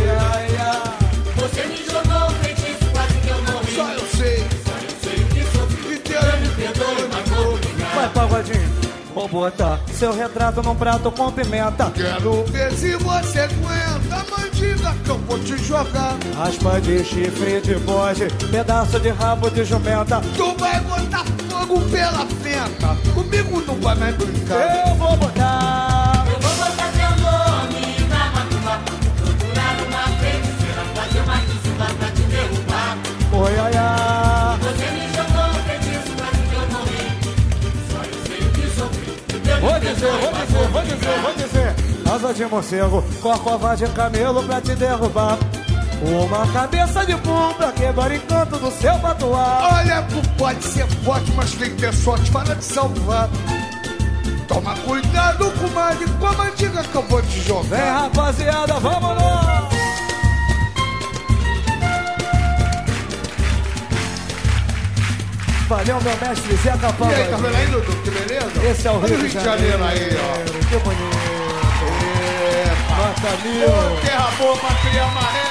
Vou 9.25 9.45
botar 9.45 9.81
seu 9.91 10.13
retrato 10.13 10.63
num 10.63 10.75
prato 10.75 11.11
com 11.11 11.33
pimenta. 11.33 11.91
Quero 11.93 12.45
ver 12.45 12.71
se 12.73 12.95
você 12.97 13.41
aguenta 13.41 14.23
mandiga 14.31 14.95
que 15.03 15.09
eu 15.09 15.19
vou 15.19 15.39
te 15.39 15.57
jogar. 15.57 16.19
Raspa 16.37 16.79
de 16.83 17.03
chifre 17.03 17.61
de 17.63 17.75
bode, 17.77 18.27
pedaço 18.51 19.01
de 19.01 19.09
rabo 19.09 19.49
de 19.51 19.65
jumenta. 19.65 20.21
Tu 20.37 20.55
vai 20.59 20.79
botar 20.81 21.25
fogo 21.49 21.81
pela 21.91 22.27
venta. 22.43 22.97
Comigo 23.15 23.63
não 23.67 23.75
vai 23.77 23.95
mais 23.95 24.15
brincar. 24.15 24.89
Eu 24.89 24.95
vou 24.97 25.17
botar. 25.17 25.74
Dizer, 40.05 40.19
vou 40.21 40.33
dizer, 40.33 40.69
vou 40.69 40.83
dizer, 40.83 41.21
vou 41.23 41.35
dizer. 41.35 41.75
Asa 42.15 42.35
de 42.35 42.45
morcego, 42.47 43.05
corcová 43.23 43.75
de 43.75 43.87
camelo 43.89 44.43
pra 44.43 44.61
te 44.61 44.75
derrubar. 44.75 45.39
Uma 46.03 46.47
cabeça 46.53 47.07
de 47.07 47.15
burro 47.17 47.55
pra 47.55 47.73
quebrar 47.73 48.13
encanto 48.13 48.59
do 48.59 48.71
seu 48.71 48.95
patuá. 48.99 49.71
Olha, 49.81 50.03
tu 50.03 50.29
pode 50.37 50.63
ser 50.63 50.87
forte, 51.03 51.33
mas 51.33 51.53
tem 51.53 51.71
que 51.71 51.77
ter 51.81 51.95
sorte 51.95 52.31
para 52.31 52.55
te 52.55 52.65
salvar. 52.65 53.31
Toma 54.47 54.75
cuidado, 54.85 55.51
comadre, 55.53 56.07
com 56.21 56.27
a 56.27 56.33
mandiga 56.33 56.83
que 56.83 56.95
eu 56.95 57.03
vou 57.03 57.23
te 57.23 57.39
Vem, 57.39 57.43
jogar. 57.45 58.03
rapaziada, 58.03 58.75
vamos 58.75 59.17
lá! 59.17 59.69
Valeu, 65.69 65.99
meu 66.03 66.17
mestre 66.21 66.57
Zé 66.57 66.75
E 66.75 66.79
Capão. 66.79 67.09
aí, 67.09 67.25
tá 67.25 67.37
vendo 67.37 67.57
aí, 67.57 67.67
Dudu? 67.67 67.97
Que 68.03 68.11
beleza? 68.11 68.67
Esse 68.71 68.87
é 68.87 68.91
o 68.91 68.99
Rio, 69.01 69.17
Rio 69.19 69.29
de 69.29 69.41
Janeiro 69.41 69.83
aí, 69.85 70.11
ó. 70.21 70.35
Que 70.69 70.77
bonito. 70.79 71.35
Nota 72.97 73.37
mil. 73.43 74.01
Terra 74.03 74.31
boa 74.39 74.57
pra 74.57 74.75
criar 74.75 75.07
maré. 75.15 75.45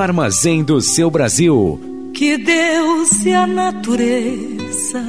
No 0.00 0.04
Armazém 0.04 0.64
do 0.64 0.80
seu 0.80 1.10
Brasil. 1.10 1.78
Que 2.14 2.38
Deus 2.38 3.22
e 3.22 3.34
a 3.34 3.46
natureza 3.46 5.04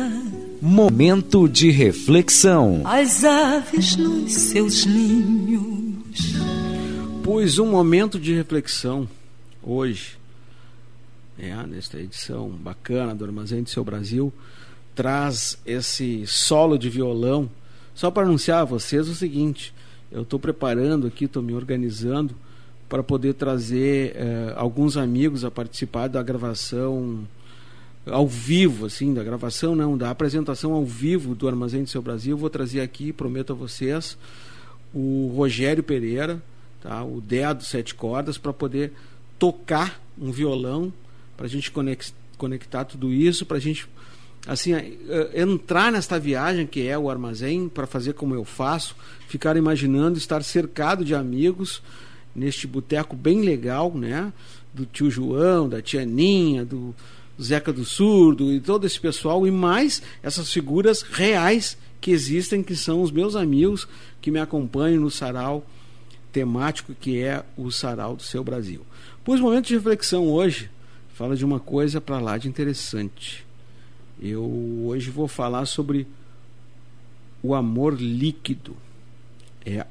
Momento 0.62 1.48
de 1.48 1.72
reflexão. 1.72 2.82
As 2.84 3.24
aves 3.24 3.96
nos 3.96 4.34
seus 4.34 4.86
ninhos. 4.86 6.34
Pois 7.24 7.58
um 7.58 7.68
momento 7.68 8.20
de 8.20 8.34
reflexão 8.34 9.08
hoje, 9.64 10.18
é, 11.40 11.56
nesta 11.66 11.98
edição 11.98 12.50
bacana 12.50 13.16
do 13.16 13.24
Armazém 13.24 13.64
do 13.64 13.70
Seu 13.70 13.86
Brasil, 13.86 14.34
traz 14.94 15.58
esse 15.66 16.28
solo 16.28 16.78
de 16.78 16.90
violão. 16.90 17.50
Só 17.96 18.12
para 18.12 18.24
anunciar 18.24 18.64
a 18.64 18.66
vocês 18.66 19.08
o 19.08 19.16
seguinte: 19.16 19.74
eu 20.12 20.24
estou 20.24 20.38
preparando 20.38 21.08
aqui, 21.08 21.24
estou 21.24 21.42
me 21.42 21.54
organizando 21.54 22.36
para 22.92 23.02
poder 23.02 23.36
trazer 23.36 24.12
eh, 24.18 24.54
alguns 24.58 24.98
amigos 24.98 25.46
a 25.46 25.50
participar 25.50 26.10
da 26.10 26.22
gravação 26.22 27.26
ao 28.06 28.28
vivo, 28.28 28.86
assim, 28.86 29.14
da 29.14 29.24
gravação 29.24 29.74
não, 29.78 29.98
da 29.98 30.10
apresentação 30.10 30.74
ao 30.74 30.86
vivo 30.86 31.34
do 31.34 31.48
Armazém 31.48 31.84
do 31.84 31.90
Seu 31.90 32.02
Brasil. 32.02 32.36
Vou 32.36 32.50
trazer 32.50 32.82
aqui, 32.82 33.14
prometo 33.14 33.54
a 33.54 33.56
vocês, 33.56 34.18
o 34.94 35.32
Rogério 35.34 35.82
Pereira, 35.82 36.44
tá? 36.82 37.02
o 37.02 37.22
Dea 37.22 37.54
dos 37.54 37.68
Sete 37.68 37.96
Cordas, 37.96 38.38
para 38.38 38.52
poder 38.52 38.92
tocar 39.40 40.02
um 40.20 40.30
violão, 40.30 40.92
para 41.38 41.46
a 41.46 41.50
gente 41.50 41.72
conectar 42.38 42.84
tudo 42.84 43.10
isso, 43.10 43.46
para 43.46 43.56
a 43.56 43.62
gente 43.62 43.88
assim 44.46 44.74
eh, 44.74 45.32
entrar 45.34 45.94
nesta 45.94 46.20
viagem 46.20 46.68
que 46.68 46.86
é 46.86 47.00
o 47.00 47.10
armazém 47.10 47.70
para 47.70 47.88
fazer 47.88 48.16
como 48.16 48.36
eu 48.36 48.44
faço, 48.44 48.98
ficar 49.30 49.56
imaginando 49.56 50.18
estar 50.18 50.44
cercado 50.44 51.06
de 51.06 51.16
amigos 51.16 51.82
neste 52.36 52.68
boteco 52.68 53.16
bem 53.16 53.42
legal, 53.42 53.94
né? 53.94 54.32
Do 54.74 54.86
tio 54.86 55.10
João, 55.12 55.68
da 55.68 55.82
tia 55.82 56.06
Ninha, 56.06 56.64
do 56.64 56.96
Zeca 57.42 57.74
do 57.74 57.84
Surdo 57.84 58.52
e 58.54 58.60
todo 58.60 58.86
esse 58.86 59.00
pessoal 59.00 59.46
e 59.48 59.52
mais 59.52 60.02
essas 60.22 60.52
figuras 60.52 61.02
reais 61.02 61.78
que 62.00 62.12
existem 62.12 62.64
que 62.64 62.76
são 62.76 63.02
os 63.02 63.12
meus 63.12 63.36
amigos 63.36 63.88
que 64.22 64.32
me 64.32 64.40
acompanham 64.40 65.02
no 65.02 65.12
sarau 65.12 65.66
temático 66.32 66.94
que 66.94 67.22
é 67.22 67.44
o 67.58 67.72
sarau 67.72 68.16
do 68.16 68.24
seu 68.24 68.44
Brasil. 68.44 68.86
Pois 69.24 69.40
momento 69.40 69.68
de 69.68 69.76
reflexão 69.76 70.28
hoje 70.28 70.70
fala 71.14 71.36
de 71.36 71.46
uma 71.46 71.60
coisa 71.60 72.00
para 72.00 72.20
lá 72.20 72.38
de 72.38 72.48
interessante. 72.48 73.46
Eu 74.22 74.44
hoje 74.86 75.10
vou 75.10 75.28
falar 75.28 75.66
sobre 75.66 76.08
o 77.44 77.56
amor 77.56 78.00
líquido. 78.00 78.76
É 79.66 79.86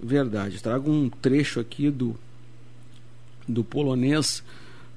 verdade. 0.00 0.62
Trago 0.62 0.90
um 0.90 1.08
trecho 1.08 1.60
aqui 1.60 1.90
do 1.90 2.16
do 3.48 3.64
polonês 3.64 4.42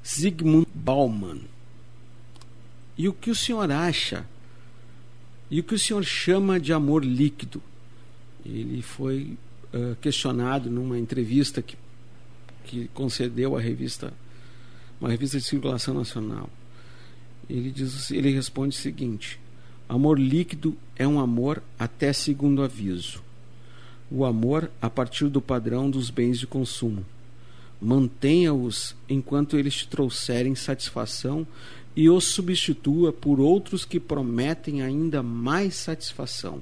Zygmunt 0.05 0.67
Bauman. 0.73 1.39
E 2.97 3.07
o 3.07 3.13
que 3.13 3.31
o 3.31 3.35
senhor 3.35 3.71
acha? 3.71 4.27
E 5.49 5.59
o 5.59 5.63
que 5.63 5.73
o 5.73 5.79
senhor 5.79 6.03
chama 6.03 6.59
de 6.59 6.73
amor 6.73 7.05
líquido? 7.05 7.61
Ele 8.45 8.81
foi 8.81 9.37
uh, 9.73 9.95
questionado 10.01 10.69
numa 10.69 10.99
entrevista 10.99 11.61
que, 11.61 11.77
que 12.65 12.89
concedeu 12.93 13.55
à 13.55 13.61
revista, 13.61 14.13
uma 14.99 15.09
revista 15.09 15.37
de 15.37 15.43
circulação 15.43 15.93
nacional. 15.93 16.49
Ele, 17.49 17.71
diz, 17.71 18.11
ele 18.11 18.31
responde 18.31 18.75
o 18.75 18.79
seguinte: 18.79 19.39
Amor 19.87 20.19
líquido 20.19 20.77
é 20.95 21.07
um 21.07 21.19
amor 21.19 21.61
até 21.77 22.13
segundo 22.13 22.63
aviso. 22.63 23.21
O 24.13 24.25
amor 24.25 24.69
a 24.81 24.89
partir 24.89 25.29
do 25.29 25.39
padrão 25.39 25.89
dos 25.89 26.09
bens 26.09 26.37
de 26.37 26.45
consumo. 26.45 27.05
Mantenha-os 27.81 28.93
enquanto 29.07 29.57
eles 29.57 29.73
te 29.73 29.87
trouxerem 29.87 30.53
satisfação 30.53 31.47
e 31.95 32.09
os 32.09 32.25
substitua 32.25 33.13
por 33.13 33.39
outros 33.39 33.85
que 33.85 34.01
prometem 34.01 34.81
ainda 34.81 35.23
mais 35.23 35.75
satisfação. 35.75 36.61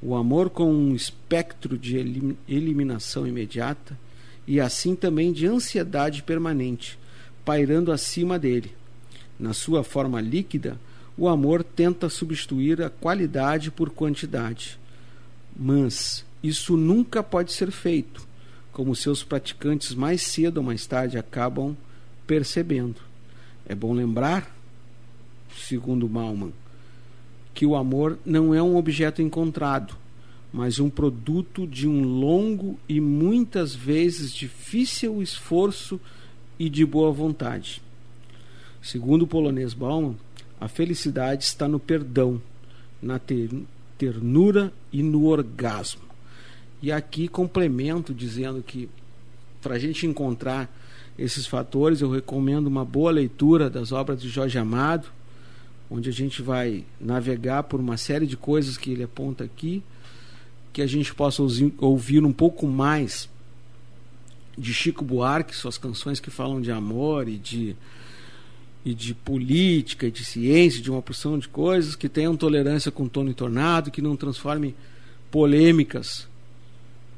O 0.00 0.14
amor 0.16 0.48
com 0.48 0.72
um 0.72 0.94
espectro 0.94 1.76
de 1.78 1.96
elim 1.96 2.36
eliminação 2.48 3.26
imediata 3.26 3.96
e 4.46 4.58
assim 4.58 4.96
também 4.96 5.30
de 5.30 5.46
ansiedade 5.46 6.22
permanente, 6.22 6.98
pairando 7.44 7.92
acima 7.92 8.38
dele. 8.38 8.72
Na 9.38 9.52
sua 9.52 9.84
forma 9.84 10.20
líquida, 10.20 10.80
o 11.16 11.28
amor 11.28 11.62
tenta 11.62 12.08
substituir 12.08 12.82
a 12.82 12.90
qualidade 12.90 13.70
por 13.70 13.90
quantidade. 13.90 14.78
Mas 15.54 16.24
isso 16.42 16.76
nunca 16.76 17.22
pode 17.22 17.52
ser 17.52 17.70
feito, 17.70 18.26
como 18.72 18.96
seus 18.96 19.22
praticantes 19.22 19.94
mais 19.94 20.22
cedo 20.22 20.58
ou 20.58 20.62
mais 20.62 20.86
tarde 20.86 21.18
acabam 21.18 21.76
percebendo. 22.26 22.96
É 23.66 23.74
bom 23.74 23.92
lembrar, 23.92 24.50
segundo 25.56 26.08
Bauman, 26.08 26.52
que 27.54 27.64
o 27.64 27.76
amor 27.76 28.18
não 28.24 28.54
é 28.54 28.62
um 28.62 28.76
objeto 28.76 29.22
encontrado, 29.22 29.94
mas 30.52 30.78
um 30.78 30.90
produto 30.90 31.66
de 31.66 31.86
um 31.86 32.02
longo 32.02 32.78
e 32.88 33.00
muitas 33.00 33.74
vezes 33.74 34.32
difícil 34.32 35.22
esforço 35.22 36.00
e 36.58 36.68
de 36.68 36.84
boa 36.84 37.12
vontade. 37.12 37.80
Segundo 38.82 39.22
o 39.22 39.26
polonês 39.26 39.74
Bauman, 39.74 40.16
a 40.60 40.68
felicidade 40.68 41.44
está 41.44 41.68
no 41.68 41.78
perdão, 41.78 42.40
na 43.00 43.20
ternura 43.98 44.72
e 44.92 45.02
no 45.02 45.26
orgasmo. 45.26 46.11
E 46.82 46.90
aqui 46.90 47.28
complemento 47.28 48.12
dizendo 48.12 48.60
que 48.60 48.88
para 49.62 49.76
a 49.76 49.78
gente 49.78 50.04
encontrar 50.04 50.68
esses 51.16 51.46
fatores, 51.46 52.00
eu 52.00 52.10
recomendo 52.10 52.66
uma 52.66 52.84
boa 52.84 53.12
leitura 53.12 53.70
das 53.70 53.92
obras 53.92 54.20
de 54.20 54.28
Jorge 54.28 54.58
Amado, 54.58 55.06
onde 55.88 56.08
a 56.08 56.12
gente 56.12 56.42
vai 56.42 56.84
navegar 57.00 57.62
por 57.62 57.78
uma 57.78 57.96
série 57.96 58.26
de 58.26 58.36
coisas 58.36 58.76
que 58.76 58.90
ele 58.90 59.04
aponta 59.04 59.44
aqui, 59.44 59.82
que 60.72 60.82
a 60.82 60.86
gente 60.86 61.14
possa 61.14 61.42
ouvir 61.78 62.24
um 62.24 62.32
pouco 62.32 62.66
mais 62.66 63.28
de 64.58 64.74
Chico 64.74 65.04
Buarque, 65.04 65.54
suas 65.54 65.78
canções 65.78 66.18
que 66.18 66.30
falam 66.30 66.60
de 66.60 66.72
amor 66.72 67.28
e 67.28 67.36
de 67.38 67.76
e 68.84 68.92
de 68.92 69.14
política, 69.14 70.08
e 70.08 70.10
de 70.10 70.24
ciência, 70.24 70.82
de 70.82 70.90
uma 70.90 71.00
porção 71.00 71.38
de 71.38 71.46
coisas 71.46 71.94
que 71.94 72.08
tenham 72.08 72.36
tolerância 72.36 72.90
com 72.90 73.06
Tony 73.06 73.32
Tornado, 73.32 73.92
que 73.92 74.02
não 74.02 74.16
transforme 74.16 74.74
polêmicas 75.30 76.26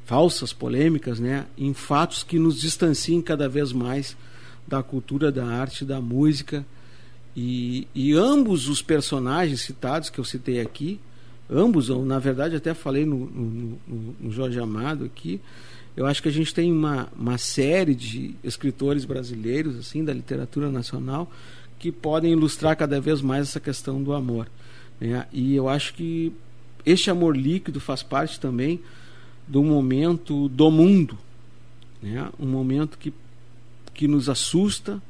falsas 0.05 0.53
polêmicas, 0.53 1.19
né, 1.19 1.45
em 1.57 1.73
fatos 1.73 2.23
que 2.23 2.37
nos 2.37 2.61
distanciem 2.61 3.21
cada 3.21 3.49
vez 3.49 3.73
mais 3.73 4.15
da 4.67 4.81
cultura, 4.81 5.31
da 5.31 5.45
arte, 5.45 5.83
da 5.83 5.99
música. 5.99 6.65
E, 7.35 7.87
e 7.93 8.13
ambos 8.13 8.69
os 8.69 8.81
personagens 8.81 9.61
citados 9.61 10.09
que 10.09 10.19
eu 10.19 10.23
citei 10.23 10.61
aqui, 10.61 10.99
ambos, 11.49 11.89
eu, 11.89 12.05
na 12.05 12.19
verdade 12.19 12.55
até 12.55 12.73
falei 12.73 13.05
no, 13.05 13.25
no, 13.25 13.79
no, 14.19 14.31
Jorge 14.31 14.59
Amado 14.59 15.05
aqui, 15.05 15.41
eu 15.97 16.05
acho 16.05 16.21
que 16.21 16.29
a 16.29 16.31
gente 16.31 16.53
tem 16.53 16.71
uma, 16.71 17.09
uma 17.17 17.37
série 17.37 17.95
de 17.95 18.35
escritores 18.43 19.05
brasileiros, 19.05 19.77
assim, 19.77 20.03
da 20.03 20.13
literatura 20.13 20.69
nacional, 20.69 21.31
que 21.79 21.91
podem 21.91 22.31
ilustrar 22.31 22.75
cada 22.77 23.01
vez 23.01 23.21
mais 23.21 23.49
essa 23.49 23.59
questão 23.59 24.01
do 24.01 24.13
amor. 24.13 24.47
Né? 24.99 25.25
E 25.31 25.55
eu 25.55 25.67
acho 25.67 25.93
que 25.93 26.31
este 26.85 27.09
amor 27.09 27.35
líquido 27.35 27.79
faz 27.79 28.03
parte 28.03 28.39
também 28.39 28.79
do 29.47 29.63
momento 29.63 30.49
do 30.49 30.71
mundo, 30.71 31.17
né? 32.01 32.29
um 32.39 32.47
momento 32.47 32.97
que, 32.97 33.13
que 33.93 34.07
nos 34.07 34.29
assusta, 34.29 35.01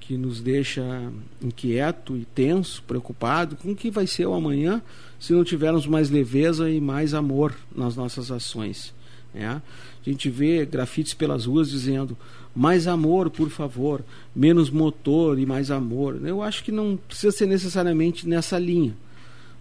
que 0.00 0.16
nos 0.18 0.40
deixa 0.40 1.10
inquieto 1.42 2.16
e 2.16 2.26
tenso, 2.26 2.82
preocupado 2.82 3.56
com 3.56 3.72
o 3.72 3.76
que 3.76 3.90
vai 3.90 4.06
ser 4.06 4.26
o 4.26 4.34
amanhã 4.34 4.82
se 5.18 5.32
não 5.32 5.42
tivermos 5.42 5.86
mais 5.86 6.10
leveza 6.10 6.68
e 6.68 6.80
mais 6.80 7.14
amor 7.14 7.54
nas 7.74 7.96
nossas 7.96 8.30
ações. 8.30 8.92
Né? 9.32 9.46
A 9.46 9.62
gente 10.10 10.28
vê 10.28 10.66
grafites 10.66 11.14
pelas 11.14 11.46
ruas 11.46 11.70
dizendo 11.70 12.16
mais 12.54 12.86
amor, 12.86 13.30
por 13.30 13.48
favor, 13.48 14.04
menos 14.36 14.70
motor 14.70 15.38
e 15.38 15.46
mais 15.46 15.70
amor. 15.70 16.20
Eu 16.22 16.42
acho 16.42 16.62
que 16.62 16.70
não 16.70 16.96
precisa 16.96 17.32
ser 17.32 17.46
necessariamente 17.46 18.28
nessa 18.28 18.58
linha. 18.58 18.94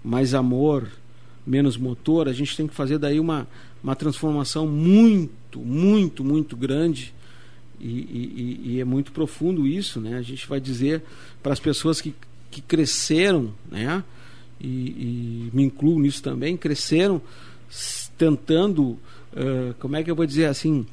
Mais 0.04 0.34
amor, 0.34 0.90
menos 1.48 1.78
motor, 1.78 2.28
a 2.28 2.34
gente 2.34 2.56
tem 2.56 2.68
que 2.68 2.74
fazer 2.74 2.98
daí 2.98 3.20
uma, 3.20 3.48
uma 3.84 3.96
transformação 3.96 4.66
muito, 4.66 5.60
muito, 5.60 6.24
muito 6.24 6.56
grande 6.56 7.14
e, 7.80 7.86
e, 7.86 8.62
e, 8.66 8.80
é 8.80 8.86
muito 8.86 9.12
profundo 9.12 9.68
isso, 9.68 10.00
né? 10.00 10.18
A 10.18 10.22
gente 10.22 10.48
vai 10.48 10.62
dizer 10.62 11.04
para 11.42 11.52
as 11.52 11.60
pessoas 11.60 12.00
que, 12.00 12.16
que 12.50 12.62
cresceram, 12.62 13.54
né? 13.70 14.02
E, 14.62 14.68
e, 14.68 15.50
me 15.52 15.64
incluo 15.64 16.00
nisso 16.00 16.24
também, 16.24 16.56
cresceram 16.56 17.22
tentando, 18.18 18.84
uh, 18.84 19.74
como 19.80 19.98
é 19.98 20.04
que 20.04 20.10
eu 20.10 20.16
vou 20.16 20.26
dizer 20.26 20.46
assim, 20.46 20.86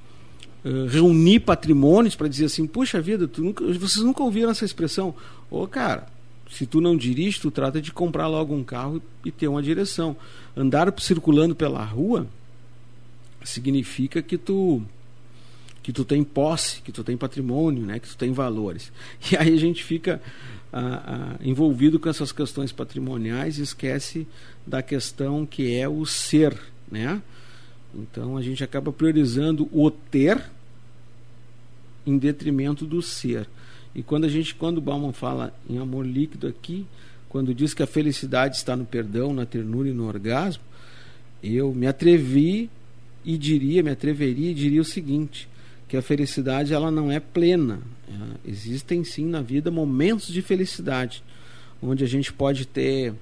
uh, 0.64 0.86
reunir 0.86 1.40
patrimônios 1.40 2.16
para 2.16 2.26
dizer 2.26 2.46
assim, 2.46 2.66
puxa 2.66 3.00
vida, 3.00 3.28
tu 3.28 3.44
nunca, 3.44 3.64
vocês 3.64 4.04
nunca 4.04 4.24
ouviram 4.24 4.50
essa 4.50 4.64
expressão? 4.64 5.14
Ô, 5.48 5.68
cara, 5.68 6.08
se 6.50 6.66
tu 6.66 6.80
não 6.80 6.96
dirige, 6.96 7.40
tu 7.40 7.52
trata 7.52 7.80
de 7.80 7.92
comprar 7.92 8.26
logo 8.26 8.52
um 8.52 8.64
carro 8.64 9.00
e 9.24 9.30
ter 9.30 9.46
uma 9.46 9.62
direção. 9.62 10.16
Andar 10.56 10.92
circulando 10.98 11.54
pela 11.54 11.84
rua 11.84 12.26
significa 13.44 14.22
que 14.22 14.36
tu 14.38 14.82
que 15.82 15.92
tu 15.92 16.04
tem 16.04 16.22
posse, 16.22 16.82
que 16.82 16.92
tu 16.92 17.02
tem 17.02 17.16
patrimônio, 17.16 17.84
né? 17.84 17.98
Que 17.98 18.08
tu 18.08 18.16
tem 18.16 18.32
valores. 18.32 18.92
E 19.32 19.36
aí 19.36 19.54
a 19.54 19.56
gente 19.58 19.82
fica 19.82 20.20
ah, 20.72 21.02
ah, 21.06 21.36
envolvido 21.42 21.98
com 21.98 22.08
essas 22.08 22.32
questões 22.32 22.70
patrimoniais 22.70 23.58
e 23.58 23.62
esquece 23.62 24.26
da 24.66 24.82
questão 24.82 25.46
que 25.46 25.74
é 25.74 25.88
o 25.88 26.04
ser, 26.04 26.56
né? 26.90 27.22
Então 27.94 28.36
a 28.36 28.42
gente 28.42 28.62
acaba 28.62 28.92
priorizando 28.92 29.68
o 29.72 29.90
ter 29.90 30.40
em 32.06 32.18
detrimento 32.18 32.86
do 32.86 33.02
ser. 33.02 33.48
E 33.94 34.02
quando 34.02 34.24
a 34.24 34.28
gente, 34.28 34.54
quando 34.54 34.78
o 34.78 34.80
Bauman 34.80 35.12
fala 35.12 35.52
em 35.68 35.78
amor 35.78 36.06
líquido 36.06 36.46
aqui, 36.46 36.86
quando 37.28 37.54
diz 37.54 37.74
que 37.74 37.82
a 37.82 37.86
felicidade 37.86 38.56
está 38.56 38.76
no 38.76 38.84
perdão, 38.84 39.32
na 39.32 39.46
ternura 39.46 39.88
e 39.88 39.92
no 39.92 40.06
orgasmo, 40.06 40.62
eu 41.42 41.72
me 41.74 41.86
atrevi 41.86 42.70
e 43.24 43.36
diria, 43.36 43.82
me 43.82 43.90
atreveria 43.90 44.50
e 44.50 44.54
diria 44.54 44.80
o 44.80 44.84
seguinte, 44.84 45.48
que 45.88 45.96
a 45.96 46.02
felicidade 46.02 46.72
ela 46.72 46.90
não 46.90 47.10
é 47.10 47.20
plena. 47.20 47.80
É, 48.08 48.50
existem 48.50 49.04
sim 49.04 49.26
na 49.26 49.40
vida 49.40 49.70
momentos 49.70 50.28
de 50.28 50.40
felicidade, 50.42 51.22
onde 51.82 52.04
a 52.04 52.06
gente 52.06 52.32
pode 52.32 52.66
ter 52.66 53.14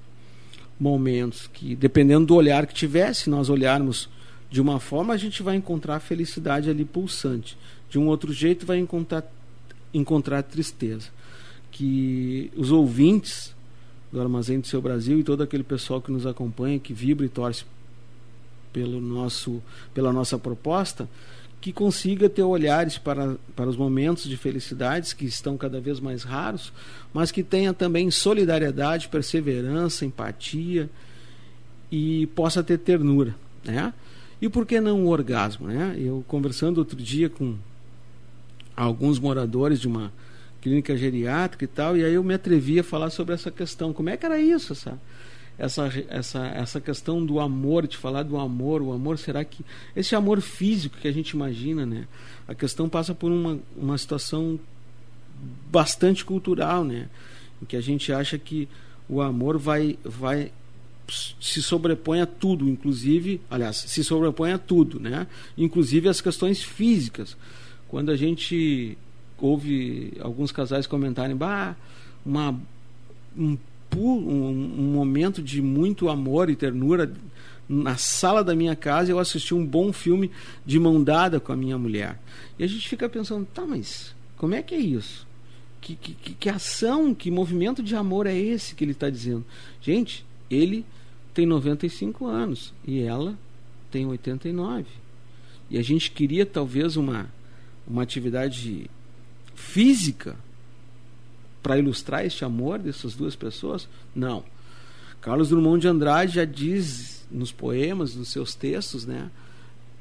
momentos 0.78 1.48
que, 1.52 1.74
dependendo 1.74 2.26
do 2.26 2.34
olhar 2.34 2.66
que 2.66 2.74
tiver, 2.74 3.12
se 3.14 3.28
nós 3.28 3.48
olharmos 3.48 4.08
de 4.50 4.60
uma 4.60 4.78
forma, 4.78 5.12
a 5.12 5.16
gente 5.16 5.42
vai 5.42 5.56
encontrar 5.56 5.96
a 5.96 6.00
felicidade 6.00 6.70
ali 6.70 6.84
pulsante. 6.84 7.56
De 7.90 7.98
um 7.98 8.06
outro 8.06 8.32
jeito, 8.32 8.64
vai 8.64 8.78
encontrar, 8.78 9.24
encontrar 9.92 10.42
tristeza. 10.42 11.08
Que 11.70 12.50
os 12.56 12.70
ouvintes 12.70 13.54
do 14.10 14.20
Armazém 14.20 14.60
do 14.60 14.66
Seu 14.66 14.80
Brasil 14.80 15.18
e 15.18 15.24
todo 15.24 15.42
aquele 15.42 15.62
pessoal 15.62 16.00
que 16.00 16.10
nos 16.10 16.26
acompanha, 16.26 16.78
que 16.78 16.94
vibra 16.94 17.26
e 17.26 17.28
torce 17.28 17.64
pelo 18.72 19.00
nosso, 19.00 19.62
pela 19.94 20.12
nossa 20.12 20.38
proposta, 20.38 21.08
que 21.60 21.72
consiga 21.72 22.28
ter 22.28 22.42
olhares 22.42 22.98
para, 22.98 23.36
para 23.56 23.68
os 23.68 23.76
momentos 23.76 24.24
de 24.24 24.36
felicidades 24.36 25.12
que 25.12 25.24
estão 25.24 25.56
cada 25.56 25.80
vez 25.80 25.98
mais 25.98 26.22
raros, 26.22 26.72
mas 27.12 27.32
que 27.32 27.42
tenha 27.42 27.74
também 27.74 28.10
solidariedade, 28.10 29.08
perseverança, 29.08 30.04
empatia 30.04 30.88
e 31.90 32.26
possa 32.28 32.62
ter 32.62 32.78
ternura, 32.78 33.34
né? 33.64 33.92
E 34.40 34.48
por 34.48 34.64
que 34.64 34.80
não 34.80 35.04
o 35.04 35.08
orgasmo, 35.08 35.66
né? 35.66 35.96
Eu 35.98 36.24
conversando 36.28 36.78
outro 36.78 36.96
dia 36.96 37.28
com 37.28 37.56
alguns 38.76 39.18
moradores 39.18 39.80
de 39.80 39.88
uma 39.88 40.12
clínica 40.60 40.96
geriátrica 40.96 41.64
e 41.64 41.68
tal, 41.68 41.96
e 41.96 42.04
aí 42.04 42.14
eu 42.14 42.22
me 42.22 42.34
atrevi 42.34 42.78
a 42.78 42.84
falar 42.84 43.10
sobre 43.10 43.34
essa 43.34 43.50
questão. 43.50 43.92
Como 43.92 44.10
é 44.10 44.16
que 44.16 44.24
era 44.24 44.38
isso, 44.38 44.72
essa 44.72 44.98
essa 45.58 45.90
essa 46.08 46.46
essa 46.46 46.80
questão 46.80 47.24
do 47.24 47.40
amor, 47.40 47.86
de 47.86 47.96
falar 47.96 48.22
do 48.22 48.38
amor, 48.38 48.80
o 48.80 48.92
amor 48.92 49.18
será 49.18 49.44
que 49.44 49.64
esse 49.96 50.14
amor 50.14 50.40
físico 50.40 50.96
que 50.98 51.08
a 51.08 51.12
gente 51.12 51.30
imagina, 51.30 51.84
né? 51.84 52.06
A 52.46 52.54
questão 52.54 52.88
passa 52.88 53.14
por 53.14 53.30
uma 53.30 53.58
uma 53.76 53.98
situação 53.98 54.58
bastante 55.70 56.24
cultural, 56.24 56.84
né? 56.84 57.08
Em 57.60 57.66
que 57.66 57.76
a 57.76 57.80
gente 57.80 58.12
acha 58.12 58.38
que 58.38 58.68
o 59.08 59.20
amor 59.20 59.58
vai 59.58 59.98
vai 60.04 60.52
se 61.40 61.62
sobrepõe 61.62 62.20
a 62.20 62.26
tudo, 62.26 62.68
inclusive, 62.68 63.40
aliás, 63.50 63.76
se 63.76 64.04
sobrepõe 64.04 64.52
a 64.52 64.58
tudo, 64.58 65.00
né? 65.00 65.26
Inclusive 65.56 66.08
as 66.08 66.20
questões 66.20 66.62
físicas. 66.62 67.36
Quando 67.88 68.10
a 68.10 68.16
gente 68.16 68.96
ouve 69.38 70.12
alguns 70.20 70.52
casais 70.52 70.86
comentarem, 70.86 71.34
bah, 71.34 71.74
uma, 72.24 72.60
um, 73.36 73.56
um, 73.96 74.48
um 74.78 74.92
momento 74.92 75.42
de 75.42 75.62
muito 75.62 76.08
amor 76.08 76.50
e 76.50 76.56
ternura 76.56 77.12
na 77.68 77.96
sala 77.96 78.42
da 78.42 78.54
minha 78.54 78.74
casa 78.74 79.10
eu 79.10 79.18
assisti 79.18 79.54
um 79.54 79.64
bom 79.64 79.92
filme 79.92 80.30
de 80.64 80.78
mão 80.78 81.02
dada 81.02 81.38
com 81.38 81.52
a 81.52 81.56
minha 81.56 81.76
mulher. 81.76 82.18
E 82.58 82.64
a 82.64 82.66
gente 82.66 82.88
fica 82.88 83.08
pensando, 83.08 83.46
tá, 83.46 83.66
mas 83.66 84.14
como 84.36 84.54
é 84.54 84.62
que 84.62 84.74
é 84.74 84.78
isso? 84.78 85.26
Que, 85.80 85.94
que, 85.94 86.34
que 86.34 86.48
ação, 86.48 87.14
que 87.14 87.30
movimento 87.30 87.82
de 87.82 87.94
amor 87.94 88.26
é 88.26 88.36
esse 88.36 88.74
que 88.74 88.84
ele 88.84 88.92
está 88.92 89.10
dizendo? 89.10 89.44
Gente, 89.80 90.24
ele 90.50 90.84
tem 91.34 91.46
95 91.46 92.26
anos 92.26 92.72
e 92.86 93.00
ela 93.00 93.38
tem 93.90 94.06
89. 94.06 94.86
E 95.70 95.78
a 95.78 95.82
gente 95.82 96.10
queria 96.10 96.46
talvez 96.46 96.96
uma, 96.96 97.30
uma 97.86 98.02
atividade 98.02 98.90
física 99.54 100.36
para 101.68 101.78
ilustrar 101.78 102.24
este 102.24 102.46
amor 102.46 102.78
dessas 102.78 103.14
duas 103.14 103.36
pessoas? 103.36 103.86
Não. 104.14 104.42
Carlos 105.20 105.50
Drummond 105.50 105.82
de 105.82 105.88
Andrade 105.88 106.36
já 106.36 106.46
diz 106.46 107.26
nos 107.30 107.52
poemas, 107.52 108.14
nos 108.14 108.30
seus 108.30 108.54
textos, 108.54 109.04
né, 109.04 109.30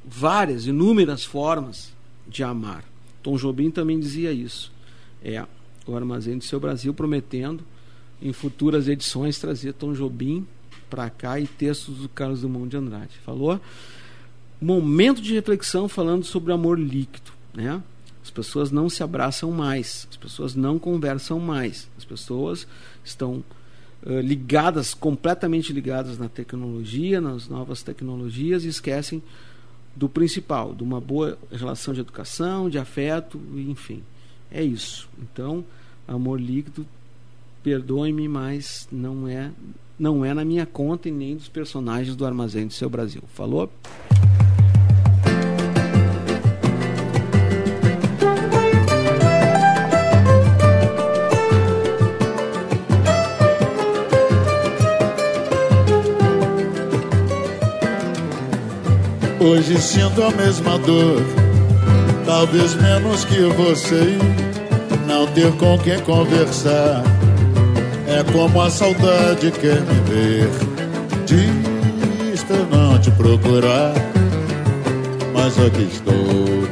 várias, 0.05 0.65
inúmeras 0.65 1.25
formas 1.25 1.91
de 2.25 2.41
amar. 2.41 2.85
Tom 3.21 3.35
Jobim 3.35 3.69
também 3.69 3.99
dizia 3.99 4.31
isso. 4.31 4.71
É 5.21 5.45
o 5.85 5.93
Armazém 5.93 6.37
do 6.37 6.43
Seu 6.45 6.57
Brasil 6.57 6.93
prometendo 6.93 7.65
em 8.21 8.31
futuras 8.31 8.87
edições 8.87 9.37
trazer 9.37 9.73
Tom 9.73 9.91
Jobim 9.91 10.47
para 10.89 11.09
cá 11.09 11.37
e 11.37 11.47
textos 11.47 11.97
do 11.97 12.07
Carlos 12.07 12.39
Drummond 12.39 12.69
de 12.69 12.77
Andrade. 12.77 13.17
Falou 13.25 13.59
momento 14.61 15.21
de 15.21 15.33
reflexão 15.33 15.89
falando 15.89 16.23
sobre 16.23 16.53
amor 16.53 16.79
líquido, 16.79 17.31
né? 17.53 17.83
As 18.27 18.31
pessoas 18.31 18.71
não 18.71 18.89
se 18.89 19.01
abraçam 19.01 19.49
mais, 19.51 20.05
as 20.11 20.17
pessoas 20.17 20.53
não 20.53 20.77
conversam 20.77 21.39
mais, 21.39 21.87
as 21.97 22.03
pessoas 22.03 22.67
estão 23.01 23.41
uh, 24.05 24.19
ligadas, 24.19 24.93
completamente 24.93 25.71
ligadas 25.71 26.17
na 26.17 26.27
tecnologia, 26.27 27.21
nas 27.21 27.47
novas 27.47 27.81
tecnologias 27.81 28.65
e 28.65 28.67
esquecem 28.67 29.23
do 29.95 30.09
principal, 30.09 30.75
de 30.75 30.83
uma 30.83 30.99
boa 30.99 31.37
relação 31.49 31.93
de 31.93 32.01
educação, 32.01 32.69
de 32.69 32.77
afeto, 32.77 33.39
enfim. 33.55 34.03
É 34.51 34.61
isso. 34.61 35.07
Então, 35.17 35.63
amor 36.05 36.41
líquido, 36.41 36.85
perdoe-me, 37.63 38.27
mas 38.27 38.89
não 38.91 39.25
é 39.25 39.51
não 39.97 40.25
é 40.25 40.33
na 40.33 40.43
minha 40.43 40.65
conta 40.65 41.07
e 41.07 41.11
nem 41.13 41.37
dos 41.37 41.47
personagens 41.47 42.13
do 42.13 42.25
Armazém 42.25 42.67
do 42.67 42.73
Seu 42.73 42.89
Brasil. 42.89 43.23
Falou? 43.33 43.71
Hoje 59.39 59.79
sinto 59.79 60.23
a 60.23 60.31
mesma 60.31 60.79
dor, 60.79 61.21
talvez 62.25 62.73
menos 62.73 63.23
que 63.23 63.41
você. 63.41 64.17
Não 65.05 65.27
ter 65.27 65.51
com 65.53 65.77
quem 65.77 65.99
conversar 65.99 67.03
é 68.07 68.23
como 68.31 68.59
a 68.61 68.69
saudade 68.69 69.51
quer 69.51 69.79
me 69.81 69.99
ver. 70.09 70.49
Diz 71.27 72.43
pra 72.43 72.57
não 72.75 72.97
te 72.99 73.11
procurar, 73.11 73.93
mas 75.33 75.53
aqui 75.59 75.87
estou 75.91 76.13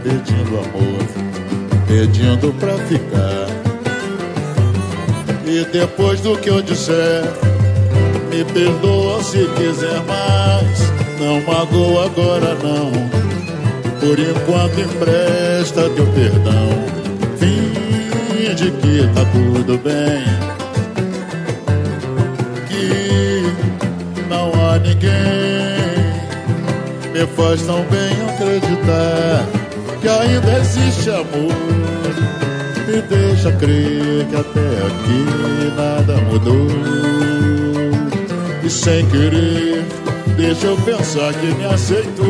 pedindo 0.03 0.57
amor, 0.57 1.05
pedindo 1.87 2.51
pra 2.59 2.73
ficar. 2.87 3.47
E 5.45 5.63
depois 5.71 6.19
do 6.21 6.35
que 6.35 6.49
eu 6.49 6.63
disser, 6.63 7.23
me 8.31 8.43
perdoa 8.43 9.21
se 9.21 9.47
quiser 9.55 10.01
mais. 10.07 10.94
Não 11.19 11.41
magoa 11.41 12.05
agora 12.05 12.55
não. 12.55 12.91
Por 13.99 14.19
enquanto 14.19 14.79
empresta 14.81 15.89
teu 15.91 16.05
perdão. 16.07 16.69
Finge 17.39 18.71
que 18.71 19.07
tá 19.13 19.25
tudo 19.31 19.77
bem. 19.77 20.25
Que 22.67 23.43
não 24.29 24.51
há 24.53 24.77
ninguém. 24.79 25.75
Me 27.13 27.25
faz 27.27 27.61
tão 27.61 27.81
bem 27.85 28.11
acreditar 28.29 29.45
Que 30.01 30.09
ainda 30.09 30.59
existe 30.59 31.09
amor. 31.09 31.55
Me 32.87 33.01
deixa 33.01 33.51
crer 33.53 34.25
que 34.29 34.35
até 34.35 34.59
aqui 34.85 35.25
nada 35.77 36.17
mudou. 36.29 36.67
E 38.63 38.69
sem 38.69 39.05
querer 39.07 39.85
Deixa 40.37 40.67
eu 40.67 40.77
pensar 40.77 41.33
que 41.33 41.45
me 41.47 41.65
aceitou. 41.65 42.25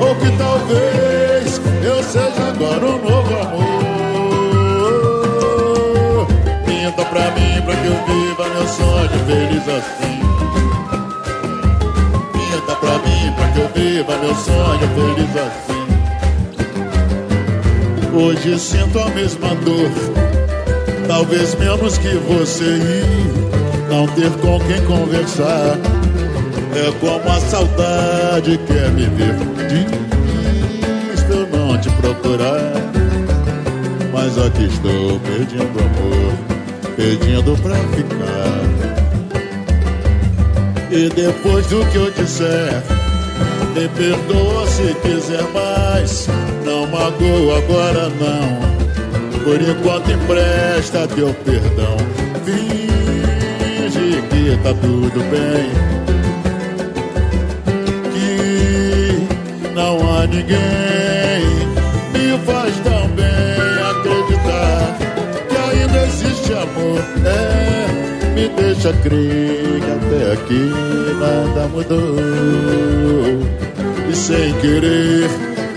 Ou 0.00 0.14
que 0.16 0.36
talvez 0.36 1.60
eu 1.84 2.02
seja 2.02 2.48
agora 2.48 2.84
um 2.84 2.98
novo 2.98 3.34
amor. 3.38 3.82
Pinta 6.66 7.04
pra 7.04 7.30
mim 7.30 7.62
pra 7.64 7.76
que 7.76 7.86
eu 7.86 7.94
viva 8.04 8.48
meu 8.48 8.66
sonho 8.66 9.18
feliz 9.26 9.68
assim. 9.68 10.20
Pinta 12.32 12.74
pra 12.76 12.98
mim 12.98 13.32
pra 13.36 13.46
que 13.48 13.60
eu 13.60 13.68
viva 13.74 14.16
meu 14.18 14.34
sonho 14.34 14.88
feliz 14.94 15.36
assim. 15.36 15.82
Hoje 18.14 18.58
sinto 18.58 18.98
a 18.98 19.08
mesma 19.08 19.54
dor 19.54 19.90
Talvez 21.08 21.54
menos 21.54 21.96
que 21.96 22.14
você 22.16 22.64
ir 22.64 23.61
não 23.92 24.06
ter 24.06 24.30
com 24.40 24.58
quem 24.60 24.82
conversar. 24.86 25.76
É 26.74 26.90
como 26.98 27.28
a 27.28 27.40
saudade 27.40 28.58
quer 28.66 28.90
me 28.92 29.04
ver. 29.04 29.36
Diz 29.68 29.92
eu 31.28 31.78
te 31.78 31.90
procurar. 32.00 32.72
Mas 34.10 34.38
aqui 34.38 34.64
estou 34.64 35.20
pedindo 35.20 35.78
amor, 35.78 36.32
pedindo 36.96 37.54
pra 37.62 37.76
ficar. 37.94 38.62
E 40.90 41.08
depois 41.10 41.66
do 41.66 41.84
que 41.90 41.96
eu 41.96 42.10
disser, 42.12 42.82
me 43.74 43.88
perdoa 43.88 44.66
se 44.68 44.94
quiser 45.02 45.42
mais. 45.52 46.28
Não 46.64 46.86
magoa 46.86 47.58
agora 47.58 48.08
não. 48.08 48.72
Por 49.44 49.60
enquanto 49.60 50.10
empresta 50.10 51.06
teu 51.08 51.34
perdão. 51.44 51.96
Finge 52.44 53.01
que 54.42 54.56
tá 54.56 54.74
tudo 54.74 55.20
bem. 55.30 55.70
Que 58.12 59.72
não 59.74 59.94
há 60.10 60.26
ninguém. 60.26 61.42
Me 62.12 62.38
faz 62.44 62.74
tão 62.80 63.06
bem 63.10 63.72
acreditar 63.90 64.98
que 65.48 65.56
ainda 65.56 66.06
existe 66.06 66.52
amor. 66.54 67.00
É, 67.24 67.86
me 68.34 68.48
deixa 68.48 68.92
crer 68.94 69.80
que 69.80 69.90
até 69.90 70.32
aqui 70.32 70.72
nada 71.20 71.68
mudou. 71.68 72.16
E 74.10 74.14
sem 74.14 74.52
querer, 74.54 75.30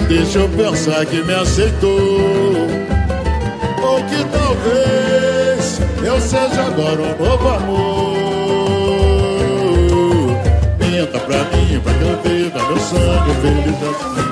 deixa 0.07 0.39
eu 0.39 0.49
pensar 0.49 1.05
que 1.05 1.21
me 1.21 1.33
aceitou. 1.35 2.67
Ou 3.83 3.97
que 4.05 4.25
talvez 4.31 5.79
eu 6.03 6.19
seja 6.19 6.63
agora 6.63 7.01
um 7.01 7.23
novo 7.23 7.47
amor. 7.49 8.14
Minta 11.05 11.19
pra 11.19 11.37
mim, 11.37 11.73
eu 12.01 12.17
viva 12.23 12.59
meu 12.67 12.79
sonho 12.79 13.35
feliz 13.39 13.79
assim. 13.83 14.25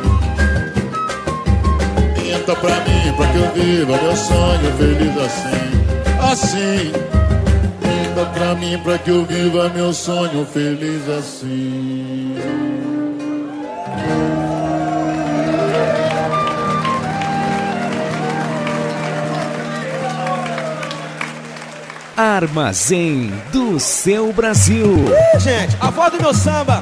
Minta 2.18 2.56
pra 2.56 2.76
mim, 2.80 3.14
pra 3.16 3.28
que 3.28 3.38
eu 3.38 3.48
viva 3.54 3.96
meu 4.02 4.16
sonho 4.16 4.72
feliz 4.76 5.16
assim. 5.20 5.70
Assim. 6.32 6.92
Minta 7.84 8.26
pra 8.34 8.56
mim, 8.56 8.80
pra 8.80 8.98
que 8.98 9.12
eu 9.12 9.24
viva 9.24 9.70
meu 9.70 9.94
sonho 9.94 10.48
feliz 10.52 11.08
assim. 11.10 11.83
Armazém 22.24 23.34
do 23.52 23.78
seu 23.82 24.32
Brasil. 24.32 24.96
Gente, 25.40 25.76
a 25.82 25.90
voz 25.90 26.10
do 26.14 26.22
meu 26.22 26.34
samba. 26.34 26.82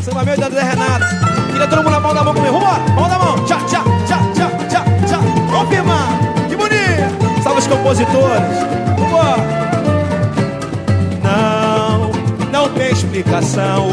Samba 0.00 0.22
meu 0.22 0.38
da 0.38 0.48
Zé 0.48 0.62
Renato. 0.62 1.04
Queria 1.50 1.66
todo 1.66 1.82
mundo 1.82 1.90
na 1.90 2.00
mão 2.00 2.14
da 2.14 2.22
mão 2.22 2.32
comigo. 2.32 2.52
Vambora, 2.60 2.78
mão 2.94 3.08
da 3.08 3.18
mão. 3.18 3.44
Tchá, 3.44 3.56
tchá, 3.66 3.82
tchá, 4.06 4.18
tchá, 4.34 4.84
tchá. 5.08 5.18
Vamos 5.50 5.68
firmar. 5.68 6.08
Que 6.48 6.54
bonito. 6.54 7.42
Salve 7.42 7.58
os 7.58 7.66
compositores. 7.66 8.40
Vambora. 9.00 9.42
Não, 11.24 12.12
não 12.52 12.68
tem 12.74 12.92
explicação. 12.92 13.88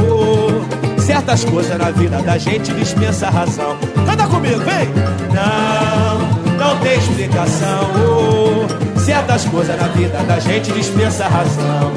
Certas 0.99 1.43
coisas 1.45 1.79
na 1.79 1.89
vida 1.89 2.21
da 2.21 2.37
gente 2.37 2.71
dispensa 2.75 3.31
razão. 3.31 3.75
Canta 4.05 4.27
comigo, 4.27 4.59
vem. 4.59 4.87
Não, 5.33 6.59
não 6.59 6.79
tem 6.79 6.95
explicação. 6.99 8.64
Certas 9.05 9.45
coisas 9.45 9.79
na 9.79 9.87
vida 9.89 10.17
da 10.23 10.39
gente 10.39 10.71
dispensa 10.71 11.25
a 11.25 11.27
razão. 11.27 11.91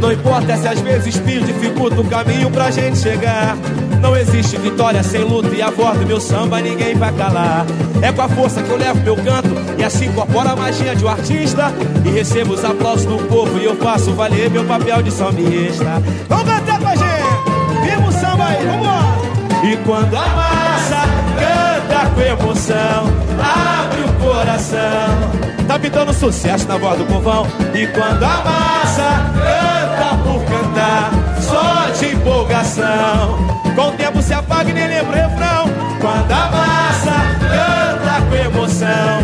Não 0.00 0.10
importa 0.10 0.56
se 0.56 0.66
às 0.66 0.80
vezes 0.80 1.14
espinho 1.14 1.42
dificulta 1.42 2.00
o 2.00 2.04
caminho 2.04 2.50
pra 2.50 2.70
gente 2.70 2.96
chegar. 2.96 3.54
Não 4.00 4.16
existe 4.16 4.56
vitória 4.56 5.02
sem 5.02 5.22
luta 5.22 5.54
e 5.54 5.60
a 5.60 5.68
voz 5.68 5.98
do 5.98 6.06
meu 6.06 6.18
samba 6.18 6.58
ninguém 6.62 6.94
vai 6.94 7.12
calar. 7.12 7.66
É 8.00 8.10
com 8.10 8.22
a 8.22 8.28
força 8.30 8.62
que 8.62 8.70
eu 8.70 8.78
levo 8.78 8.98
meu 9.02 9.14
canto 9.14 9.50
e 9.76 9.84
assim 9.84 10.06
incorpora 10.06 10.52
a 10.52 10.56
magia 10.56 10.96
de 10.96 11.04
um 11.04 11.08
artista. 11.08 11.70
E 12.02 12.08
recebo 12.08 12.54
os 12.54 12.64
aplausos 12.64 13.04
do 13.04 13.18
povo 13.28 13.58
e 13.58 13.66
eu 13.66 13.76
faço 13.76 14.12
valer 14.12 14.48
meu 14.48 14.64
papel 14.64 15.02
de 15.02 15.10
sambista. 15.10 16.02
Vamos 16.30 16.44
cantar 16.44 16.80
com 16.80 16.88
a 16.88 16.96
gente! 16.96 17.82
Viva 17.82 18.08
o 18.08 18.12
samba 18.12 18.46
aí, 18.46 18.64
vambora! 18.64 19.70
E 19.70 19.76
quando 19.84 20.16
a 20.16 20.28
massa 20.28 21.02
canta 21.36 22.10
com 22.14 22.20
emoção, 22.22 23.04
abre 23.38 24.00
o 24.00 24.12
coração. 24.14 25.49
Tá 25.70 25.78
pintando 25.78 26.12
sucesso 26.12 26.66
na 26.66 26.76
voz 26.78 26.98
do 26.98 27.04
povão. 27.04 27.46
E 27.72 27.86
quando 27.86 28.24
a 28.24 28.42
massa 28.42 29.30
canta 29.36 30.16
por 30.24 30.42
cantar, 30.44 31.12
só 31.40 31.90
de 31.92 32.12
empolgação. 32.12 33.38
Com 33.76 33.86
o 33.86 33.92
tempo 33.92 34.20
se 34.20 34.34
apaga 34.34 34.68
e 34.68 34.72
nem 34.72 34.88
lembra 34.88 35.10
o 35.10 35.30
refrão. 35.30 35.70
Quando 36.00 36.32
a 36.32 36.50
massa 36.50 37.14
canta 37.38 38.20
com 38.28 38.34
emoção, 38.34 39.22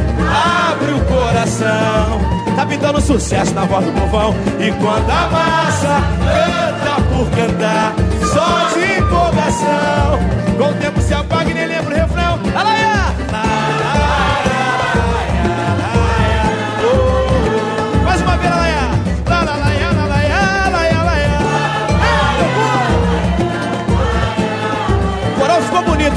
abre 0.70 0.92
o 0.92 1.00
coração. 1.06 2.20
Tá 2.54 2.64
pintando 2.64 3.00
sucesso 3.00 3.52
na 3.52 3.64
voz 3.64 3.84
do 3.84 3.90
povão. 3.90 4.32
E 4.60 4.70
quando 4.70 5.10
a 5.10 5.28
massa 5.28 6.00
canta 6.22 7.02
por 7.10 7.28
cantar, 7.30 7.92
só 8.32 8.78
de 8.78 9.00
empolgação. 9.00 10.20
Com 10.56 10.70
o 10.70 10.74
tempo 10.74 11.00
se 11.00 11.12
apaga 11.12 11.50
e 11.50 11.54
nem 11.54 11.66
lembra 11.66 11.92
o 11.92 11.98
refrão. 11.98 12.38
Alaia! 12.54 12.95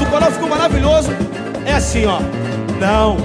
bonito, 0.00 0.02
o 0.02 0.06
coral 0.06 0.32
ficou 0.32 0.48
maravilhoso. 0.48 1.10
É 1.66 1.74
assim, 1.74 2.06
ó. 2.06 2.20
Não, 2.78 3.16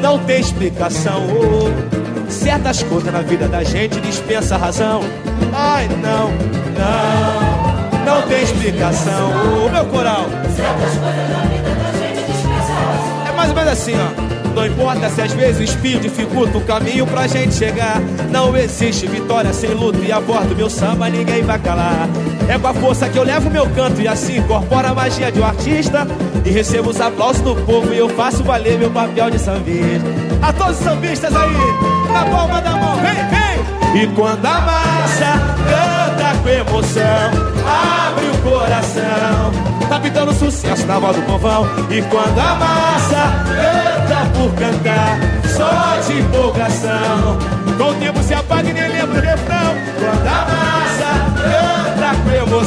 não 0.00 0.18
tem 0.20 0.40
explicação. 0.40 1.22
oh. 1.28 2.30
certas 2.30 2.82
coisas 2.82 3.12
na 3.12 3.20
vida 3.20 3.48
da 3.48 3.62
gente 3.62 4.00
dispensa 4.00 4.54
a 4.54 4.58
razão. 4.58 5.00
Ai, 5.52 5.88
não, 6.02 6.30
não, 6.78 8.04
não 8.04 8.22
tem 8.28 8.42
explicação. 8.42 9.30
oh, 9.64 9.68
meu 9.68 9.84
coral. 9.86 10.26
Certas 10.56 10.94
coisas 10.96 11.30
na 11.30 11.44
vida 11.44 11.74
da 11.74 11.92
gente 11.92 12.32
dispensa 12.32 12.72
a 12.72 12.92
razão. 12.92 13.26
É 13.28 13.36
mais 13.36 13.50
ou 13.50 13.56
menos 13.56 13.72
assim, 13.72 13.94
ó. 13.94 14.28
Não 14.54 14.66
importa 14.66 15.08
se 15.08 15.22
às 15.22 15.32
vezes 15.32 15.60
o 15.60 15.62
espinho 15.62 16.00
dificulta 16.00 16.58
o 16.58 16.60
caminho 16.62 17.06
pra 17.06 17.28
gente 17.28 17.54
chegar. 17.54 18.00
Não 18.30 18.56
existe 18.56 19.06
vitória 19.06 19.52
sem 19.52 19.70
luta 19.70 19.98
e 19.98 20.10
a 20.10 20.18
voz 20.18 20.48
do 20.48 20.56
meu 20.56 20.68
samba 20.68 21.08
ninguém 21.08 21.42
vai 21.42 21.60
calar. 21.60 22.08
É 22.48 22.58
com 22.58 22.66
a 22.66 22.72
força 22.72 23.08
que 23.10 23.18
eu 23.18 23.24
levo 23.24 23.50
meu 23.50 23.68
canto 23.70 24.00
e 24.00 24.08
assim 24.08 24.38
incorpora 24.38 24.88
a 24.88 24.94
magia 24.94 25.30
de 25.30 25.38
um 25.38 25.44
artista. 25.44 26.06
E 26.44 26.50
recebo 26.50 26.88
os 26.88 26.98
aplausos 27.00 27.42
do 27.42 27.54
povo 27.54 27.92
e 27.92 27.98
eu 27.98 28.08
faço 28.08 28.42
valer 28.42 28.78
meu 28.78 28.90
papel 28.90 29.30
de 29.30 29.38
sambista. 29.38 30.08
A 30.40 30.52
todos 30.52 30.78
os 30.78 30.84
sambistas 30.84 31.34
aí, 31.36 31.52
na 32.10 32.24
palma 32.24 32.60
da 32.62 32.70
mão, 32.70 32.96
vem, 32.96 33.14
vem! 33.14 34.02
E 34.02 34.06
quando 34.14 34.46
a 34.46 34.60
massa 34.60 35.56
canta 35.68 36.38
com 36.42 36.48
emoção, 36.48 37.30
abre 37.66 38.26
o 38.26 38.38
coração. 38.50 39.68
Tá 39.88 40.00
pintando 40.00 40.32
sucesso 40.32 40.86
na 40.86 40.98
voz 40.98 41.16
do 41.16 41.22
povão. 41.22 41.66
E 41.90 42.00
quando 42.02 42.38
a 42.38 42.54
massa 42.54 43.44
canta 43.46 44.26
por 44.34 44.52
cantar, 44.54 45.18
só 45.44 46.00
de 46.06 46.20
empolgação. 46.20 47.38
Com 47.76 47.90
o 47.90 47.94
tempo 47.94 48.22
se 48.22 48.34
apaga 48.34 48.68
e 48.68 48.72
nem 48.72 48.88
lembra 48.88 49.37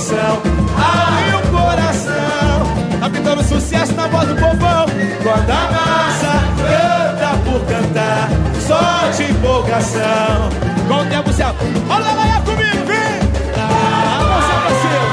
emoção, 0.02 0.42
abre 0.76 1.36
o 1.36 1.42
coração. 1.52 3.00
Tá 3.00 3.10
pintando 3.10 3.44
sucesso 3.44 3.94
na 3.94 4.08
voz 4.08 4.28
do 4.28 4.36
povão. 4.36 4.86
Quando 5.22 5.50
a 5.50 5.72
massa 5.72 6.44
canta 6.58 7.38
por 7.44 7.62
cantar, 7.66 8.30
só 8.60 9.10
de 9.16 9.32
empolgação. 9.32 10.50
Com 10.88 10.96
o 10.96 11.06
tempo 11.06 11.30
apaga. 11.30 11.56
Olha 11.90 12.12
lá 12.14 12.42
comigo, 12.42 12.86
vem! 12.86 13.22
Ah, 13.58 14.20
você 14.34 14.54
parceiro! 14.66 15.10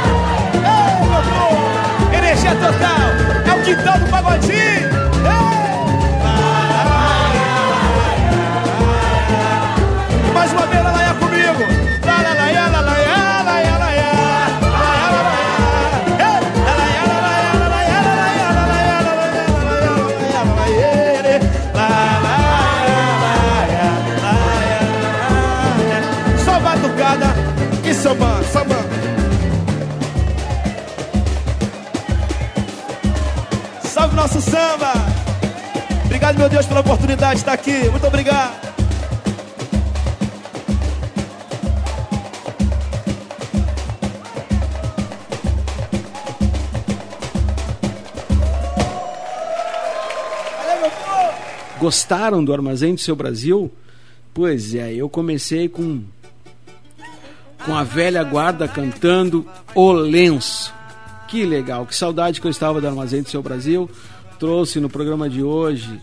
Ei, 0.55 1.01
meu 1.09 1.23
povo! 1.33 2.15
Energia 2.17 2.55
total! 2.55 3.09
É 3.47 3.53
o 3.55 3.63
quintal 3.63 3.99
do 3.99 4.07
pagodinho! 4.11 4.59
Ei! 4.59 5.48
Samba, 27.99 28.43
samba. 28.45 28.77
Salve 33.83 34.17
nosso 34.17 34.41
samba! 34.41 34.93
Obrigado, 36.05 36.39
meu 36.39 36.49
Deus, 36.49 36.67
pela 36.67 36.81
oportunidade 36.81 37.35
de 37.35 37.41
estar 37.41 37.53
aqui. 37.53 37.89
Muito 37.91 38.07
obrigado. 38.07 38.69
gostaram 51.81 52.45
do 52.45 52.53
Armazém 52.53 52.95
do 52.95 53.01
Seu 53.01 53.15
Brasil? 53.15 53.71
Pois 54.35 54.75
é, 54.75 54.93
eu 54.93 55.09
comecei 55.09 55.69
com 55.69 56.03
com 57.69 57.77
a 57.77 57.85
velha 57.85 58.25
guarda 58.25 58.67
cantando 58.67 59.47
O 59.75 59.93
Lenço. 59.93 60.73
Que 61.29 61.45
legal, 61.45 61.85
que 61.85 61.95
saudade 61.95 62.41
que 62.41 62.47
eu 62.47 62.51
estava 62.51 62.81
do 62.81 62.89
Armazém 62.89 63.23
do 63.23 63.29
Seu 63.29 63.43
Brasil. 63.43 63.91
Trouxe 64.39 64.81
no 64.81 64.89
programa 64.89 65.29
de 65.29 65.43
hoje 65.43 66.01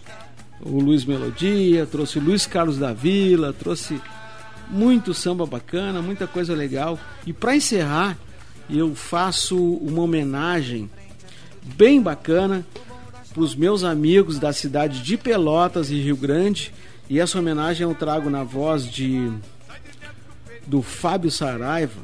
o 0.61 0.79
Luiz 0.79 1.03
Melodia, 1.05 1.87
trouxe 1.87 2.19
Luiz 2.19 2.45
Carlos 2.45 2.77
da 2.77 2.93
Vila, 2.93 3.51
trouxe 3.51 3.99
muito 4.69 5.11
samba 5.11 5.43
bacana, 5.47 6.03
muita 6.03 6.27
coisa 6.27 6.53
legal. 6.53 6.99
E 7.25 7.33
para 7.33 7.55
encerrar, 7.55 8.15
eu 8.69 8.93
faço 8.93 9.57
uma 9.57 10.03
homenagem 10.03 10.87
bem 11.75 11.99
bacana 11.99 12.63
para 13.33 13.41
os 13.41 13.55
meus 13.55 13.83
amigos 13.83 14.37
da 14.37 14.53
cidade 14.53 15.01
de 15.01 15.17
Pelotas 15.17 15.89
e 15.89 15.99
Rio 15.99 16.15
Grande. 16.15 16.71
E 17.09 17.19
essa 17.19 17.39
homenagem 17.39 17.87
eu 17.87 17.95
trago 17.95 18.29
na 18.29 18.43
voz 18.43 18.87
de 18.87 19.31
do 20.65 20.81
Fábio 20.81 21.31
Saraiva, 21.31 22.01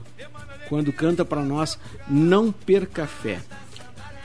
quando 0.69 0.93
canta 0.93 1.25
para 1.25 1.43
nós 1.43 1.77
Não 2.07 2.51
Perca 2.51 3.05
Fé. 3.05 3.39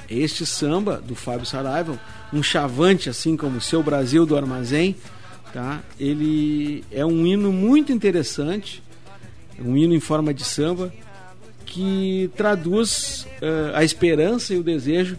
Este 0.09 0.47
samba 0.47 0.99
do 0.99 1.15
Fábio 1.15 1.47
Saraiva, 1.47 1.99
um 2.33 2.43
chavante 2.43 3.09
assim 3.09 3.37
como 3.37 3.59
o 3.59 3.61
Seu 3.61 3.83
Brasil 3.83 4.25
do 4.25 4.37
Armazém, 4.37 4.97
tá? 5.53 5.81
Ele 5.99 6.85
é 6.93 7.05
um 7.05 7.27
hino 7.27 7.53
muito 7.53 7.93
interessante, 7.93 8.83
um 9.59 9.77
hino 9.77 9.95
em 9.95 10.01
forma 10.01 10.33
de 10.33 10.45
samba 10.45 10.93
que 11.65 12.31
traduz 12.37 13.27
uh, 13.43 13.75
a 13.75 13.83
esperança 13.83 14.55
e 14.55 14.59
o 14.59 14.63
desejo 14.63 15.19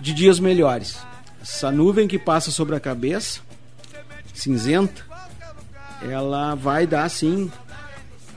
de 0.00 0.12
dias 0.12 0.40
melhores. 0.40 0.98
Essa 1.40 1.70
nuvem 1.70 2.08
que 2.08 2.18
passa 2.18 2.50
sobre 2.50 2.74
a 2.74 2.80
cabeça, 2.80 3.40
cinzenta, 4.34 5.04
ela 6.02 6.54
vai 6.54 6.86
dar 6.86 7.08
sim 7.08 7.50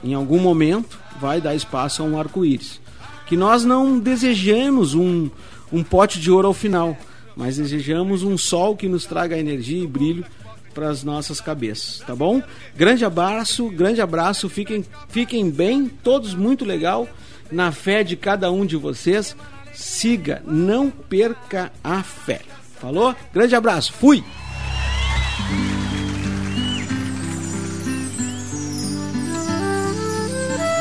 em 0.04 0.14
algum 0.14 0.40
momento, 0.40 1.00
vai 1.20 1.42
dar 1.42 1.56
espaço 1.56 2.02
a 2.02 2.06
um 2.06 2.20
arco-íris. 2.20 2.80
Que 3.26 3.38
nós 3.38 3.64
não 3.64 4.00
desejamos 4.00 4.94
um, 4.94 5.30
um 5.72 5.84
pote 5.84 6.20
de 6.20 6.32
ouro 6.32 6.48
ao 6.48 6.54
final, 6.54 6.98
mas 7.36 7.58
desejamos 7.58 8.24
um 8.24 8.38
sol 8.38 8.76
que 8.76 8.88
nos 8.88 9.06
traga 9.06 9.38
energia 9.38 9.84
e 9.84 9.88
brilho 9.88 10.26
para 10.74 10.90
as 10.90 11.04
nossas 11.04 11.42
cabeças, 11.42 12.02
tá 12.06 12.16
bom? 12.16 12.42
Grande 12.76 13.04
abraço, 13.04 13.70
grande 13.70 14.02
abraço, 14.02 14.48
fiquem, 14.48 14.86
fiquem 15.10 15.50
bem, 15.50 15.88
todos 15.88 16.34
muito 16.34 16.64
legal, 16.64 17.08
na 17.52 17.72
fé 17.72 18.04
de 18.04 18.16
cada 18.16 18.52
um 18.52 18.66
de 18.66 18.76
vocês. 18.76 19.36
Siga, 19.74 20.42
não 20.46 20.90
perca 20.90 21.72
a 21.84 22.02
fé. 22.04 22.42
Falou? 22.80 23.16
Grande 23.34 23.56
abraço, 23.56 23.94
fui! 23.94 24.24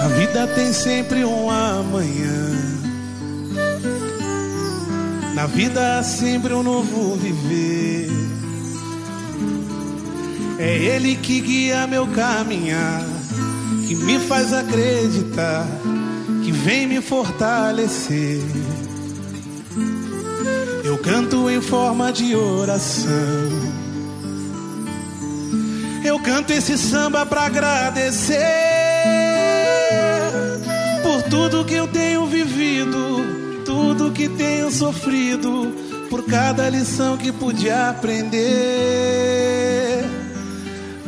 A 0.08 0.10
vida 0.10 0.46
tem 0.46 0.72
sempre 0.72 1.22
um 1.22 1.50
amanhã. 1.50 2.50
Na 5.34 5.46
vida 5.46 5.98
há 5.98 6.02
sempre 6.02 6.54
um 6.54 6.62
novo 6.62 7.14
viver. 7.16 8.08
É 10.58 10.76
Ele 10.76 11.14
que 11.14 11.40
guia 11.40 11.86
meu 11.86 12.06
caminhar, 12.06 13.04
que 13.86 13.94
me 13.96 14.18
faz 14.18 14.50
acreditar, 14.50 15.66
que 16.42 16.52
vem 16.52 16.86
me 16.86 17.02
fortalecer. 17.02 18.40
Eu 20.84 20.96
canto 20.98 21.50
em 21.50 21.60
forma 21.60 22.10
de 22.10 22.34
oração. 22.34 23.14
Eu 26.02 26.18
canto 26.18 26.50
esse 26.50 26.78
samba 26.78 27.26
pra 27.26 27.42
agradecer 27.44 28.97
por 31.18 31.22
tudo 31.24 31.64
que 31.64 31.74
eu 31.74 31.88
tenho 31.88 32.24
vivido, 32.26 33.64
tudo 33.64 34.12
que 34.12 34.28
tenho 34.28 34.70
sofrido, 34.70 35.74
por 36.08 36.24
cada 36.24 36.70
lição 36.70 37.16
que 37.16 37.32
pude 37.32 37.68
aprender. 37.68 38.38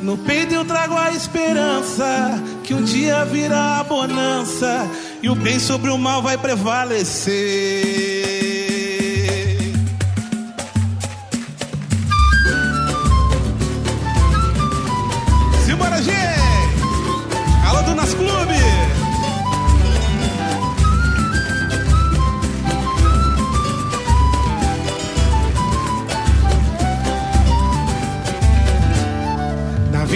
No 0.02 0.18
peito 0.18 0.52
eu 0.52 0.64
trago 0.64 0.96
a 0.96 1.12
esperança 1.12 2.42
que 2.64 2.74
um 2.74 2.82
dia 2.82 3.24
virá 3.24 3.78
a 3.78 3.84
bonança 3.84 4.90
e 5.22 5.30
o 5.30 5.36
bem 5.36 5.60
sobre 5.60 5.90
o 5.90 5.98
mal 5.98 6.20
vai 6.20 6.36
prevalecer. 6.36 8.49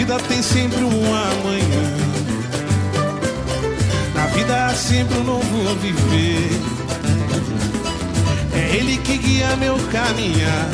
Vida 0.04 0.18
tem 0.28 0.42
sempre 0.42 0.84
um 0.84 1.14
amanhã. 1.14 1.96
Na 4.14 4.26
vida 4.26 4.66
há 4.66 4.74
sempre 4.74 5.16
um 5.18 5.24
novo 5.24 5.74
viver. 5.80 6.50
É 8.52 8.76
Ele 8.76 8.98
que 8.98 9.16
guia 9.16 9.56
meu 9.56 9.76
caminhar, 9.90 10.68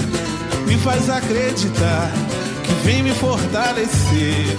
me 0.67 0.77
faz 0.79 1.09
acreditar 1.09 2.11
que 2.65 2.73
vem 2.85 3.05
me 3.05 3.15
fortalecer. 3.15 4.59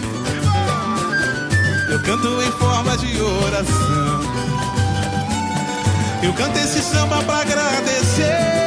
Eu 1.89 2.01
canto 2.03 2.41
em 2.41 2.51
forma 2.53 2.97
de 2.97 3.21
oração. 3.21 4.21
Eu 6.23 6.33
canto 6.33 6.57
esse 6.59 6.81
samba 6.81 7.21
pra 7.23 7.41
agradecer 7.41 8.60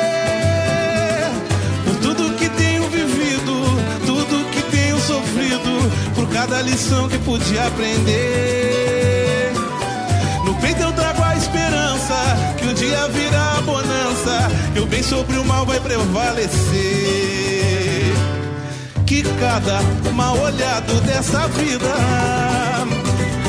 cada 6.34 6.60
lição 6.62 7.08
que 7.08 7.16
pude 7.18 7.56
aprender. 7.56 9.52
No 10.44 10.52
peito 10.56 10.82
eu 10.82 10.92
trago 10.92 11.22
a 11.22 11.36
esperança 11.36 12.14
que 12.58 12.66
um 12.66 12.74
dia 12.74 13.06
virá 13.08 13.58
a 13.58 13.62
bonança, 13.62 14.50
e 14.74 14.80
o 14.80 14.86
bem 14.86 15.00
sobre 15.00 15.38
o 15.38 15.44
mal 15.44 15.64
vai 15.64 15.78
prevalecer. 15.78 16.52
Que 19.06 19.22
cada 19.38 19.80
mal 20.12 20.36
olhado 20.36 21.00
dessa 21.02 21.46
vida 21.48 21.94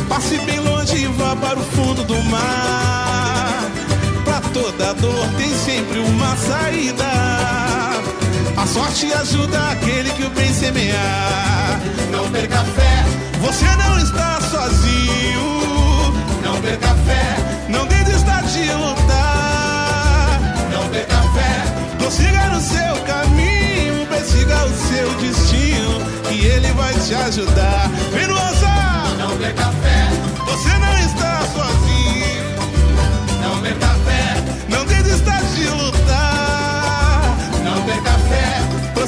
passe 0.08 0.38
bem 0.42 0.60
longe 0.60 0.96
e 0.96 1.08
vá 1.08 1.36
para 1.36 1.58
o 1.58 1.64
fundo 1.64 2.04
do 2.04 2.24
mar. 2.26 3.64
Pra 4.24 4.40
toda 4.54 4.94
dor 4.94 5.28
tem 5.38 5.52
sempre 5.56 5.98
uma 6.00 6.38
saída. 6.38 7.65
A 8.66 8.68
sorte 8.68 9.14
ajuda 9.14 9.70
aquele 9.70 10.10
que 10.10 10.24
o 10.24 10.30
bem 10.32 10.52
semear. 10.52 11.80
Não 12.12 12.28
perca 12.32 12.64
fé, 12.64 13.06
você 13.40 13.64
não 13.76 14.00
está 14.00 14.42
sozinho. 14.42 15.62
Não 16.44 16.60
perca 16.60 16.96
fé, 17.06 17.36
não 17.70 17.86
desista 17.86 18.42
de 18.42 18.72
lutar. 18.74 20.40
Não 20.72 20.90
perca 20.90 21.16
fé, 21.36 21.98
prossiga 22.00 22.48
no 22.48 22.60
seu 22.60 22.96
caminho, 23.06 24.04
persiga 24.08 24.66
o 24.66 24.74
seu 24.88 25.14
destino, 25.20 26.02
que 26.28 26.48
ele 26.48 26.72
vai 26.72 26.96
te 26.96 27.14
ajudar. 27.14 27.88
Vem 28.12 28.26
no! 28.26 28.36
Não 29.20 29.38
perca 29.38 29.72
fé, 29.84 30.10
você 30.44 30.70
não 30.80 30.98
está 31.06 31.42
sozinho. 31.54 31.95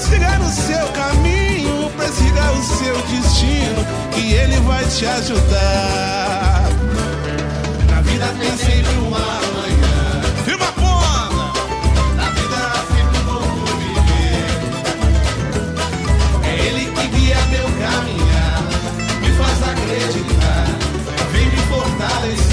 Prossiga 0.08 0.38
no 0.40 0.50
seu 0.50 0.88
caminho, 0.94 1.92
persiga 1.98 2.52
o 2.54 2.64
seu 2.64 2.96
destino, 3.08 3.86
que 4.12 4.34
ele 4.34 4.58
vai 4.62 4.86
te 4.86 5.06
ajudar. 5.06 6.64
Na 7.90 8.02
vida 8.02 8.28
tem 8.40 8.58
sempre 8.58 8.98
um 9.00 9.14
amanhã. 9.14 10.22
Firma 10.46 10.66
a 10.66 10.72
ponta! 10.72 11.60
Na 12.16 12.30
vida 12.30 12.72
sempre 12.88 13.20
novo 13.26 13.66
viver. 13.82 14.48
É 16.44 16.68
ele 16.68 16.86
que 16.92 17.08
guia 17.08 17.38
meu 17.50 17.66
caminhar, 17.66 18.64
me 19.22 19.32
faz 19.34 19.62
acreditar, 19.64 20.68
vem 21.34 21.48
me 21.48 21.58
fortalecer. 21.68 22.47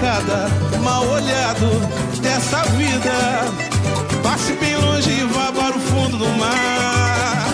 Cada 0.00 0.48
mal 0.82 1.06
olhado 1.06 1.68
dessa 2.22 2.62
vida. 2.76 3.12
Passe 4.22 4.52
bem 4.54 4.76
longe 4.76 5.10
e 5.10 5.24
vá 5.24 5.52
para 5.52 5.76
o 5.76 5.80
fundo 5.80 6.16
do 6.16 6.28
mar. 6.38 7.48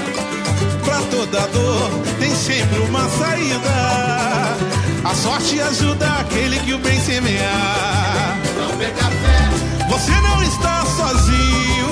Pra 0.84 1.00
toda 1.10 1.40
dor 1.48 1.90
tem 2.20 2.34
sempre 2.34 2.78
uma 2.80 3.08
saída. 3.08 4.56
A 5.04 5.14
sorte 5.14 5.60
ajuda 5.60 6.06
aquele 6.20 6.58
que 6.60 6.72
o 6.74 6.78
bem 6.78 7.00
semear. 7.00 8.36
Não 8.58 8.76
perca 8.76 9.04
fé, 9.04 9.86
Você 9.88 10.12
não 10.12 10.42
está 10.42 10.84
sozinho. 10.84 11.88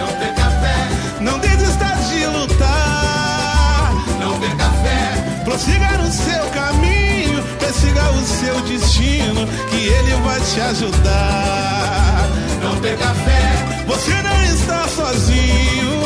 não 0.00 0.18
perca 0.18 0.50
fé, 0.60 0.88
Não 1.20 1.38
desista 1.38 1.86
de 2.08 2.26
lutar. 2.26 3.92
não 4.20 4.38
perca 4.38 4.70
fé, 4.82 5.42
Prossiga 5.44 5.88
no 5.98 6.10
seu 6.10 6.44
caminho, 6.50 6.95
persiga 7.66 8.10
o 8.12 8.24
seu 8.24 8.60
destino, 8.60 9.44
que 9.68 9.76
ele 9.88 10.14
vai 10.22 10.40
te 10.40 10.60
ajudar. 10.60 12.28
não 12.62 12.76
perca 12.80 13.08
fé, 13.08 13.84
Você 13.88 14.12
não 14.22 14.44
está 14.44 14.86
sozinho. 14.86 16.00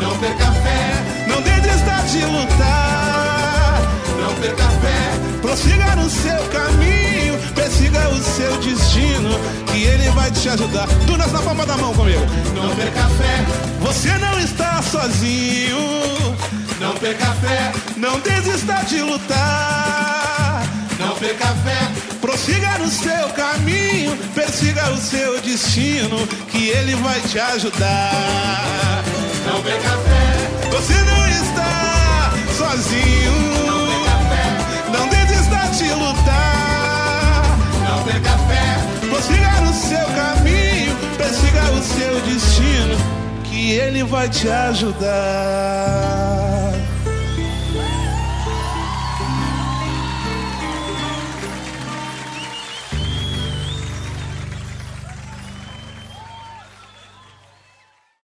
não 0.00 0.16
perca 0.18 0.50
fé, 0.52 1.04
Não 1.28 1.40
desista 1.40 1.94
de 2.10 2.24
lutar. 2.24 3.80
não 4.20 4.34
perca 4.40 4.64
fé, 4.82 5.12
Prossiga 5.40 5.94
no 5.96 6.10
seu 6.10 6.42
caminho, 6.48 7.38
persiga 7.54 8.08
o 8.08 8.20
seu 8.20 8.56
destino, 8.56 9.38
que 9.66 9.84
ele 9.84 10.10
vai 10.10 10.32
te 10.32 10.48
ajudar. 10.48 10.88
Tu 11.06 11.16
nas 11.16 11.30
na 11.30 11.42
palma 11.42 11.64
da 11.64 11.76
mão 11.76 11.94
comigo. 11.94 12.26
não 12.56 12.74
perca 12.74 13.06
fé, 13.20 13.44
Você 13.82 14.10
não 14.18 14.36
está 14.40 14.82
sozinho. 14.82 15.78
não 16.80 16.92
perca 16.96 17.26
fé, 17.40 17.72
Não 17.96 18.18
desista 18.18 18.82
de 18.88 19.00
lutar. 19.00 20.51
Não 21.22 21.28
perca 21.28 21.44
a 21.44 21.54
fé, 21.54 21.88
Prossiga 22.20 22.78
no 22.78 22.90
seu 22.90 23.28
caminho, 23.30 24.16
persiga 24.34 24.90
o 24.90 24.96
seu 24.96 25.40
destino, 25.40 26.26
que 26.50 26.68
ele 26.70 26.96
vai 26.96 27.20
te 27.20 27.38
ajudar. 27.38 29.04
não 29.46 29.62
perca 29.62 29.88
a 29.88 29.98
fé, 29.98 30.68
Você 30.70 30.94
não 30.94 31.28
está 31.28 32.32
sozinho. 32.58 33.32
Não 34.92 35.08
desista 35.08 35.58
de 35.76 35.92
lutar. 35.92 37.44
não 37.88 38.02
perca 38.02 38.30
a 38.30 38.38
fé, 38.38 38.78
Prossiga 39.08 39.60
no 39.60 39.72
seu 39.72 40.06
caminho, 40.16 40.96
persiga 41.16 41.70
o 41.70 41.82
seu 41.82 42.20
destino, 42.22 42.96
que 43.44 43.72
ele 43.72 44.02
vai 44.02 44.28
te 44.28 44.48
ajudar. 44.48 45.92